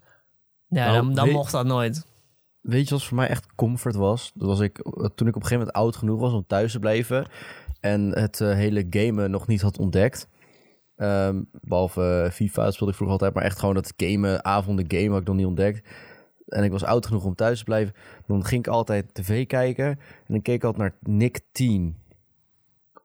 ja, 0.69 0.91
Nou, 0.91 1.15
dan, 1.15 1.31
mocht 1.31 1.53
dat 1.53 1.67
nooit. 1.67 2.05
Weet 2.69 2.89
je 2.89 2.95
wat 2.95 3.05
voor 3.05 3.17
mij 3.17 3.29
echt 3.29 3.55
comfort 3.55 3.95
was? 3.95 4.33
Dat 4.35 4.49
was 4.49 4.61
ik, 4.61 4.77
toen 4.83 5.03
ik 5.03 5.13
op 5.13 5.21
een 5.21 5.33
gegeven 5.33 5.59
moment 5.59 5.73
oud 5.73 5.97
genoeg 5.97 6.21
was 6.21 6.33
om 6.33 6.45
thuis 6.47 6.73
te 6.73 6.79
blijven. 6.79 7.29
En 7.81 8.19
het 8.19 8.41
eh, 8.41 8.55
hele 8.55 8.87
gamen 8.91 9.31
nog 9.31 9.47
niet 9.47 9.61
had 9.61 9.79
ontdekt. 9.79 10.29
Ehm, 10.97 11.43
behalve 11.61 12.23
eh, 12.25 12.31
FIFA 12.31 12.71
speelde 12.71 12.93
ik 12.93 12.99
vroeger 12.99 13.11
altijd. 13.11 13.35
Maar 13.35 13.43
echt 13.43 13.59
gewoon 13.59 13.75
dat 13.75 13.93
gamen, 13.97 14.45
avonden 14.45 14.85
gamen 14.89 15.11
had 15.11 15.21
ik 15.21 15.27
nog 15.27 15.37
niet 15.37 15.47
ontdekt. 15.47 15.89
En 16.47 16.65
ik 16.65 16.71
was 16.71 16.85
oud 16.85 17.07
genoeg 17.07 17.25
om 17.25 17.35
thuis 17.35 17.59
te 17.59 17.65
blijven. 17.65 17.95
Dan 18.27 18.45
ging 18.45 18.67
ik 18.67 18.73
altijd 18.73 19.15
tv 19.15 19.47
kijken. 19.47 19.87
En 19.87 19.99
dan 20.27 20.43
keek 20.43 20.55
ik 20.55 20.65
altijd 20.65 20.83
naar 20.83 21.15
Nick 21.15 21.41
10. 21.53 21.97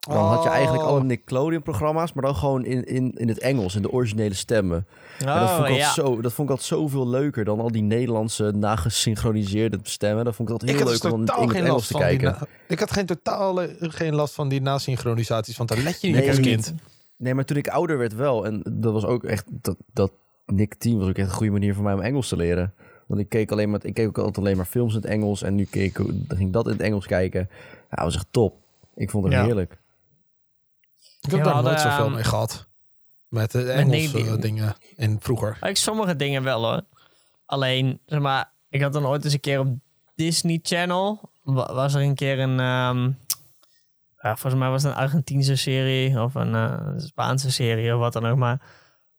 Dan 0.09 0.17
had 0.25 0.43
je 0.43 0.49
eigenlijk 0.49 0.83
Oh. 0.83 0.89
alle 0.89 1.03
Nickelodeon-programma's, 1.03 2.13
maar 2.13 2.23
dan 2.23 2.35
gewoon 2.35 2.65
in, 2.65 2.83
in, 2.85 3.11
in 3.13 3.27
het 3.27 3.39
Engels, 3.39 3.75
in 3.75 3.81
de 3.81 3.91
originele 3.91 4.33
stemmen. 4.33 4.87
en 5.19 5.25
dat 5.25 5.49
vond, 5.49 5.65
ik 5.67 5.71
Oh, 5.71 5.77
ja. 5.77 5.87
altijd 5.87 6.07
zo, 6.07 6.21
dat 6.21 6.33
vond 6.33 6.49
ik 6.49 6.55
altijd 6.55 6.67
zoveel 6.79 7.07
leuker 7.07 7.45
dan 7.45 7.59
al 7.59 7.71
die 7.71 7.81
Nederlandse 7.81 8.51
nagesynchroniseerde 8.55 9.79
stemmen. 9.83 10.25
Dat 10.25 10.35
vond 10.35 10.47
ik 10.47 10.53
altijd 10.53 10.71
Ik 10.71 10.77
heel 10.77 10.87
dus 10.87 11.03
leuk 11.03 11.13
om 11.13 11.19
in 11.21 11.27
het 11.27 11.55
Engels 11.55 11.67
last 11.69 11.87
te 11.87 11.97
kijken. 11.97 12.37
Ik 12.67 12.79
had 12.79 12.91
geen 12.91 13.05
totaal 13.05 13.59
geen 13.79 14.15
last 14.15 14.33
van 14.33 14.49
die 14.49 14.61
nasynchronisaties. 14.61 15.57
Want 15.57 15.69
daar 15.69 15.77
let 15.77 16.01
je 16.01 16.07
niet 16.07 16.15
Nee, 16.17 16.27
als 16.29 16.39
kind. 16.39 16.73
Nee, 17.17 17.33
maar 17.33 17.45
toen 17.45 17.57
ik 17.57 17.67
ouder 17.67 17.97
werd 17.97 18.15
wel. 18.15 18.45
En 18.45 18.61
dat 18.71 18.93
was 18.93 19.05
ook 19.05 19.23
echt, 19.23 19.45
dat, 19.61 19.77
dat 19.93 20.11
Nick 20.45 20.73
10 20.75 20.99
was 20.99 21.07
ook 21.07 21.17
echt 21.17 21.27
een 21.27 21.33
goede 21.33 21.51
manier 21.51 21.73
voor 21.75 21.83
mij 21.83 21.93
om 21.93 22.01
Engels 22.01 22.27
te 22.27 22.35
leren. 22.35 22.73
Want 23.07 23.21
ik 23.21 23.29
keek, 23.29 23.51
alleen 23.51 23.69
maar, 23.69 23.79
ik 23.85 23.93
keek 23.93 24.07
ook 24.07 24.17
altijd 24.17 24.37
alleen 24.37 24.57
maar 24.57 24.65
films 24.65 24.93
in 24.95 25.01
het 25.01 25.09
Engels. 25.09 25.41
En 25.43 25.55
nu 25.55 25.63
keek, 25.65 25.95
dan 25.97 26.37
ging 26.37 26.47
ik 26.47 26.53
dat 26.53 26.65
in 26.65 26.71
het 26.71 26.81
Engels 26.81 27.05
kijken. 27.05 27.47
Ja, 27.89 27.95
dat 27.95 28.03
was 28.05 28.15
echt 28.15 28.27
top. 28.31 28.55
Ik 28.95 29.09
vond 29.09 29.23
het 29.23 29.33
Ja. 29.33 29.43
heerlijk. 29.43 29.77
Ik 31.23 31.31
heb 31.31 31.45
Ja, 31.45 31.53
daar 31.53 31.63
nooit 31.63 31.81
zoveel 31.81 32.05
ehm, 32.05 32.13
mee 32.13 32.23
gehad. 32.23 32.67
Met 33.27 33.51
de 33.51 33.57
met 33.57 33.67
Engelse 33.75 34.17
nee, 34.21 34.37
dingen 34.37 34.75
in 34.95 35.17
vroeger. 35.19 35.57
Ik 35.61 35.77
sommige 35.77 36.15
dingen 36.15 36.43
wel 36.43 36.63
hoor. 36.63 36.81
Alleen, 37.45 37.99
zeg 38.05 38.19
maar, 38.19 38.51
ik 38.69 38.81
had 38.81 38.93
dan 38.93 39.05
ooit 39.05 39.23
eens 39.23 39.33
een 39.33 39.39
keer 39.39 39.59
op 39.59 39.67
Disney 40.15 40.59
Channel. 40.63 41.29
wa- 41.43 41.73
Was 41.73 41.93
er 41.93 42.01
een 42.01 42.15
keer 42.15 42.39
een. 42.39 42.59
ehm, 42.59 43.03
ja, 44.21 44.35
volgens 44.35 44.55
mij 44.61 44.69
was 44.69 44.83
het 44.83 44.91
een 44.91 44.97
Argentijnse 44.97 45.55
serie 45.55 46.21
of 46.21 46.35
een 46.35 46.55
eh, 46.55 46.87
Spaanse 46.97 47.51
serie 47.51 47.93
of 47.93 47.99
wat 47.99 48.13
dan 48.13 48.25
ook 48.25 48.37
maar. 48.37 48.61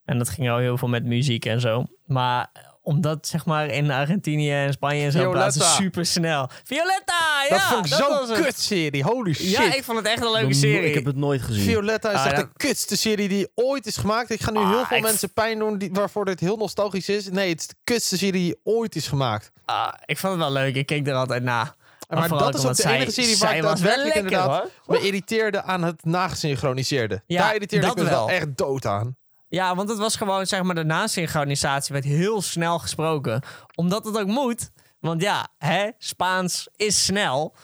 En 0.05 0.19
dat 0.19 0.29
ging 0.29 0.51
al 0.51 0.59
heel 0.59 0.79
veel 0.79 0.89
met 0.89 1.05
muziek 1.05 1.45
en 1.45 1.61
zo. 1.61 1.87
Maar 2.07 2.51
omdat 2.85 3.27
zeg 3.27 3.45
maar 3.47 3.67
in 3.67 3.91
Argentinië 3.91 4.53
en 4.53 4.73
Spanje 4.73 5.05
en 5.05 5.13
zo 5.13 5.19
Violetta. 5.19 5.39
plaatsen 5.41 5.83
super 5.85 6.07
snel. 6.07 6.49
Violetta, 6.65 7.15
ja! 7.49 7.49
dat 7.49 7.61
vond 7.63 7.87
ik 7.87 7.93
was 7.95 8.29
zo'n 8.29 8.37
kutserie. 8.43 9.03
Holy 9.03 9.33
shit. 9.35 9.51
Ja, 9.51 9.75
ik 9.75 9.85
vond 9.85 9.99
het 9.99 10.07
echt 10.07 10.23
een 10.23 10.31
leuke 10.33 10.55
serie. 10.55 10.89
Ik 10.89 10.95
heb 10.95 11.05
het 11.05 11.17
nooit 11.17 11.43
gezien. 11.43 11.63
Violetta 11.65 12.11
is 12.11 12.19
Ah, 12.19 12.27
echt 12.27 12.37
ja. 12.37 12.43
de 12.43 12.49
kutste 12.57 12.97
serie 12.97 13.29
die 13.29 13.49
ooit 13.55 13.87
is 13.87 13.97
gemaakt. 13.97 14.31
Ik 14.31 14.41
ga 14.43 14.51
nu 14.51 14.59
Ah, 14.59 14.69
heel 14.71 14.85
veel 14.85 14.97
ik- 14.97 15.03
mensen 15.03 15.33
pijn 15.33 15.59
doen 15.59 15.79
die, 15.79 15.91
waarvoor 15.93 16.25
dit 16.25 16.41
heel 16.41 16.57
nostalgisch 16.57 17.09
is. 17.09 17.31
Nee, 17.31 17.49
het 17.49 17.61
is 17.61 17.67
de 17.67 17.75
kutste 17.85 18.17
serie 18.19 18.33
die 18.43 18.61
ooit 18.65 18.97
is 18.97 19.07
gemaakt. 19.07 19.51
Ah, 19.65 19.93
ik 20.05 20.19
vond 20.19 20.33
het 20.33 20.43
wel 20.43 20.53
leuk. 20.53 20.75
Ik 20.75 20.87
keek 20.87 21.07
er 21.07 21.15
altijd 21.15 21.43
naar. 21.43 21.75
Maar 22.09 22.29
dat 22.29 22.55
is 22.55 22.65
ook 22.65 22.77
de 22.77 22.83
zij- 22.83 22.97
enige 22.97 23.11
serie 23.11 23.37
waar 23.39 23.57
ik 23.57 23.63
daadwerkelijk 23.63 24.15
inderdaad 24.15 24.47
hoor. 24.61 24.71
me 24.87 25.01
irriteerde 25.07 25.63
aan 25.63 25.83
het 25.83 26.05
nagesynchroniseerde. 26.05 27.23
Ja, 27.27 27.43
Daar 27.43 27.55
irriteerde 27.55 27.87
ik 27.87 27.95
me 27.95 28.03
wel 28.05 28.13
wel. 28.27 28.31
echt 28.31 28.57
dood 28.57 28.87
aan. 28.87 29.17
Ja, 29.55 29.75
want 29.75 29.89
het 29.89 29.99
was 29.99 30.17
gewoon, 30.17 30.47
zeg 30.47 30.63
maar, 30.63 30.75
de 30.75 30.85
nasynchronisatie 30.85 31.93
werd 31.93 32.05
heel 32.05 32.43
snel 32.43 32.79
gesproken. 32.79 33.43
Omdat 33.75 34.05
het 34.05 34.19
ook 34.19 34.27
moet. 34.27 34.71
Want 35.01 35.23
ja, 35.23 35.49
hè, 35.59 35.91
Spaans 35.99 36.69
is 36.77 37.05
snel. 37.05 37.57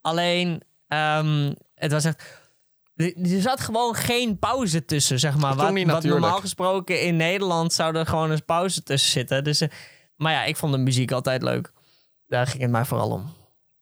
Alleen, 0.00 0.62
ehm, 0.88 1.52
het 1.74 1.92
was 1.92 2.04
echt... 2.04 2.44
Er 2.96 3.40
zat 3.40 3.60
gewoon 3.60 3.94
geen 3.94 4.38
pauze 4.38 4.84
tussen, 4.84 5.18
zeg 5.18 5.36
maar. 5.36 5.54
Wat, 5.54 5.82
wat 5.84 6.02
normaal 6.02 6.40
gesproken 6.40 7.00
in 7.00 7.16
Nederland 7.16 7.72
zou 7.72 7.96
er 7.96 8.06
gewoon 8.06 8.30
een 8.30 8.44
pauze 8.44 8.82
tussen 8.82 9.10
zitten. 9.10 9.44
Dus, 9.44 9.60
eh, 9.60 9.68
maar 10.16 10.32
ja, 10.32 10.44
ik 10.44 10.56
vond 10.56 10.72
de 10.72 10.78
muziek 10.78 11.12
altijd 11.12 11.42
leuk. 11.42 11.72
Daar 12.26 12.46
ging 12.46 12.62
het 12.62 12.70
mij 12.70 12.84
vooral 12.84 13.10
om. 13.10 13.34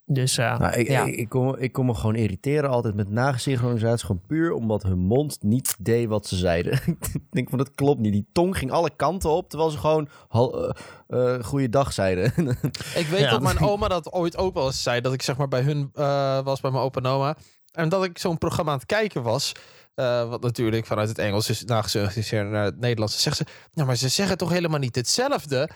Dus 0.07 0.38
eh, 0.38 0.59
Nou, 0.59 0.73
ik, 0.75 0.88
ja. 0.88 1.05
ik, 1.05 1.14
ik, 1.17 1.29
kon, 1.29 1.59
ik 1.61 1.73
kon 1.73 1.87
me 1.87 1.95
gewoon 1.95 2.14
irriteren 2.14 2.71
altijd 2.71 2.95
met 2.95 3.09
nagesynchronisatie. 3.11 4.07
Gewoon 4.07 4.23
puur 4.27 4.53
omdat 4.53 4.83
hun 4.83 4.99
mond 4.99 5.37
niet 5.43 5.77
deed 5.79 6.09
wat 6.09 6.27
ze 6.27 6.37
zeiden. 6.37 6.73
ik 7.12 7.21
denk 7.31 7.49
van, 7.49 7.59
dat 7.59 7.75
klopt 7.75 8.01
niet. 8.01 8.12
Die 8.12 8.27
tong 8.33 8.59
ging 8.59 8.71
alle 8.71 8.90
kanten 8.97 9.31
op, 9.31 9.49
terwijl 9.49 9.71
ze 9.71 9.79
gewoon 9.79 10.09
eh, 10.31 10.71
eh, 11.09 11.45
goeiedag 11.45 11.93
zeiden. 11.93 12.25
Ik 12.95 13.07
weet 13.11 13.21
Ja. 13.21 13.31
dat 13.31 13.43
mijn 13.43 13.59
oma 13.61 13.88
dat 13.88 14.12
ooit 14.12 14.37
ook 14.37 14.55
wel 14.55 14.67
eens 14.67 14.83
zei. 14.83 15.01
Dat 15.01 15.12
ik 15.12 15.23
zeg 15.23 15.37
maar 15.37 15.49
bij 15.49 15.62
hun 15.62 15.90
eh, 15.95 16.40
was, 16.43 16.61
bij 16.61 16.71
mijn 16.71 16.83
opa 16.85 17.01
en 17.01 17.07
oma. 17.07 17.37
En 17.73 17.88
dat 17.88 18.05
ik 18.05 18.19
zo'n 18.19 18.38
programma 18.38 18.71
aan 18.73 18.79
het 18.79 18.87
kijken 18.87 19.23
was. 19.23 19.53
eh, 19.95 20.29
wat 20.29 20.43
natuurlijk 20.43 20.87
vanuit 20.87 21.09
het 21.09 21.19
Engels 21.19 21.51
is 21.51 21.64
nagesynchroniseerd 21.64 22.51
naar 22.51 22.64
het 22.64 22.81
Nederlands. 22.81 23.12
Dan 23.12 23.23
zegt 23.23 23.37
ze, 23.37 23.45
nou 23.75 23.87
maar 23.87 23.97
ze 23.97 24.09
zeggen 24.09 24.37
toch 24.38 24.51
helemaal 24.51 24.79
niet 24.79 24.95
hetzelfde? 24.97 25.69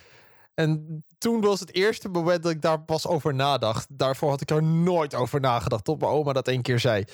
En 0.59 1.05
toen 1.19 1.41
was 1.41 1.61
het 1.61 1.75
eerste 1.75 2.09
moment 2.09 2.43
dat 2.43 2.53
ik 2.53 2.63
daar 2.63 2.81
pas 2.81 3.07
over 3.07 3.35
nadacht. 3.35 3.87
Daarvoor 3.99 4.31
had 4.31 4.41
ik 4.41 4.51
er 4.51 4.63
nooit 4.63 5.15
over 5.15 5.41
nagedacht. 5.41 5.85
Tot 5.85 6.01
mijn 6.01 6.13
oma 6.13 6.33
dat 6.33 6.49
één 6.49 6.63
keer 6.63 6.79
zei. 6.79 7.05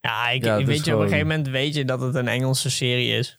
ja, 0.00 0.28
ik, 0.28 0.44
Ja, 0.44 0.56
weet 0.64 0.80
op 0.80 1.00
een 1.00 1.00
gegeven 1.08 1.26
moment 1.26 1.48
weet 1.48 1.74
je 1.74 1.84
dat 1.84 2.00
het 2.00 2.14
een 2.14 2.28
Engelse 2.28 2.70
serie 2.70 3.18
is. 3.18 3.38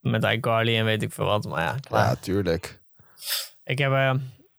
Met 0.00 0.24
iCarly 0.24 0.76
en 0.78 0.84
weet 0.84 1.02
ik 1.02 1.12
veel 1.12 1.24
wat. 1.24 1.44
Maar 1.44 1.62
ja, 1.62 1.76
klaar. 1.80 2.06
Ja, 2.06 2.14
tuurlijk. 2.14 2.82
Ik 3.64 3.78
heb... 3.78 3.92
eh, 3.92 4.14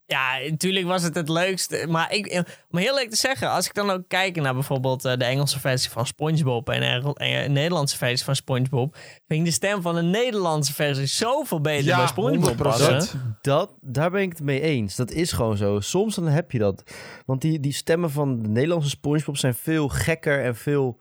ja, 0.07 0.37
natuurlijk 0.49 0.85
was 0.85 1.03
het 1.03 1.15
het 1.15 1.29
leukste. 1.29 1.85
Maar 1.89 2.13
ik, 2.13 2.43
om 2.71 2.77
heel 2.77 2.87
eerlijk 2.87 3.09
te 3.09 3.15
zeggen, 3.15 3.51
als 3.51 3.65
ik 3.65 3.73
dan 3.73 3.89
ook 3.89 4.03
kijk 4.07 4.35
naar 4.35 4.53
bijvoorbeeld 4.53 5.05
eh, 5.05 5.17
de 5.17 5.25
Engelse 5.25 5.59
versie 5.59 5.91
van 5.91 6.05
SpongeBob 6.07 6.69
en 6.69 6.79
de 6.79 7.13
eh, 7.13 7.49
Nederlandse 7.49 7.97
versie 7.97 8.25
van 8.25 8.35
SpongeBob, 8.35 8.95
vind 9.27 9.39
ik 9.39 9.45
de 9.45 9.51
stem 9.51 9.81
van 9.81 9.95
de 9.95 10.01
Nederlandse 10.01 10.73
versie 10.73 11.05
zoveel 11.05 11.61
beter 11.61 11.85
Ja, 11.85 11.97
bij 11.97 12.07
SpongeBob 12.07 12.53
100%. 12.53 12.57
passen. 12.57 13.37
dat, 13.41 13.73
daar 13.81 14.11
ben 14.11 14.21
ik 14.21 14.29
het 14.29 14.41
mee 14.41 14.61
eens. 14.61 14.95
Dat 14.95 15.11
is 15.11 15.31
gewoon 15.31 15.57
zo. 15.57 15.79
Soms 15.79 16.15
dan 16.15 16.27
heb 16.27 16.51
je 16.51 16.59
dat. 16.59 16.83
Want 17.25 17.41
die, 17.41 17.59
die 17.59 17.73
stemmen 17.73 18.11
van 18.11 18.41
de 18.41 18.49
Nederlandse 18.49 18.89
Spongebob 18.89 19.37
zijn 19.37 19.55
veel 19.55 19.87
gekker 19.87 20.43
en 20.43 20.55
veel 20.55 20.97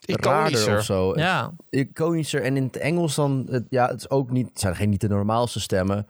raarder 0.00 0.46
Iconischer. 0.50 0.78
of 0.78 0.84
zo. 0.84 1.12
Ja, 1.16 1.52
Iconischer. 1.70 2.42
En 2.42 2.56
in 2.56 2.64
het 2.64 2.76
Engels 2.76 3.14
dan, 3.14 3.46
het, 3.50 3.64
ja, 3.70 3.86
het 3.86 4.00
is 4.00 4.10
ook 4.10 4.30
niet, 4.30 4.48
het 4.48 4.60
zijn 4.60 4.76
geen 4.76 4.88
niet 4.88 5.00
de 5.00 5.08
normaalste 5.08 5.60
stemmen. 5.60 6.06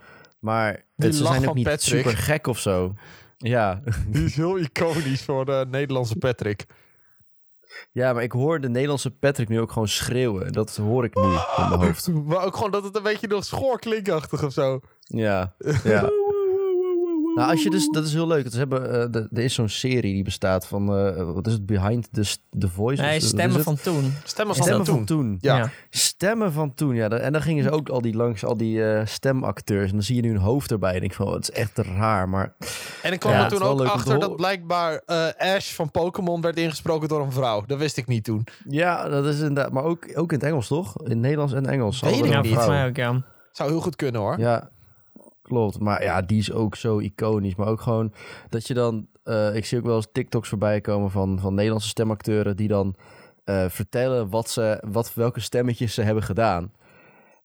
Maar 0.46 0.84
het, 0.96 1.14
ze 1.14 1.22
lach 1.22 1.32
zijn 1.32 1.40
ook 1.42 1.46
van 1.48 1.56
niet 1.56 1.64
Patrick. 1.64 2.04
super 2.04 2.18
gek 2.18 2.46
of 2.46 2.58
zo. 2.58 2.94
Ja. 3.38 3.82
Die 4.08 4.24
is 4.24 4.36
heel 4.36 4.58
iconisch 4.58 5.22
voor 5.22 5.44
de 5.44 5.66
Nederlandse 5.70 6.16
Patrick. 6.16 6.64
ja, 7.92 8.12
maar 8.12 8.22
ik 8.22 8.32
hoor 8.32 8.60
de 8.60 8.68
Nederlandse 8.68 9.10
Patrick 9.10 9.48
nu 9.48 9.60
ook 9.60 9.72
gewoon 9.72 9.88
schreeuwen. 9.88 10.52
Dat 10.52 10.76
hoor 10.76 11.04
ik 11.04 11.14
nu 11.14 11.22
in 11.22 11.68
mijn 11.68 11.80
hoofd. 11.80 12.08
Maar 12.24 12.44
ook 12.44 12.56
gewoon 12.56 12.70
dat 12.70 12.84
het 12.84 12.96
een 12.96 13.02
beetje 13.02 13.26
nog 13.26 13.44
schoorklinkachtig 13.44 14.44
of 14.44 14.52
zo. 14.52 14.80
Ja, 15.00 15.54
ja. 15.84 16.10
Nou, 17.36 17.50
als 17.50 17.62
je 17.62 17.70
dus, 17.70 17.88
dat 17.88 18.04
is 18.06 18.12
heel 18.12 18.26
leuk. 18.26 18.46
Ze 18.50 18.58
hebben, 18.58 19.00
eh, 19.02 19.06
de- 19.10 19.28
er 19.32 19.42
is 19.42 19.54
zo'n 19.54 19.68
serie 19.68 20.14
die 20.14 20.24
bestaat 20.24 20.66
van, 20.66 20.96
eh, 20.96 21.32
wat 21.32 21.46
is 21.46 21.52
het, 21.52 21.66
Behind 21.66 22.08
the, 22.12 22.36
the 22.58 22.68
Voice? 22.68 23.02
nee, 23.02 23.20
stemmen 23.20 23.62
van 23.62 23.76
toen. 23.76 24.14
Stemmen 24.24 24.54
van, 24.56 24.64
Stemmen 24.64 24.86
toen. 24.86 24.96
van 24.96 25.04
toen. 25.04 25.38
Ja. 25.40 25.70
Stemmen 25.90 26.52
van 26.52 26.74
toen, 26.74 26.94
ja. 26.94 27.08
En 27.08 27.32
dan 27.32 27.42
gingen 27.42 27.64
ze 27.64 27.70
ook 27.70 27.88
al 27.88 28.00
die 28.00 28.14
langs, 28.14 28.44
al 28.44 28.56
die 28.56 28.84
eh, 28.84 29.06
stemacteurs. 29.06 29.86
En 29.88 29.92
dan 29.92 30.02
zie 30.02 30.16
je 30.16 30.22
nu 30.22 30.30
een 30.30 30.36
hoofd 30.36 30.70
erbij. 30.70 30.94
En 30.94 31.02
ik 31.02 31.14
van, 31.14 31.26
oh, 31.26 31.32
het 31.34 31.42
is 31.42 31.50
echt 31.50 31.78
raar, 31.78 32.28
maar... 32.28 32.52
En 33.02 33.12
ik 33.12 33.20
kwam 33.20 33.32
Ja, 33.32 33.44
er 33.44 33.50
toen 33.50 33.62
ook 33.62 33.80
achter 33.82 34.18
dat 34.20 34.36
blijkbaar 34.36 35.02
eh, 35.06 35.26
Ash 35.54 35.72
van 35.72 35.90
Pokémon 35.90 36.40
werd 36.40 36.56
ingesproken 36.58 37.08
door 37.08 37.20
een 37.20 37.32
vrouw. 37.32 37.62
Dat 37.66 37.78
wist 37.78 37.96
ik 37.96 38.06
niet 38.06 38.24
toen. 38.24 38.44
Ja, 38.68 39.08
dat 39.08 39.26
is 39.26 39.38
inderdaad... 39.38 39.72
Maar 39.72 39.84
ook, 39.84 40.06
ook 40.14 40.32
in 40.32 40.38
het 40.38 40.46
Engels, 40.46 40.66
toch? 40.66 40.98
In 41.02 41.10
het 41.10 41.18
Nederlands 41.18 41.52
en 41.52 41.66
Engels. 41.66 42.00
Weet 42.00 42.24
ik 42.24 42.42
niet. 42.42 42.66
mij 42.66 42.86
ook, 42.88 42.96
ja. 42.96 43.22
Zou 43.52 43.70
heel 43.70 43.80
goed 43.80 43.96
kunnen 43.96 44.20
hoor. 44.20 44.38
Ja, 44.38 44.70
klopt. 45.46 45.78
Maar 45.80 46.02
ja, 46.02 46.22
die 46.22 46.38
is 46.38 46.52
ook 46.52 46.76
zo 46.76 46.98
iconisch. 46.98 47.54
Maar 47.54 47.66
ook 47.68 47.80
gewoon 47.80 48.12
dat 48.48 48.66
je 48.66 48.74
dan... 48.74 49.06
eh, 49.24 49.54
ik 49.54 49.64
zie 49.66 49.78
ook 49.78 49.84
wel 49.84 49.96
eens 49.96 50.08
TikToks 50.12 50.48
voorbij 50.48 50.80
komen 50.80 51.10
van, 51.10 51.38
van 51.40 51.54
Nederlandse 51.54 51.88
stemacteuren... 51.88 52.56
die 52.56 52.68
dan 52.68 52.94
eh, 53.44 53.64
vertellen 53.68 54.30
wat 54.30 54.50
ze, 54.50 54.82
wat, 54.88 55.14
welke 55.14 55.40
stemmetjes 55.40 55.94
ze 55.94 56.02
hebben 56.02 56.22
gedaan. 56.22 56.72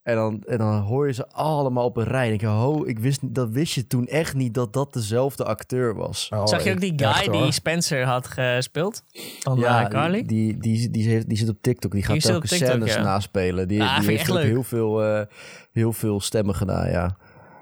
En 0.04 0.16
dan, 0.16 0.44
en 0.48 0.58
dan 0.58 0.80
hoor 0.80 1.08
je 1.08 1.14
ze 1.14 1.28
allemaal 1.28 1.86
op 1.86 1.98
een 1.98 2.04
rij. 2.04 2.28
En 2.28 2.34
ik 2.34 2.40
denk, 2.40 2.52
ho, 2.54 2.86
ik 2.86 3.00
wist, 3.00 3.22
niet- 3.22 3.36
dat 3.36 3.50
wist 3.50 3.74
je 3.74 3.88
toen 3.88 4.08
echt 4.08 4.34
niet 4.36 4.54
dat 4.54 4.74
dat 4.74 4.94
dezelfde 4.94 5.44
acteur 5.46 5.96
was. 5.96 6.30
Oh, 6.34 6.46
Zag 6.48 6.64
je 6.64 6.72
ook 6.72 6.80
die 6.80 6.94
guy 6.96 7.08
echt, 7.08 7.32
die 7.32 7.52
Spencer 7.52 8.06
had 8.06 8.28
gespeeld? 8.28 9.04
Van 9.40 9.58
ja, 9.60 9.82
ja, 9.82 9.88
Carly? 9.88 10.26
Die, 10.26 10.58
die, 10.58 10.78
die, 10.78 10.90
die, 10.90 11.08
heeft- 11.10 11.30
die 11.30 11.38
zit 11.38 11.50
op 11.50 11.58
TikTok. 11.62 11.92
Die 11.92 12.04
gaat 12.04 12.16
op 12.16 12.22
telkens 12.22 12.50
TikTok, 12.52 12.70
scènes 12.70 12.94
ja. 12.94 13.02
naspelen. 13.02 13.68
Die, 13.68 13.80
die 13.80 13.88
ik 13.88 14.06
heeft 14.08 14.30
ook 14.30 14.36
leuk. 14.36 14.46
heel 14.46 14.64
veel, 14.64 15.04
eh, 15.04 15.26
heel 15.72 15.94
veel 15.94 16.20
stemmen 16.20 16.56
gedaan, 16.56 16.90
ja. 16.90 17.16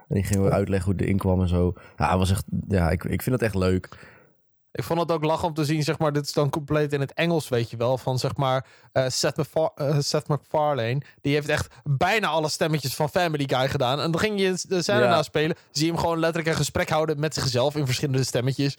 En 0.10 0.15
die 0.15 0.24
ging 0.24 0.50
uitleggen 0.50 0.86
hoe 0.89 0.93
het 0.98 1.04
erin 1.04 1.17
kwam 1.17 1.41
en 1.41 1.48
zo. 1.48 1.74
Ja, 1.98 2.17
was 2.17 2.32
echt, 2.32 2.43
ja 2.67 2.89
ik, 2.89 3.04
ik 3.04 3.22
vind 3.22 3.36
het 3.36 3.43
echt 3.45 3.56
leuk. 3.56 3.89
Ik 4.72 4.84
vond 4.84 5.00
het 5.00 5.12
ook 5.12 5.24
lachen 5.24 5.48
om 5.48 5.54
te 5.54 5.65
zien, 5.65 5.84
zeg 5.84 6.00
maar, 6.00 6.13
dit 6.13 6.26
is 6.26 6.34
dan 6.34 6.50
compleet 6.50 6.93
in 6.93 7.00
het 7.00 7.13
Engels, 7.13 7.50
weet 7.50 7.69
je 7.69 7.78
wel. 7.78 7.98
Van 7.98 8.19
zeg 8.19 8.36
maar 8.36 8.65
eh, 8.91 9.06
Seth, 9.08 9.38
MacFar- 9.38 9.72
eh, 9.76 10.00
Seth 10.00 10.28
MacFarlane. 10.28 11.02
Die 11.22 11.34
heeft 11.34 11.50
echt 11.50 11.76
bijna 11.84 12.28
alle 12.28 12.50
stemmetjes 12.50 12.95
van 12.95 13.10
Family 13.10 13.43
Guy 13.48 13.69
gedaan. 13.69 14.00
En 14.00 14.12
dan 14.12 14.19
ging 14.19 14.39
je 14.39 14.63
de 14.67 14.82
scène 14.82 15.00
Ja. 15.00 15.10
naspelen. 15.10 15.56
Zie 15.72 15.86
je 15.86 15.91
hem 15.91 16.00
gewoon 16.02 16.19
letterlijk 16.19 16.48
een 16.50 16.56
gesprek 16.60 16.89
houden 16.89 17.19
met 17.19 17.34
zichzelf 17.34 17.76
in 17.76 17.86
verschillende 17.86 18.24
stemmetjes. 18.24 18.78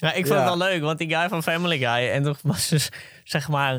Ja, 0.00 0.12
ik 0.12 0.26
vond 0.26 0.38
het 0.38 0.48
wel 0.48 0.58
leuk, 0.58 0.82
want 0.82 0.98
die 0.98 1.14
guy 1.14 1.28
van 1.28 1.42
Family 1.42 1.78
Guy... 1.78 2.10
en 2.10 2.22
toen 2.22 2.36
was 2.42 2.68
dus, 2.68 2.88
zeg 3.24 3.48
maar... 3.48 3.74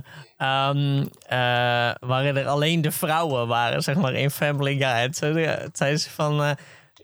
eh, 1.28 1.92
waren 2.10 2.38
er 2.38 2.48
alleen 2.48 2.82
de 2.82 2.92
vrouwen 2.92 3.48
waren, 3.48 3.82
zeg 3.84 3.96
maar, 3.96 4.14
in 4.14 4.32
Family 4.32 4.78
Guy. 4.78 5.02
Het 5.02 5.18
zei, 5.18 5.46
het 5.46 5.78
zei 5.78 5.98
ze 5.98 6.10
van... 6.10 6.44
eh, 6.44 6.52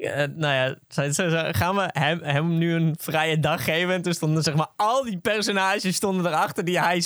eh, 0.10 0.28
nou 0.36 0.54
ja, 0.54 0.76
zei 0.88 1.12
ze, 1.12 1.30
ze- 1.30 1.50
gaan 1.52 1.76
we 1.76 1.89
hem, 1.94 2.20
hem 2.24 2.58
nu 2.58 2.74
een 2.74 2.96
vrije 3.00 3.39
dag 3.39 3.63
geven? 3.63 3.94
En 3.94 4.02
toen 4.02 4.13
stonden 4.13 4.44
zeg 4.44 4.56
maar 4.56 4.68
al 4.76 5.04
die 5.04 5.18
personages 5.18 5.96
stonden 5.96 6.26
erachter 6.26 6.65
die 6.65 6.80
hij, 6.80 7.04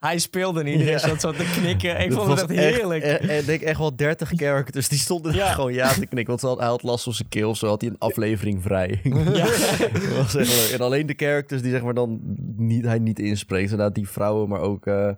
hij 0.00 0.18
speelde. 0.18 0.60
En 0.60 0.66
iedereen 0.66 0.92
Ja. 0.92 0.98
zat 0.98 1.20
zo 1.20 1.32
te 1.32 1.44
knikken. 1.60 2.00
Ik 2.00 2.10
Dat 2.10 2.18
vond 2.26 2.40
het 2.40 2.50
echt 2.50 2.60
heerlijk. 2.60 3.02
Echt, 3.04 3.20
eh, 3.20 3.38
ik 3.38 3.46
denk 3.46 3.60
echt 3.60 3.78
wel 3.78 3.96
30 3.96 4.30
characters. 4.36 4.88
Die 4.88 4.98
stonden 4.98 5.34
Ja. 5.34 5.52
gewoon 5.52 5.72
ja 5.72 5.88
te 5.88 6.06
knikken. 6.06 6.26
Want 6.26 6.40
ze 6.40 6.46
had, 6.46 6.58
hij 6.58 6.66
had 6.66 6.82
last 6.82 7.04
van 7.04 7.12
zijn 7.12 7.28
keel. 7.28 7.54
Zo 7.54 7.66
had 7.66 7.80
hij 7.80 7.90
een 7.90 7.98
aflevering 7.98 8.62
vrij. 8.62 9.00
dat 9.04 10.16
was 10.16 10.34
echt 10.36 10.48
leuk. 10.70 10.70
En 10.72 10.80
alleen 10.84 11.06
de 11.06 11.14
characters 11.16 11.62
die 11.62 11.70
zeg 11.70 11.82
maar 11.82 11.94
dan 11.94 12.20
niet, 12.56 12.84
hij 12.84 12.98
niet 12.98 13.18
inspreekt. 13.18 13.70
Inderdaad 13.70 13.94
die 13.94 14.08
vrouwen, 14.08 14.48
maar 14.48 14.60
ook... 14.60 14.86
eh, 14.86 15.08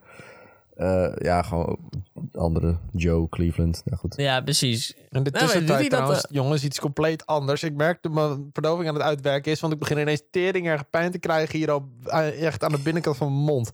eh, 0.79 1.13
ja, 1.17 1.43
gewoon 1.43 1.79
andere. 2.33 2.79
Joe, 2.93 3.29
Cleveland. 3.29 3.83
Ja, 3.85 3.97
goed. 3.97 4.15
Ja, 4.17 4.41
precies. 4.41 4.95
En 5.09 5.23
de 5.23 5.31
Nou, 5.31 5.45
tussentijd 5.45 5.81
dat, 5.81 5.91
trouwens, 5.91 6.27
eh? 6.27 6.31
jongens, 6.31 6.65
iets 6.65 6.81
compleet 6.81 7.27
anders. 7.27 7.63
Ik 7.63 7.75
merk 7.75 8.03
dat 8.03 8.13
mijn 8.13 8.49
verdoving 8.53 8.89
aan 8.89 8.95
het 8.95 9.03
uitwerken 9.03 9.53
is. 9.53 9.61
Want 9.61 9.73
ik 9.73 9.79
begin 9.79 9.99
ineens 9.99 10.23
tering 10.31 10.67
erg 10.67 10.91
pijn 10.91 11.11
te 11.11 11.19
krijgen 11.19 11.59
hier 11.59 11.75
op, 11.75 11.85
eh, 12.05 12.47
echt 12.47 12.65
aan 12.65 12.73
de 12.73 12.79
binnenkant 12.83 13.17
van 13.17 13.33
mijn 13.33 13.45
mond. 13.45 13.73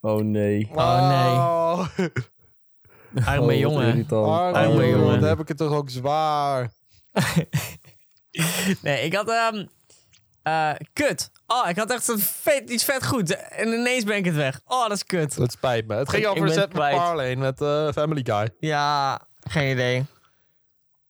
Oh 0.00 0.20
nee. 0.20 0.68
Oh, 0.74 1.88
nee. 1.96 2.10
Arme 3.24 3.52
Oh, 3.52 3.58
jongen. 3.58 3.86
irritant. 3.86 4.26
arme 4.26 4.58
Arme 4.58 4.72
jongen, 4.72 4.88
jongen. 4.88 5.20
Dan 5.20 5.28
heb 5.28 5.40
ik 5.40 5.48
het 5.48 5.56
toch 5.56 5.72
ook 5.72 5.90
zwaar. 5.90 6.72
Nee, 8.82 9.04
ik 9.04 9.14
had... 9.14 9.28
ehm 9.28 9.66
eh, 10.42 10.72
kut. 10.92 11.30
Oh, 11.62 11.68
ik 11.68 11.76
had 11.76 11.90
echt 11.90 12.08
een 12.08 12.18
vet, 12.18 12.70
iets 12.70 12.84
vet 12.84 13.06
goed. 13.06 13.36
En 13.48 13.68
ineens 13.68 14.04
ben 14.04 14.16
ik 14.16 14.24
het 14.24 14.34
weg. 14.34 14.60
Oh, 14.66 14.82
dat 14.88 14.96
is 14.96 15.04
kut. 15.04 15.34
Het 15.34 15.52
spijt 15.52 15.86
me. 15.86 15.94
Het 15.94 16.08
ging 16.08 16.22
Ik- 16.22 16.28
over 16.30 16.48
Seth. 16.50 16.72
MacFarlane 16.72 17.36
met 17.36 17.60
eh, 17.60 17.92
Family 17.92 18.20
Guy. 18.24 18.50
Ja, 18.58 19.20
geen 19.40 19.70
idee. 19.70 20.04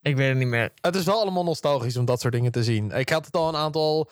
Ik 0.01 0.15
weet 0.15 0.29
het 0.29 0.37
niet 0.37 0.47
meer. 0.47 0.71
Het 0.81 0.95
is 0.95 1.05
wel 1.05 1.19
allemaal 1.21 1.43
nostalgisch 1.43 1.97
om 1.97 2.05
dat 2.05 2.21
soort 2.21 2.33
dingen 2.33 2.51
te 2.51 2.63
zien. 2.63 2.91
Ik 2.91 3.09
had 3.09 3.25
het 3.25 3.35
al 3.35 3.47
een 3.47 3.55
aantal 3.55 4.09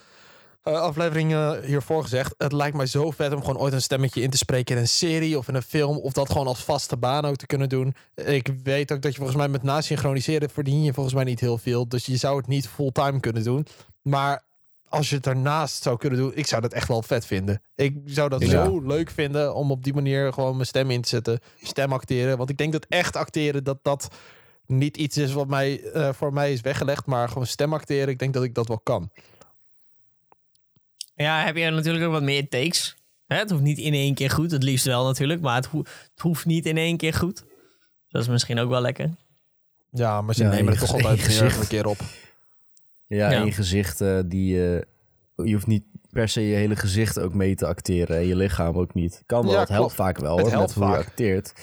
eh, 0.64 0.74
afleveringen 0.74 1.64
hiervoor 1.64 2.02
gezegd. 2.02 2.34
Het 2.38 2.52
lijkt 2.52 2.76
mij 2.78 2.86
zo 2.86 3.12
vet 3.12 3.34
om 3.34 3.40
gewoon 3.40 3.58
ooit 3.58 3.74
een 3.74 3.82
stemmetje 3.82 4.22
in 4.22 4.30
te 4.30 4.38
spreken 4.38 4.76
in 4.76 4.82
een 4.82 4.88
serie 4.88 5.38
of 5.38 5.48
in 5.48 5.56
een 5.56 5.62
film. 5.62 5.98
Of 5.98 6.14
dat 6.14 6.32
gewoon 6.32 6.48
als 6.48 6.64
vaste 6.64 6.98
baan 6.98 7.26
ook 7.26 7.36
te 7.36 7.46
kunnen 7.46 7.70
doen. 7.70 7.96
Ik 8.16 8.50
weet 8.64 8.92
ook 8.92 9.02
dat 9.02 9.12
je 9.12 9.18
volgens 9.18 9.38
mij 9.38 9.48
met 9.48 9.64
nasynchroniseren 9.64 10.50
verdien 10.50 10.84
je 10.84 10.94
volgens 10.94 11.16
mij 11.16 11.24
niet 11.24 11.40
heel 11.40 11.58
veel. 11.58 11.88
Dus 11.88 12.06
je 12.06 12.18
zou 12.18 12.38
het 12.38 12.48
niet 12.48 12.68
fulltime 12.68 13.20
kunnen 13.20 13.44
doen. 13.44 13.68
Maar 14.02 14.44
als 14.94 15.10
je 15.10 15.16
het 15.16 15.24
daarnaast 15.24 15.84
zou 15.84 15.98
kunnen 15.98 16.20
doen, 16.20 16.32
ik 16.36 16.48
zou 16.48 16.62
dat 16.62 16.74
echt 16.74 16.88
wel 16.88 17.02
vet 17.02 17.26
vinden. 17.26 17.62
Ik 17.76 17.98
zou 18.06 18.30
dat 18.30 18.42
Ja. 18.42 18.66
zo 18.66 18.80
leuk 18.82 19.10
vinden 19.10 19.56
om 19.56 19.72
op 19.72 19.84
die 19.84 19.94
manier 19.94 20.34
gewoon 20.34 20.54
mijn 20.56 20.68
stem 20.68 20.92
in 20.92 21.02
te 21.02 21.10
zetten. 21.10 21.40
Stem 21.62 21.94
acteren. 21.94 22.38
Want 22.38 22.50
ik 22.50 22.58
denk 22.58 22.72
dat 22.72 22.86
echt 22.90 23.16
acteren, 23.16 23.64
dat 23.64 23.80
dat 23.82 24.08
niet 24.66 24.98
iets 24.98 25.18
is 25.18 25.34
wat 25.34 25.48
mij, 25.48 25.82
eh, 25.84 26.14
voor 26.14 26.34
mij 26.34 26.54
is 26.54 26.62
weggelegd. 26.62 27.06
Maar 27.06 27.28
gewoon 27.28 27.46
stem 27.48 27.74
acteren, 27.74 28.08
ik 28.08 28.20
denk 28.20 28.34
dat 28.34 28.44
ik 28.44 28.56
dat 28.56 28.68
wel 28.68 28.80
kan. 28.80 29.12
Ja, 31.16 31.44
heb 31.46 31.56
je 31.56 31.70
natuurlijk 31.70 32.06
ook 32.06 32.12
wat 32.12 32.22
meer 32.24 32.50
takes. 32.50 32.96
Hè, 33.28 33.38
het 33.38 33.50
hoeft 33.50 33.64
niet 33.64 33.78
in 33.78 33.94
één 33.94 34.14
keer 34.14 34.30
goed. 34.30 34.52
Het 34.52 34.64
liefst 34.64 34.86
wel 34.86 35.06
natuurlijk. 35.06 35.42
Maar 35.42 35.56
het, 35.56 35.66
ho- 35.66 35.78
het 36.14 36.22
hoeft 36.22 36.46
niet 36.46 36.66
in 36.66 36.78
één 36.78 36.98
keer 36.98 37.14
goed. 37.14 37.44
Dat 38.10 38.22
is 38.22 38.28
misschien 38.28 38.60
ook 38.60 38.70
wel 38.70 38.82
lekker. 38.82 39.10
Ja, 39.92 40.22
maar 40.22 40.36
ze 40.36 40.44
Ja, 40.44 40.50
nemen 40.50 40.72
het 40.72 40.80
toch 40.80 40.94
altijd 40.94 41.40
een 41.62 41.68
keer 41.68 41.86
op. 41.86 41.98
Ja, 43.16 43.32
Ja. 43.32 43.42
één 43.42 43.52
gezicht 43.52 44.02
eh, 44.02 44.20
die... 44.26 44.74
eh, 44.76 44.82
je 45.46 45.54
hoeft 45.54 45.68
niet 45.68 45.84
per 46.10 46.30
se 46.30 46.42
je 46.48 46.56
hele 46.56 46.76
gezicht 46.76 47.20
ook 47.20 47.34
mee 47.34 47.56
te 47.56 47.66
acteren 47.68 48.18
en 48.18 48.26
je 48.28 48.36
lichaam 48.36 48.78
ook 48.78 48.94
niet. 48.94 49.24
Kan 49.26 49.44
wel, 49.44 49.52
Ja, 49.54 49.60
het 49.60 49.70
helpt 49.70 49.94
klopt. 49.94 49.96
vaak 49.96 50.18
wel 50.20 50.36
Het 50.38 50.46
hoor, 50.46 50.56
helpt 50.56 50.76
met 50.76 50.76
hoe 50.76 50.86
je 50.86 50.92
vaak. 50.98 51.08
acteert. 51.08 51.54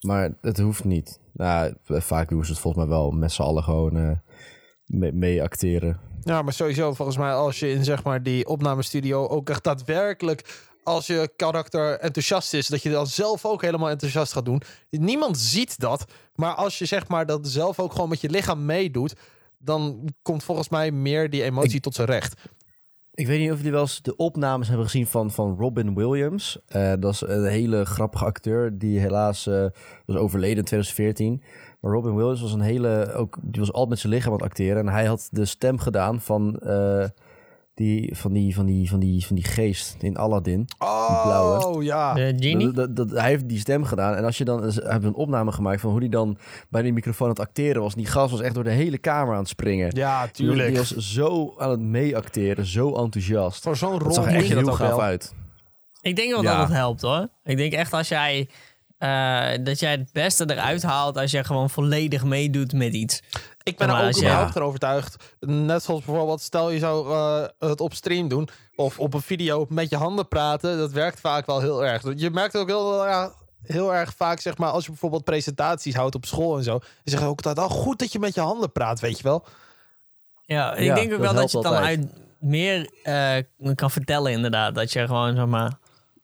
Maar 0.00 0.30
het 0.40 0.58
hoeft 0.58 0.84
niet. 0.84 1.20
Nou, 1.32 1.74
vaak 1.84 2.28
doen 2.28 2.44
ze 2.44 2.50
het 2.50 2.60
volgens 2.60 2.84
mij 2.84 2.92
wel 2.96 3.10
met 3.10 3.32
z'n 3.32 3.42
allen 3.42 3.62
gewoon 3.62 3.96
eh, 3.96 4.10
mee, 4.86 5.12
mee 5.12 5.42
acteren. 5.42 6.00
Ja, 6.22 6.42
maar 6.42 6.52
sowieso 6.52 6.94
volgens 6.94 7.16
mij 7.16 7.32
als 7.32 7.58
je 7.58 7.70
in 7.70 7.84
zeg 7.84 8.04
maar 8.04 8.22
die 8.22 8.46
opnamestudio 8.46 9.28
ook 9.28 9.50
echt 9.50 9.64
daadwerkelijk 9.64 10.70
als 10.82 11.06
je 11.06 11.30
karakter 11.36 11.98
enthousiast 11.98 12.54
is, 12.54 12.66
dat 12.66 12.82
je 12.82 12.90
dan 12.90 13.06
zelf 13.06 13.44
ook 13.46 13.62
helemaal 13.62 13.90
enthousiast 13.90 14.32
gaat 14.32 14.44
doen. 14.44 14.62
Niemand 14.90 15.38
ziet 15.38 15.78
dat, 15.80 16.04
maar 16.34 16.54
als 16.54 16.78
je 16.78 16.84
zeg 16.84 17.08
maar 17.08 17.26
dat 17.26 17.48
zelf 17.48 17.80
ook 17.80 17.92
gewoon 17.92 18.08
met 18.08 18.20
je 18.20 18.30
lichaam 18.30 18.64
meedoet, 18.64 19.14
dan 19.62 20.08
komt 20.22 20.44
volgens 20.44 20.68
mij 20.68 20.90
meer 20.90 21.30
die 21.30 21.42
emotie 21.42 21.80
tot 21.80 21.94
zijn 21.94 22.06
recht. 22.08 22.50
Ik 23.14 23.26
weet 23.26 23.40
niet 23.40 23.50
of 23.50 23.56
jullie 23.56 23.72
wel 23.72 23.80
eens 23.80 24.02
de 24.02 24.16
opnames 24.16 24.68
hebben 24.68 24.86
gezien 24.86 25.06
van, 25.06 25.30
van 25.30 25.56
Robin 25.58 25.94
Williams. 25.94 26.58
Eh, 26.66 26.92
dat 26.98 27.12
is 27.12 27.20
een 27.20 27.44
hele 27.44 27.84
grappige 27.84 28.24
acteur 28.24 28.78
die 28.78 28.98
helaas 28.98 29.46
eh, 29.46 29.66
was 30.06 30.16
overleden 30.16 30.56
in 30.56 30.64
2014. 30.64 31.42
Maar 31.80 31.92
Robin 31.92 32.14
Williams 32.14 32.40
was 32.40 32.52
een 32.52 32.60
hele, 32.60 33.12
ook, 33.12 33.38
die 33.40 33.60
was 33.60 33.72
altijd 33.72 33.88
met 33.88 33.98
zijn 33.98 34.12
lichaam 34.12 34.32
aan 34.32 34.38
het 34.38 34.46
acteren. 34.46 34.86
En 34.86 34.92
hij 34.92 35.04
had 35.04 35.28
de 35.30 35.44
stem 35.44 35.78
gedaan 35.78 36.20
van, 36.20 36.58
eh, 36.58 37.04
die, 37.74 38.16
van, 38.16 38.32
die, 38.32 38.54
van, 38.54 38.66
die, 38.66 38.88
van, 38.88 39.00
die, 39.00 39.26
van 39.26 39.36
die 39.36 39.44
geest 39.44 39.96
in 40.02 40.16
Aladdin. 40.16 40.68
Oh, 40.78 41.22
blauwe. 41.24 41.84
ja. 41.84 42.14
De 42.14 42.34
genie? 42.38 42.70
Dat, 42.72 42.74
dat, 42.74 42.96
dat- 43.08 43.20
hij 43.20 43.28
heeft 43.28 43.48
die 43.48 43.58
stem 43.58 43.84
gedaan. 43.84 44.14
En 44.14 44.24
als 44.24 44.38
je 44.38 44.44
dan, 44.44 44.62
hij 44.62 44.72
heeft 44.92 45.04
een 45.04 45.14
opname 45.14 45.52
gemaakt 45.52 45.80
van 45.80 45.90
hoe 45.90 45.98
hij 46.00 46.08
dan 46.08 46.36
bij 46.68 46.82
die 46.82 46.92
microfoon 46.92 47.26
aan 47.28 47.32
het 47.32 47.42
acteren 47.42 47.82
was. 47.82 47.94
Die 47.94 48.06
gast 48.06 48.30
was 48.30 48.40
echt 48.40 48.54
door 48.54 48.64
de 48.64 48.70
hele 48.70 48.98
kamer 48.98 49.32
aan 49.34 49.40
het 49.40 49.48
springen. 49.48 49.90
Ja, 49.96 50.22
Die, 50.22 50.32
tuurlijk. 50.32 50.68
die 50.68 50.76
was 50.78 50.96
zo 50.96 51.54
aan 51.58 51.70
het 51.70 51.80
meeacteren, 51.80 52.66
zo 52.66 52.94
enthousiast. 52.96 53.62
Voor 53.62 53.76
zo'n 53.76 53.92
Het 53.92 54.02
rol 54.02 54.12
zag 54.12 54.24
er 54.24 54.30
moet 54.30 54.38
echt 54.40 54.48
je 54.48 54.54
dat 54.54 54.62
heel 54.62 54.72
ook 54.72 54.78
gaaf 54.78 54.88
wel. 54.88 55.02
uit. 55.02 55.34
Ik 56.00 56.16
denk 56.16 56.30
wel 56.30 56.42
Ja. 56.42 56.56
dat 56.58 56.66
het 56.68 56.76
helpt 56.76 57.02
hoor. 57.02 57.28
Ik 57.44 57.56
denk 57.56 57.72
echt 57.72 57.92
als 57.92 58.08
jij, 58.08 58.48
eh, 59.02 59.50
dat 59.64 59.80
jij 59.80 59.90
het 59.90 60.12
beste 60.12 60.50
eruit 60.50 60.82
haalt 60.82 61.16
als 61.16 61.30
je 61.30 61.44
gewoon 61.44 61.70
volledig 61.70 62.24
meedoet 62.24 62.72
met 62.72 62.92
iets. 62.94 63.22
Ik 63.62 63.76
ben 63.76 63.86
Maar 63.86 63.96
er 63.96 64.02
ook 64.02 64.08
als 64.08 64.16
je- 64.16 64.22
überhaupt 64.22 64.52
van 64.52 64.62
overtuigd. 64.62 65.16
Net 65.40 65.82
zoals 65.82 66.04
bijvoorbeeld, 66.04 66.40
stel 66.40 66.70
je 66.70 66.78
zou 66.78 67.12
eh, 67.12 67.68
het 67.68 67.80
op 67.80 67.94
stream 67.94 68.28
doen 68.28 68.48
of 68.76 68.98
op 68.98 69.14
een 69.14 69.22
video 69.22 69.66
met 69.68 69.90
je 69.90 69.96
handen 69.96 70.28
praten. 70.28 70.78
Dat 70.78 70.92
werkt 70.92 71.20
vaak 71.20 71.46
wel 71.46 71.60
heel 71.60 71.84
erg. 71.84 72.02
Je 72.16 72.30
merkt 72.30 72.56
ook 72.56 72.68
heel, 72.68 73.06
erg- 73.06 73.32
heel 73.62 73.94
erg 73.94 74.14
vaak, 74.16 74.40
zeg 74.40 74.56
maar, 74.58 74.70
als 74.70 74.84
je 74.84 74.90
bijvoorbeeld 74.90 75.24
presentaties 75.24 75.94
houdt 75.94 76.14
op 76.14 76.24
school 76.26 76.56
en 76.56 76.62
zo. 76.62 76.78
Dan 76.78 76.88
zeggen 77.04 77.28
ook 77.28 77.40
altijd, 77.46 77.66
oh 77.66 77.72
goed 77.72 77.98
dat 77.98 78.12
je 78.12 78.18
met 78.18 78.34
je 78.34 78.40
handen 78.40 78.72
praat, 78.72 79.00
weet 79.00 79.16
je 79.16 79.22
wel. 79.22 79.44
Ja, 80.44 80.74
ik 80.74 80.84
Ja, 80.84 80.94
denk 80.94 81.12
ook 81.12 81.20
dat 81.22 81.32
wel 81.32 81.40
dat 81.42 81.50
je 81.50 81.58
het 81.58 81.66
dan 81.66 81.76
uit 81.76 82.06
meer 82.40 82.90
eh, 83.02 83.36
kan 83.74 83.90
vertellen 83.90 84.32
inderdaad. 84.32 84.74
Dat 84.74 84.92
je 84.92 85.06
gewoon, 85.06 85.34
zeg 85.36 85.46
maar... 85.46 85.80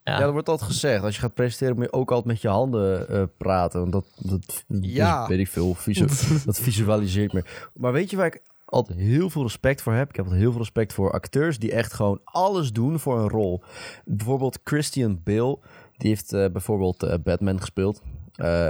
Ja. 0.08 0.18
Dat 0.18 0.32
wordt 0.32 0.48
altijd 0.48 0.70
gezegd. 0.70 1.02
Als 1.02 1.14
je 1.14 1.20
gaat 1.20 1.34
presenteren 1.34 1.74
moet 1.74 1.84
je 1.84 1.92
ook 1.92 2.08
altijd 2.10 2.26
met 2.26 2.42
je 2.42 2.48
handen 2.48 3.08
eh, 3.08 3.22
praten. 3.36 3.80
Want 3.80 3.92
dat, 3.92 4.04
dat 4.16 4.64
Ja. 4.68 5.26
weet 5.28 5.38
ik 5.38 5.48
veel. 5.48 5.74
Visu 5.74 6.06
dat 6.44 6.58
visualiseert 6.60 7.32
meer. 7.32 7.68
Maar 7.74 7.92
weet 7.92 8.10
je 8.10 8.16
waar 8.16 8.26
ik 8.26 8.42
altijd 8.64 8.98
heel 8.98 9.30
veel 9.30 9.42
respect 9.42 9.82
voor 9.82 9.92
heb? 9.92 10.08
Ik 10.08 10.16
heb 10.16 10.24
altijd 10.24 10.42
heel 10.42 10.50
veel 10.50 10.60
respect 10.60 10.92
voor 10.92 11.12
acteurs 11.12 11.58
die 11.58 11.72
echt 11.72 11.92
gewoon 11.92 12.20
alles 12.24 12.72
doen 12.72 12.98
voor 12.98 13.18
een 13.18 13.28
rol. 13.28 13.62
Bijvoorbeeld 14.04 14.58
Christian 14.64 15.20
Bale. 15.24 15.58
Die 15.96 16.08
heeft 16.08 16.32
eh, 16.32 16.46
bijvoorbeeld 16.52 17.02
eh, 17.02 17.14
Batman 17.22 17.60
gespeeld. 17.60 18.02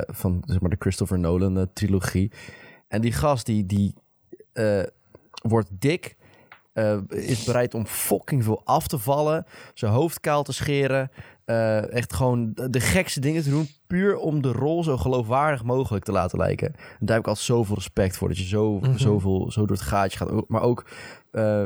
van 0.07 0.43
zeg 0.47 0.61
maar 0.61 0.71
de 0.71 0.77
Christopher 0.79 1.19
Nolan 1.19 1.71
trilogie. 1.73 2.33
En 2.89 3.01
die 3.01 3.13
gast 3.13 3.47
die, 3.47 3.67
die 3.67 3.95
wordt 5.43 5.69
dik. 5.71 6.17
Eh, 6.79 6.99
is 7.29 7.45
bereid 7.45 7.75
om 7.75 7.87
fucking 7.87 8.45
veel 8.45 8.61
af 8.65 8.87
te 8.87 8.99
vallen. 8.99 9.47
Zijn 9.75 9.93
hoofd 9.93 10.21
kaal 10.21 10.43
te 10.43 10.53
scheren. 10.53 11.11
eh, 11.45 11.93
echt 11.93 12.13
gewoon 12.13 12.53
de 12.71 12.81
gekste 12.81 13.21
dingen 13.21 13.43
te 13.43 13.51
doen. 13.51 13.69
Puur 13.87 14.17
om 14.17 14.43
de 14.43 14.53
rol 14.53 14.85
zo 14.85 14.97
geloofwaardig 14.97 15.65
mogelijk 15.65 16.05
te 16.05 16.13
laten 16.13 16.39
lijken. 16.39 16.69
En 16.69 17.07
daar 17.07 17.09
heb 17.17 17.19
ik 17.19 17.27
altijd 17.27 17.47
zoveel 17.47 17.75
respect 17.75 18.17
voor. 18.17 18.29
Dat 18.29 18.39
je 18.39 18.45
zo, 18.47 18.81
zoveel, 18.97 19.51
zo 19.53 19.67
door 19.67 19.77
het 19.77 19.87
gaatje 19.87 20.19
gaat. 20.19 20.31
Ook- 20.31 20.49
Maar 20.49 20.63
ook 20.63 20.87
eh, 21.31 21.63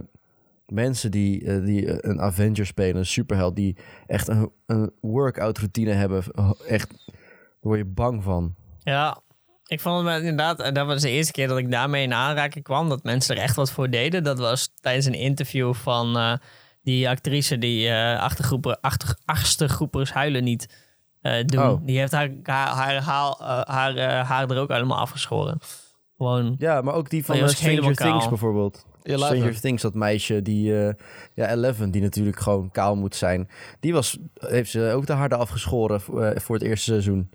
mensen 0.67 1.11
die, 1.11 1.63
die 1.63 2.07
een 2.07 2.21
Avenger 2.21 2.67
spelen. 2.67 2.97
Een 2.97 3.07
superheld. 3.07 3.57
Die 3.57 3.77
echt 4.07 4.29
een, 4.29 4.51
een 4.67 4.93
workout 5.01 5.59
routine 5.59 5.93
hebben. 5.93 6.23
Echt, 6.67 6.89
daar 7.07 7.17
word 7.61 7.79
je 7.79 7.85
bang 7.85 8.23
van. 8.23 8.55
Ja, 8.79 9.21
ik 9.73 9.81
vond 9.81 10.09
het 10.09 10.19
inderdaad, 10.19 10.61
en 10.61 10.75
dat 10.75 10.87
was 10.87 11.03
de 11.03 11.11
eerste 11.11 11.33
keer 11.33 11.49
dat 11.49 11.59
ik 11.59 11.71
daarmee 11.71 12.03
in 12.03 12.15
aanraking 12.15 12.65
kwam, 12.65 12.89
dat 12.89 13.03
mensen 13.03 13.37
er 13.37 13.43
echt 13.43 13.57
wat 13.57 13.71
voor 13.73 13.91
deden. 13.91 14.25
Dat 14.25 14.39
was 14.39 14.73
tijdens 14.81 15.07
een 15.07 15.15
interview 15.15 15.75
van 15.75 16.17
eh, 16.19 16.33
die 16.83 17.09
actrice 17.09 17.59
die 17.59 17.89
eh 17.89 18.21
achtergroepen, 18.21 18.81
achter, 18.81 19.17
achtergroepers 19.25 20.13
huilen 20.13 20.45
niet 20.45 20.91
eh, 21.21 21.45
doen. 21.45 21.63
Oh. 21.69 21.81
Die 21.87 21.99
heeft 21.99 22.13
haar, 22.13 22.31
haar, 22.43 22.69
haar, 22.69 23.03
haal- 23.03 23.41
eh, 23.41 23.61
haar, 23.75 23.97
eh, 23.97 24.29
haar 24.29 24.51
er 24.51 24.59
ook 24.59 24.71
helemaal 24.73 24.99
afgeschoren. 24.99 25.59
Gewoon, 26.17 26.55
Ja, 26.59 26.81
maar 26.81 26.95
ook 26.95 27.11
die 27.11 27.25
van 27.25 27.35
eh, 27.35 27.41
helemaal 27.41 27.55
Stranger 27.95 27.97
Things 28.13 28.29
bijvoorbeeld. 28.29 28.87
Eleven. 29.03 29.37
Stranger 29.37 29.61
Things, 29.61 29.83
dat 29.83 29.95
meisje 29.95 30.43
die, 30.43 30.79
eh, 30.87 30.95
ja, 31.35 31.51
Eleven, 31.51 31.91
die 31.91 32.03
natuurlijk 32.03 32.41
gewoon 32.41 32.71
kaal 32.71 32.97
moet 32.97 33.15
zijn. 33.17 33.49
Die 33.81 33.93
was, 33.93 34.19
heeft 34.35 34.71
ze 34.71 34.93
ook 34.95 35.07
de 35.07 35.13
harde 35.13 35.37
afgeschoren 35.37 36.01
voor, 36.01 36.23
eh, 36.23 36.41
voor 36.41 36.55
het 36.55 36.65
eerste 36.65 36.91
seizoen. 36.91 37.31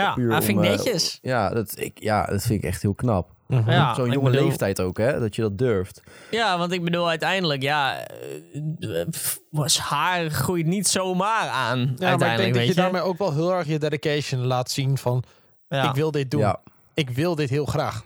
Ja, 0.00 0.14
dat 0.14 0.44
vind 0.44 0.48
ik 0.48 0.56
om, 0.56 0.62
eh, 0.64 0.70
netjes. 0.70 1.18
Ja 1.22 1.48
dat, 1.48 1.78
ik, 1.80 2.00
ja, 2.02 2.24
dat 2.26 2.42
vind 2.42 2.62
ik 2.62 2.68
echt 2.70 2.82
heel 2.82 2.94
knap. 2.94 3.32
Ja, 3.66 3.94
Zo'n 3.94 4.10
jonge 4.10 4.30
bedoel- 4.30 4.46
leeftijd 4.46 4.80
ook, 4.80 4.98
hè, 4.98 5.20
dat 5.20 5.34
je 5.36 5.42
dat 5.42 5.58
durft. 5.58 6.02
Ja, 6.30 6.58
want 6.58 6.72
ik 6.72 6.84
bedoel 6.84 7.08
uiteindelijk, 7.08 7.62
ja, 7.62 8.06
eh, 8.06 9.04
was 9.50 9.78
haar 9.78 10.30
groeit 10.30 10.66
niet 10.66 10.88
zomaar 10.88 11.48
aan. 11.48 11.78
Ja, 11.78 11.84
maar 11.84 11.94
ik 11.94 12.02
uiteindelijk, 12.02 12.38
denk 12.54 12.54
dat 12.54 12.66
je 12.66 12.74
daarmee 12.82 13.02
ook 13.02 13.18
wel 13.18 13.32
heel 13.34 13.52
erg 13.54 13.66
je 13.66 13.78
dedication 13.78 14.46
laat 14.46 14.70
zien 14.70 14.98
van, 14.98 15.22
Ja. 15.68 15.88
ik 15.88 15.94
wil 15.94 16.10
dit 16.10 16.30
doen. 16.30 16.40
Ja, 16.40 16.60
Ik 16.94 17.10
wil 17.10 17.34
dit 17.34 17.50
heel 17.50 17.64
graag. 17.66 18.04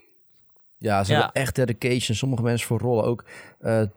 ja 0.78 1.04
ze 1.04 1.12
Ja. 1.12 1.18
hebben 1.20 1.42
echt 1.42 1.54
dedication. 1.54 2.16
Sommige 2.16 2.42
mensen 2.42 2.66
voor 2.66 2.78
rollen 2.80 3.04
ook. 3.04 3.24
eh, 3.60 3.80
eh, 3.80 3.88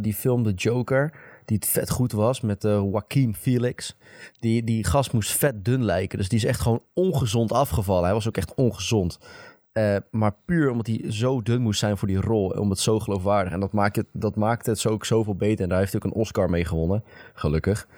die 0.00 0.14
film 0.14 0.42
The 0.42 0.52
Joker, 0.52 1.12
die 1.44 1.56
het 1.56 1.66
vet 1.66 1.90
goed 1.90 2.12
was 2.12 2.40
met 2.40 2.64
eh 2.64 2.70
Joaquin 2.70 3.34
Felix. 3.34 3.96
Die, 4.40 4.64
die 4.64 4.84
gast 4.84 5.12
moest 5.12 5.32
vet 5.32 5.64
dun 5.64 5.84
lijken. 5.84 6.18
Dus 6.18 6.28
die 6.28 6.38
is 6.38 6.44
echt 6.44 6.60
gewoon 6.60 6.82
ongezond 6.92 7.52
afgevallen. 7.52 8.04
Hij 8.04 8.12
was 8.12 8.28
ook 8.28 8.36
echt 8.36 8.54
ongezond. 8.54 9.18
Eh, 9.72 9.96
maar 10.10 10.34
puur 10.44 10.70
omdat 10.70 10.86
hij 10.86 11.04
zo 11.08 11.42
dun 11.42 11.60
moest 11.60 11.78
zijn 11.78 11.98
voor 11.98 12.08
die 12.08 12.20
rol. 12.20 12.48
Om 12.48 12.70
het 12.70 12.78
zo 12.78 13.00
geloofwaardig. 13.00 13.52
En 13.52 13.60
dat 13.60 13.72
maakt 13.72 13.96
het, 13.96 14.06
dat 14.12 14.36
maakt 14.36 14.66
het 14.66 14.78
zo 14.78 14.88
ook 14.88 15.04
zoveel 15.04 15.34
beter. 15.34 15.62
En 15.62 15.68
daar 15.68 15.78
heeft 15.78 15.92
hij 15.92 16.00
ook 16.04 16.10
een 16.10 16.20
Oscar 16.20 16.50
mee 16.50 16.64
gewonnen. 16.64 17.04
Gelukkig. 17.34 17.88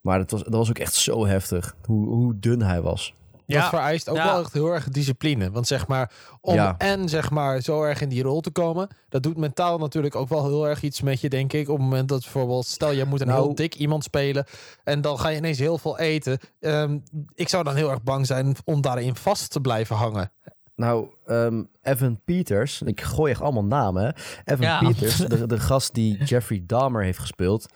Maar 0.00 0.18
het 0.18 0.30
was, 0.30 0.42
dat 0.42 0.52
was 0.52 0.68
ook 0.68 0.78
echt 0.78 0.94
zo 0.94 1.26
heftig. 1.26 1.76
Hoe, 1.86 2.08
hoe 2.08 2.38
dun 2.38 2.62
hij 2.62 2.82
was. 2.82 3.14
Dat 3.46 3.56
Ja. 3.56 3.68
vereist 3.68 4.08
ook 4.08 4.16
Ja. 4.16 4.24
wel 4.24 4.40
echt 4.40 4.52
heel 4.52 4.72
erg 4.72 4.88
discipline. 4.88 5.50
Want 5.50 5.66
zeg 5.66 5.86
maar, 5.86 6.12
om 6.40 6.54
Ja. 6.54 6.74
en 6.78 7.08
zeg 7.08 7.30
maar 7.30 7.60
zo 7.60 7.82
erg 7.82 8.00
in 8.00 8.08
die 8.08 8.22
rol 8.22 8.40
te 8.40 8.50
komen, 8.50 8.88
dat 9.08 9.22
doet 9.22 9.36
mentaal 9.36 9.78
natuurlijk 9.78 10.14
ook 10.14 10.28
wel 10.28 10.44
heel 10.44 10.68
erg 10.68 10.82
iets 10.82 11.00
met 11.02 11.20
je, 11.20 11.28
denk 11.28 11.52
ik. 11.52 11.68
Op 11.68 11.76
het 11.76 11.84
moment 11.84 12.08
dat 12.08 12.20
bijvoorbeeld, 12.20 12.66
stel 12.66 12.90
je 12.92 13.04
moet 13.04 13.20
een 13.20 13.26
Nou- 13.26 13.42
heel 13.42 13.54
dik 13.54 13.74
iemand 13.74 14.04
spelen 14.04 14.44
en 14.84 15.00
dan 15.00 15.18
ga 15.20 15.28
je 15.28 15.36
ineens 15.36 15.58
heel 15.58 15.78
veel 15.78 15.98
eten. 15.98 16.38
Ehm, 16.60 16.98
ik 17.34 17.48
zou 17.48 17.64
dan 17.64 17.74
heel 17.74 17.90
erg 17.90 18.02
bang 18.02 18.26
zijn 18.26 18.56
om 18.64 18.80
daarin 18.80 19.16
vast 19.16 19.50
te 19.50 19.60
blijven 19.60 19.96
hangen. 19.96 20.30
Nou, 20.76 21.06
ehm, 21.26 21.62
Evan 21.82 22.20
Peters. 22.24 22.82
Ik 22.82 23.00
gooi 23.00 23.32
echt 23.32 23.40
allemaal 23.40 23.64
namen. 23.64 24.02
hè. 24.04 24.10
Evan 24.52 24.66
Ja. 24.66 24.78
Peters, 24.78 25.16
de, 25.32 25.46
de 25.46 25.60
gast 25.60 25.94
die 25.94 26.24
Jeffrey 26.24 26.62
Dahmer 26.66 27.02
heeft 27.02 27.18
gespeeld. 27.18 27.66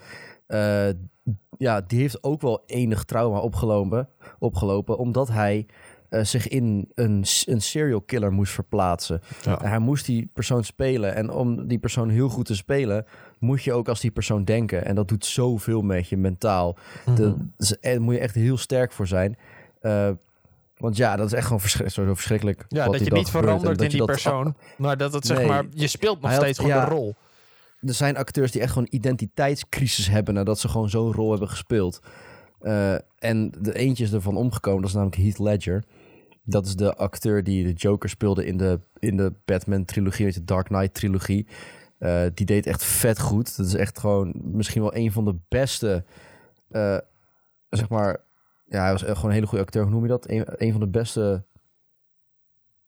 Eh, 0.50 0.88
ja, 1.58 1.80
die 1.80 2.00
heeft 2.00 2.22
ook 2.24 2.40
wel 2.40 2.62
enig 2.66 3.04
trauma 3.04 3.38
opgelopen. 3.38 4.08
opgelopen 4.38 4.98
omdat 4.98 5.28
hij 5.28 5.66
eh, 6.08 6.24
zich 6.24 6.48
in 6.48 6.90
een, 6.94 7.24
een 7.44 7.60
serial 7.60 8.00
killer 8.00 8.32
moest 8.32 8.52
verplaatsen. 8.52 9.20
Ja. 9.42 9.58
Hij 9.62 9.78
moest 9.78 10.06
die 10.06 10.30
persoon 10.34 10.64
spelen. 10.64 11.14
En 11.14 11.30
om 11.30 11.66
die 11.68 11.78
persoon 11.78 12.08
heel 12.08 12.28
goed 12.28 12.46
te 12.46 12.56
spelen, 12.56 13.04
moet 13.38 13.62
je 13.62 13.72
ook 13.72 13.88
als 13.88 14.00
die 14.00 14.10
persoon 14.10 14.44
denken. 14.44 14.84
En 14.84 14.94
dat 14.94 15.08
doet 15.08 15.26
zoveel 15.26 15.82
met 15.82 16.08
je 16.08 16.16
mentaal. 16.16 16.76
Dus, 17.56 17.78
eh, 17.78 17.92
daar 17.92 18.00
moet 18.02 18.14
je 18.14 18.20
echt 18.20 18.34
heel 18.34 18.56
sterk 18.56 18.92
voor 18.92 19.06
zijn. 19.06 19.36
Eh, 19.80 20.10
want 20.76 20.96
ja, 20.96 21.16
dat 21.16 21.26
is 21.26 21.32
echt 21.32 21.46
gewoon 21.46 21.60
zo 21.90 22.14
verschrikkelijk. 22.14 22.64
Ja, 22.68 22.84
dat 22.88 22.94
je 22.94 23.00
niet 23.00 23.08
gebeurt. 23.08 23.26
En 23.26 23.30
verandert 23.42 23.74
dat 23.78 23.82
in 23.84 23.88
die 23.88 23.98
dat- 23.98 24.06
persoon, 24.06 24.54
maar 24.78 24.96
dat 24.96 25.12
het 25.12 25.26
zeg 25.26 25.38
Nee. 25.38 25.46
maar, 25.46 25.64
je 25.70 25.86
speelt 25.86 26.20
nog 26.20 26.30
had- 26.30 26.40
steeds 26.40 26.58
gewoon 26.58 26.74
ja. 26.74 26.84
de 26.84 26.90
rol. 26.94 27.14
Er 27.80 27.94
zijn 27.94 28.16
acteurs 28.16 28.50
die 28.52 28.60
echt 28.60 28.72
gewoon 28.72 28.88
identiteitscrisis 28.90 30.08
hebben 30.08 30.34
nadat 30.34 30.58
ze 30.58 30.68
gewoon 30.68 30.90
zo'n 30.90 31.12
rol 31.12 31.30
hebben 31.30 31.48
gespeeld. 31.48 32.00
Eh, 32.60 32.94
en 33.18 33.50
de 33.60 33.74
eentje 33.74 34.04
is 34.04 34.12
ervan 34.12 34.36
omgekomen, 34.36 34.80
dat 34.80 34.90
is 34.90 34.96
namelijk 34.96 35.22
Heath 35.22 35.38
Ledger. 35.38 35.84
Dat 36.42 36.66
is 36.66 36.76
de 36.76 36.94
acteur 36.94 37.44
die 37.44 37.64
de 37.64 37.72
Joker 37.72 38.08
speelde 38.08 38.46
in 38.46 38.56
de, 38.56 38.80
in 38.98 39.16
de 39.16 39.32
Batman-trilogie, 39.44 40.26
je, 40.26 40.44
Dark 40.44 40.66
Knight-trilogie. 40.66 41.46
Eh, 41.98 42.22
die 42.34 42.46
deed 42.46 42.66
echt 42.66 42.84
vet 42.84 43.18
goed. 43.20 43.56
Dat 43.56 43.66
is 43.66 43.74
echt 43.74 43.98
gewoon 43.98 44.32
misschien 44.42 44.82
wel 44.82 44.94
een 44.96 45.12
van 45.12 45.24
de 45.24 45.36
beste, 45.48 46.04
eh, 46.68 46.98
zeg 47.68 47.88
maar... 47.88 48.28
Ja, 48.66 48.82
hij 48.82 48.92
was 48.92 49.02
echt 49.02 49.14
gewoon 49.14 49.28
een 49.30 49.36
hele 49.36 49.46
goede 49.46 49.64
acteur. 49.64 49.82
Hoe 49.82 49.90
noem 49.90 50.02
je 50.02 50.08
dat? 50.08 50.30
Een, 50.30 50.44
een 50.46 50.70
van 50.72 50.80
de 50.80 50.88
beste... 50.88 51.44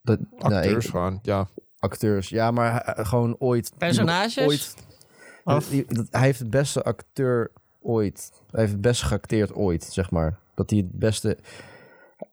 Nou, 0.03 0.19
Acteurs 0.39 0.85
ik- 0.85 0.91
gewoon, 0.91 1.19
ja. 1.23 1.49
Acteurs. 1.83 2.29
Ja, 2.29 2.51
maar 2.51 2.83
hij- 2.85 3.05
gewoon 3.05 3.37
ooit... 3.39 3.73
Personages? 3.79 4.47
Ooit, 4.47 4.75
Of- 5.45 5.71
hij 6.11 6.21
heeft 6.21 6.39
de 6.39 6.49
beste 6.49 6.83
acteur 6.83 7.51
ooit. 7.81 8.33
Hij 8.51 8.61
heeft 8.61 8.73
het 8.73 8.81
best 8.81 9.03
geacteerd 9.03 9.55
ooit, 9.55 9.85
zeg 9.85 10.11
maar. 10.11 10.39
Dat 10.55 10.71
hij 10.71 10.79
het 10.79 10.99
beste... 10.99 11.39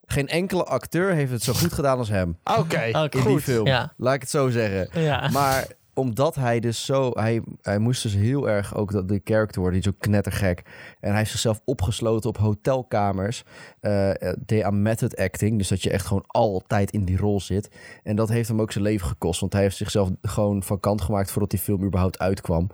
Geen 0.06 0.28
enkele 0.28 0.64
acteur 0.64 1.14
heeft 1.14 1.32
het 1.32 1.44
zo 1.44 1.54
goed 1.54 1.74
gedaan 1.74 1.98
als 1.98 2.10
hem. 2.10 2.38
Oké. 2.44 2.90
Oké, 2.94 3.18
In 3.18 3.24
die 3.28 3.40
film. 3.40 3.66
Ja. 3.68 3.94
Laat 3.98 4.14
ik 4.14 4.22
het 4.22 4.30
zo 4.30 4.50
zeggen. 4.50 5.02
Ja. 5.02 5.30
Maar 5.30 5.68
omdat 6.00 6.36
hij 6.36 6.60
dus 6.60 6.86
zo... 6.86 7.12
Hij, 7.14 7.42
hij 7.62 7.80
moest 7.80 8.04
dus 8.04 8.14
heel 8.14 8.50
erg 8.50 8.76
ook 8.76 8.92
dat 8.92 9.08
de 9.08 9.22
character 9.24 9.62
worden. 9.62 9.82
Die 9.82 9.92
is 9.92 9.98
knettergek. 10.00 10.62
En 11.00 11.10
hij 11.10 11.18
heeft 11.18 11.32
zichzelf 11.32 11.62
opgesloten 11.66 12.30
op 12.30 12.38
hotelkamers. 12.38 13.44
eh 13.80 14.34
deed 14.46 14.72
method 14.72 15.18
acting. 15.18 15.58
Dus 15.58 15.68
dat 15.68 15.84
je 15.84 15.90
echt 15.90 16.06
gewoon 16.06 16.26
altijd 16.28 16.92
in 16.92 17.06
die 17.06 17.18
rol 17.18 17.42
zit. 17.42 17.70
En 18.04 18.16
dat 18.16 18.30
heeft 18.30 18.48
hem 18.48 18.62
ook 18.62 18.72
zijn 18.72 18.84
leven 18.84 19.08
gekost. 19.08 19.40
Want 19.40 19.54
hij 19.54 19.62
heeft 19.62 19.78
zichzelf 19.78 20.10
gewoon 20.22 20.64
van 20.64 20.80
kant 20.80 21.02
gemaakt... 21.02 21.32
voordat 21.32 21.50
die 21.50 21.60
film 21.60 21.84
überhaupt 21.84 22.20
uitkwam. 22.20 22.70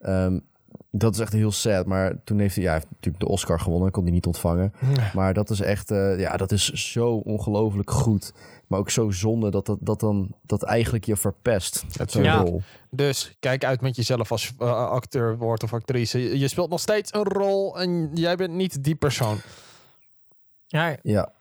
Ehm, 0.00 0.38
dat 0.90 1.14
is 1.14 1.20
echt 1.20 1.32
heel 1.32 1.52
sad. 1.52 1.86
Maar 1.86 2.14
toen 2.24 2.38
heeft 2.38 2.54
hij, 2.54 2.64
ja, 2.64 2.70
hij 2.70 2.78
heeft 2.78 2.90
natuurlijk 2.94 3.24
de 3.24 3.28
Oscar 3.30 3.60
gewonnen. 3.60 3.90
Kon 3.90 4.02
hij 4.02 4.12
niet 4.12 4.26
ontvangen. 4.26 4.72
Maar 5.14 5.34
dat 5.34 5.50
is 5.50 5.60
echt, 5.60 5.90
eh, 5.90 6.18
ja, 6.18 6.36
dat 6.36 6.52
is 6.52 6.64
zo 6.92 7.10
ongelooflijk 7.14 7.90
goed. 7.90 8.32
Maar 8.66 8.78
ook 8.78 8.90
zo 8.90 9.10
zonde 9.10 9.50
dat 9.50 9.66
dat, 9.66 9.78
dat 9.80 10.00
dan 10.00 10.34
dat 10.42 10.62
eigenlijk 10.62 11.04
je 11.04 11.16
verpest. 11.16 11.84
Zo'n 12.06 12.22
Ja. 12.22 12.36
rol. 12.42 12.62
Dus 12.90 13.36
kijk 13.40 13.64
uit 13.64 13.80
met 13.80 13.96
jezelf 13.96 14.30
als 14.30 14.52
eh, 14.58 14.88
acteur 14.90 15.36
wordt 15.38 15.62
of 15.62 15.72
actrice. 15.72 16.18
Je, 16.22 16.38
je 16.38 16.48
speelt 16.48 16.70
nog 16.70 16.80
steeds 16.80 17.14
een 17.14 17.22
rol 17.24 17.80
en 17.80 18.10
jij 18.14 18.36
bent 18.36 18.52
niet 18.54 18.84
die 18.84 18.94
persoon. 18.94 19.38
Ja, 20.66 20.96
Ja, 21.02 21.32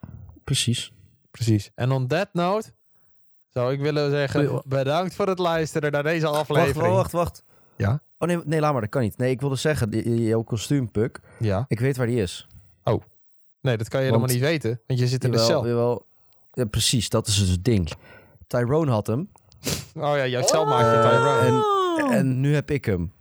precies. 0.43 0.93
Precies. 1.31 1.71
En 1.75 1.91
on 1.91 2.07
that 2.07 2.29
note 2.33 2.71
zou 3.49 3.73
ik 3.73 3.79
willen 3.79 4.09
zeggen 4.11 4.61
bedankt 4.65 5.15
voor 5.15 5.27
het 5.27 5.39
luisteren 5.39 5.91
naar 5.91 6.03
deze 6.03 6.25
Wacht, 6.25 6.39
aflevering. 6.39 6.93
wacht, 6.93 7.11
wacht. 7.11 7.43
Ja? 7.75 8.01
Oh 8.21 8.27
nee, 8.27 8.39
nee, 8.45 8.59
laat 8.59 8.71
maar, 8.71 8.81
dat 8.81 8.89
kan 8.89 9.01
niet. 9.01 9.17
Nee, 9.17 9.31
ik 9.31 9.39
wilde 9.39 9.55
zeggen, 9.55 9.89
die- 9.89 10.03
die- 10.03 10.23
jouw 10.23 10.41
kostuumpuk, 10.41 11.19
Ja. 11.39 11.65
ik 11.67 11.79
weet 11.79 11.97
waar 11.97 12.07
die 12.07 12.21
is. 12.21 12.47
Nee, 13.61 13.77
dat 13.77 13.87
kan 13.89 14.03
je 14.03 14.09
Want- 14.09 14.21
helemaal 14.31 14.49
niet 14.49 14.61
weten, 14.61 14.81
want 14.87 14.99
je 14.99 15.07
zit 15.07 15.23
in 15.23 15.31
de 15.31 15.37
Jawel, 15.37 15.51
cel. 15.61 15.67
jawel. 15.67 16.05
Ja, 16.51 16.65
precies, 16.65 17.09
dat 17.09 17.27
is 17.27 17.37
dus 17.39 17.49
het 17.49 17.63
ding. 17.65 17.91
Tyrone 18.47 18.91
had 18.91 19.07
hem. 19.07 19.29
Oh 19.95 20.15
ja, 20.15 20.27
jouw 20.27 20.41
cel 20.47 20.65
maakt 20.65 20.95
je 20.95 21.09
Tyrone. 21.09 21.39
En, 21.39 21.53
Oh. 22.05 22.13
en 22.13 22.39
nu 22.39 22.53
heb 22.53 22.71
ik 22.71 22.85
hem. 22.85 23.13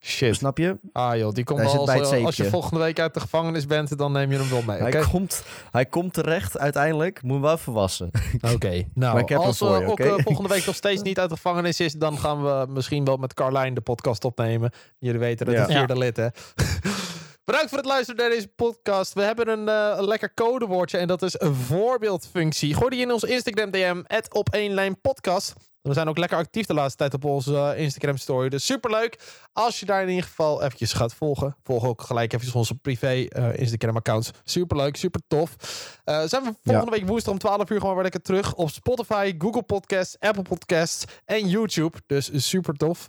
Shit. 0.00 0.34
Snap 0.36 0.58
je? 0.58 0.78
Ah 0.92 1.16
joh, 1.16 1.32
die 1.32 1.44
komt 1.44 1.58
Hij 1.58 1.68
wel 1.72 1.88
als, 1.90 2.12
als 2.24 2.36
je 2.36 2.44
volgende 2.44 2.80
week 2.84 2.98
uit 3.00 3.14
de 3.14 3.20
gevangenis 3.20 3.66
bent, 3.66 3.98
dan 3.98 4.12
neem 4.12 4.30
je 4.32 4.38
hem 4.38 4.48
wel 4.48 4.62
mee. 4.62 4.80
Oké, 4.86 4.98
Hij, 4.98 5.06
komt, 5.10 5.42
hij 5.70 5.86
komt 5.86 6.12
terecht 6.12 6.58
uiteindelijk. 6.58 7.22
Moet 7.22 7.40
wel 7.40 7.52
even 7.52 7.72
wassen. 7.72 8.10
Oké. 8.54 8.84
nou, 8.94 9.34
als 9.36 9.58
voor 9.58 9.72
we 9.72 9.78
je, 9.80 9.86
ook 9.86 10.00
eh, 10.00 10.14
volgende 10.18 10.48
week 10.48 10.66
nog 10.66 10.74
steeds 10.74 11.02
niet 11.02 11.18
uit 11.18 11.28
de 11.28 11.34
gevangenis 11.34 11.80
is, 11.80 11.92
dan 11.92 12.18
gaan 12.18 12.42
we 12.42 12.66
misschien 12.68 13.04
wel 13.04 13.16
met 13.16 13.34
Carlijn 13.34 13.74
de 13.74 13.80
podcast 13.80 14.24
opnemen. 14.24 14.70
Jullie 14.98 15.20
weten 15.20 15.46
dat 15.46 15.54
Ja. 15.54 15.60
het 15.60 15.70
vierde 15.72 15.98
lid, 15.98 16.16
hè? 16.16 16.26
Bedankt 17.48 17.68
voor 17.68 17.78
het 17.78 17.86
luisteren 17.86 18.20
naar 18.20 18.30
deze 18.30 18.48
podcast. 18.48 19.12
We 19.12 19.22
hebben 19.22 19.48
een, 19.48 19.68
een 19.68 20.04
lekker 20.04 20.34
codewoordje 20.34 20.98
en 20.98 21.06
dat 21.06 21.22
is 21.22 21.40
een 21.40 21.54
voorbeeldfunctie. 21.54 22.74
Gooi 22.74 22.90
die 22.90 23.00
in 23.00 23.12
ons 23.12 23.22
Instagram 23.22 23.70
DM, 23.70 24.02
op 24.32 24.48
één 24.48 24.72
lijn 24.72 25.00
podcast. 25.00 25.52
We 25.82 25.92
zijn 25.92 26.08
ook 26.08 26.18
lekker 26.18 26.38
actief 26.38 26.66
de 26.66 26.74
laatste 26.74 26.96
tijd 26.96 27.14
op 27.14 27.24
onze 27.24 27.56
eh, 27.56 27.82
Instagram 27.82 28.16
story. 28.16 28.48
Dus 28.48 28.66
superleuk 28.66 29.18
als 29.52 29.80
je 29.80 29.86
daar 29.86 30.02
in 30.02 30.08
ieder 30.08 30.24
geval 30.24 30.62
eventjes 30.62 30.92
gaat 30.92 31.14
volgen. 31.14 31.56
Volg 31.62 31.84
ook 31.84 32.02
gelijk 32.02 32.32
eventjes 32.32 32.54
onze 32.56 32.74
privé 32.74 33.26
eh, 33.28 33.56
Instagram 33.58 33.96
accounts. 33.96 34.30
Superleuk, 34.44 34.96
super 34.96 35.20
tof. 35.26 35.56
Zijn 36.04 36.42
we 36.42 36.52
volgende 36.64 36.90
week 36.90 37.06
woensdag 37.06 37.32
om 37.32 37.38
12 37.38 37.70
uur 37.70 37.80
gewoon 37.80 37.94
weer 37.94 38.02
lekker 38.02 38.22
terug 38.22 38.54
op 38.54 38.70
Spotify, 38.70 39.34
Google 39.38 39.62
Podcasts, 39.62 40.16
Apple 40.18 40.42
Podcasts 40.42 41.04
en 41.24 41.48
YouTube. 41.48 41.98
Dus 42.06 42.48
super 42.48 42.74
tof. 42.74 43.08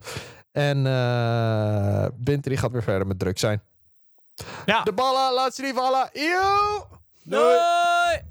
En 0.51 0.83
die 2.41 2.57
gaat 2.57 2.71
weer 2.71 2.83
verder 2.83 3.07
met 3.07 3.19
druk 3.19 3.39
zijn. 3.39 3.61
Ja. 4.65 4.83
De 4.83 4.93
ballen, 4.93 5.33
laat 5.33 5.55
ze 5.55 5.61
niet 5.61 5.75
vallen. 5.75 6.09
Yo! 6.13 6.87
Doei! 7.23 8.28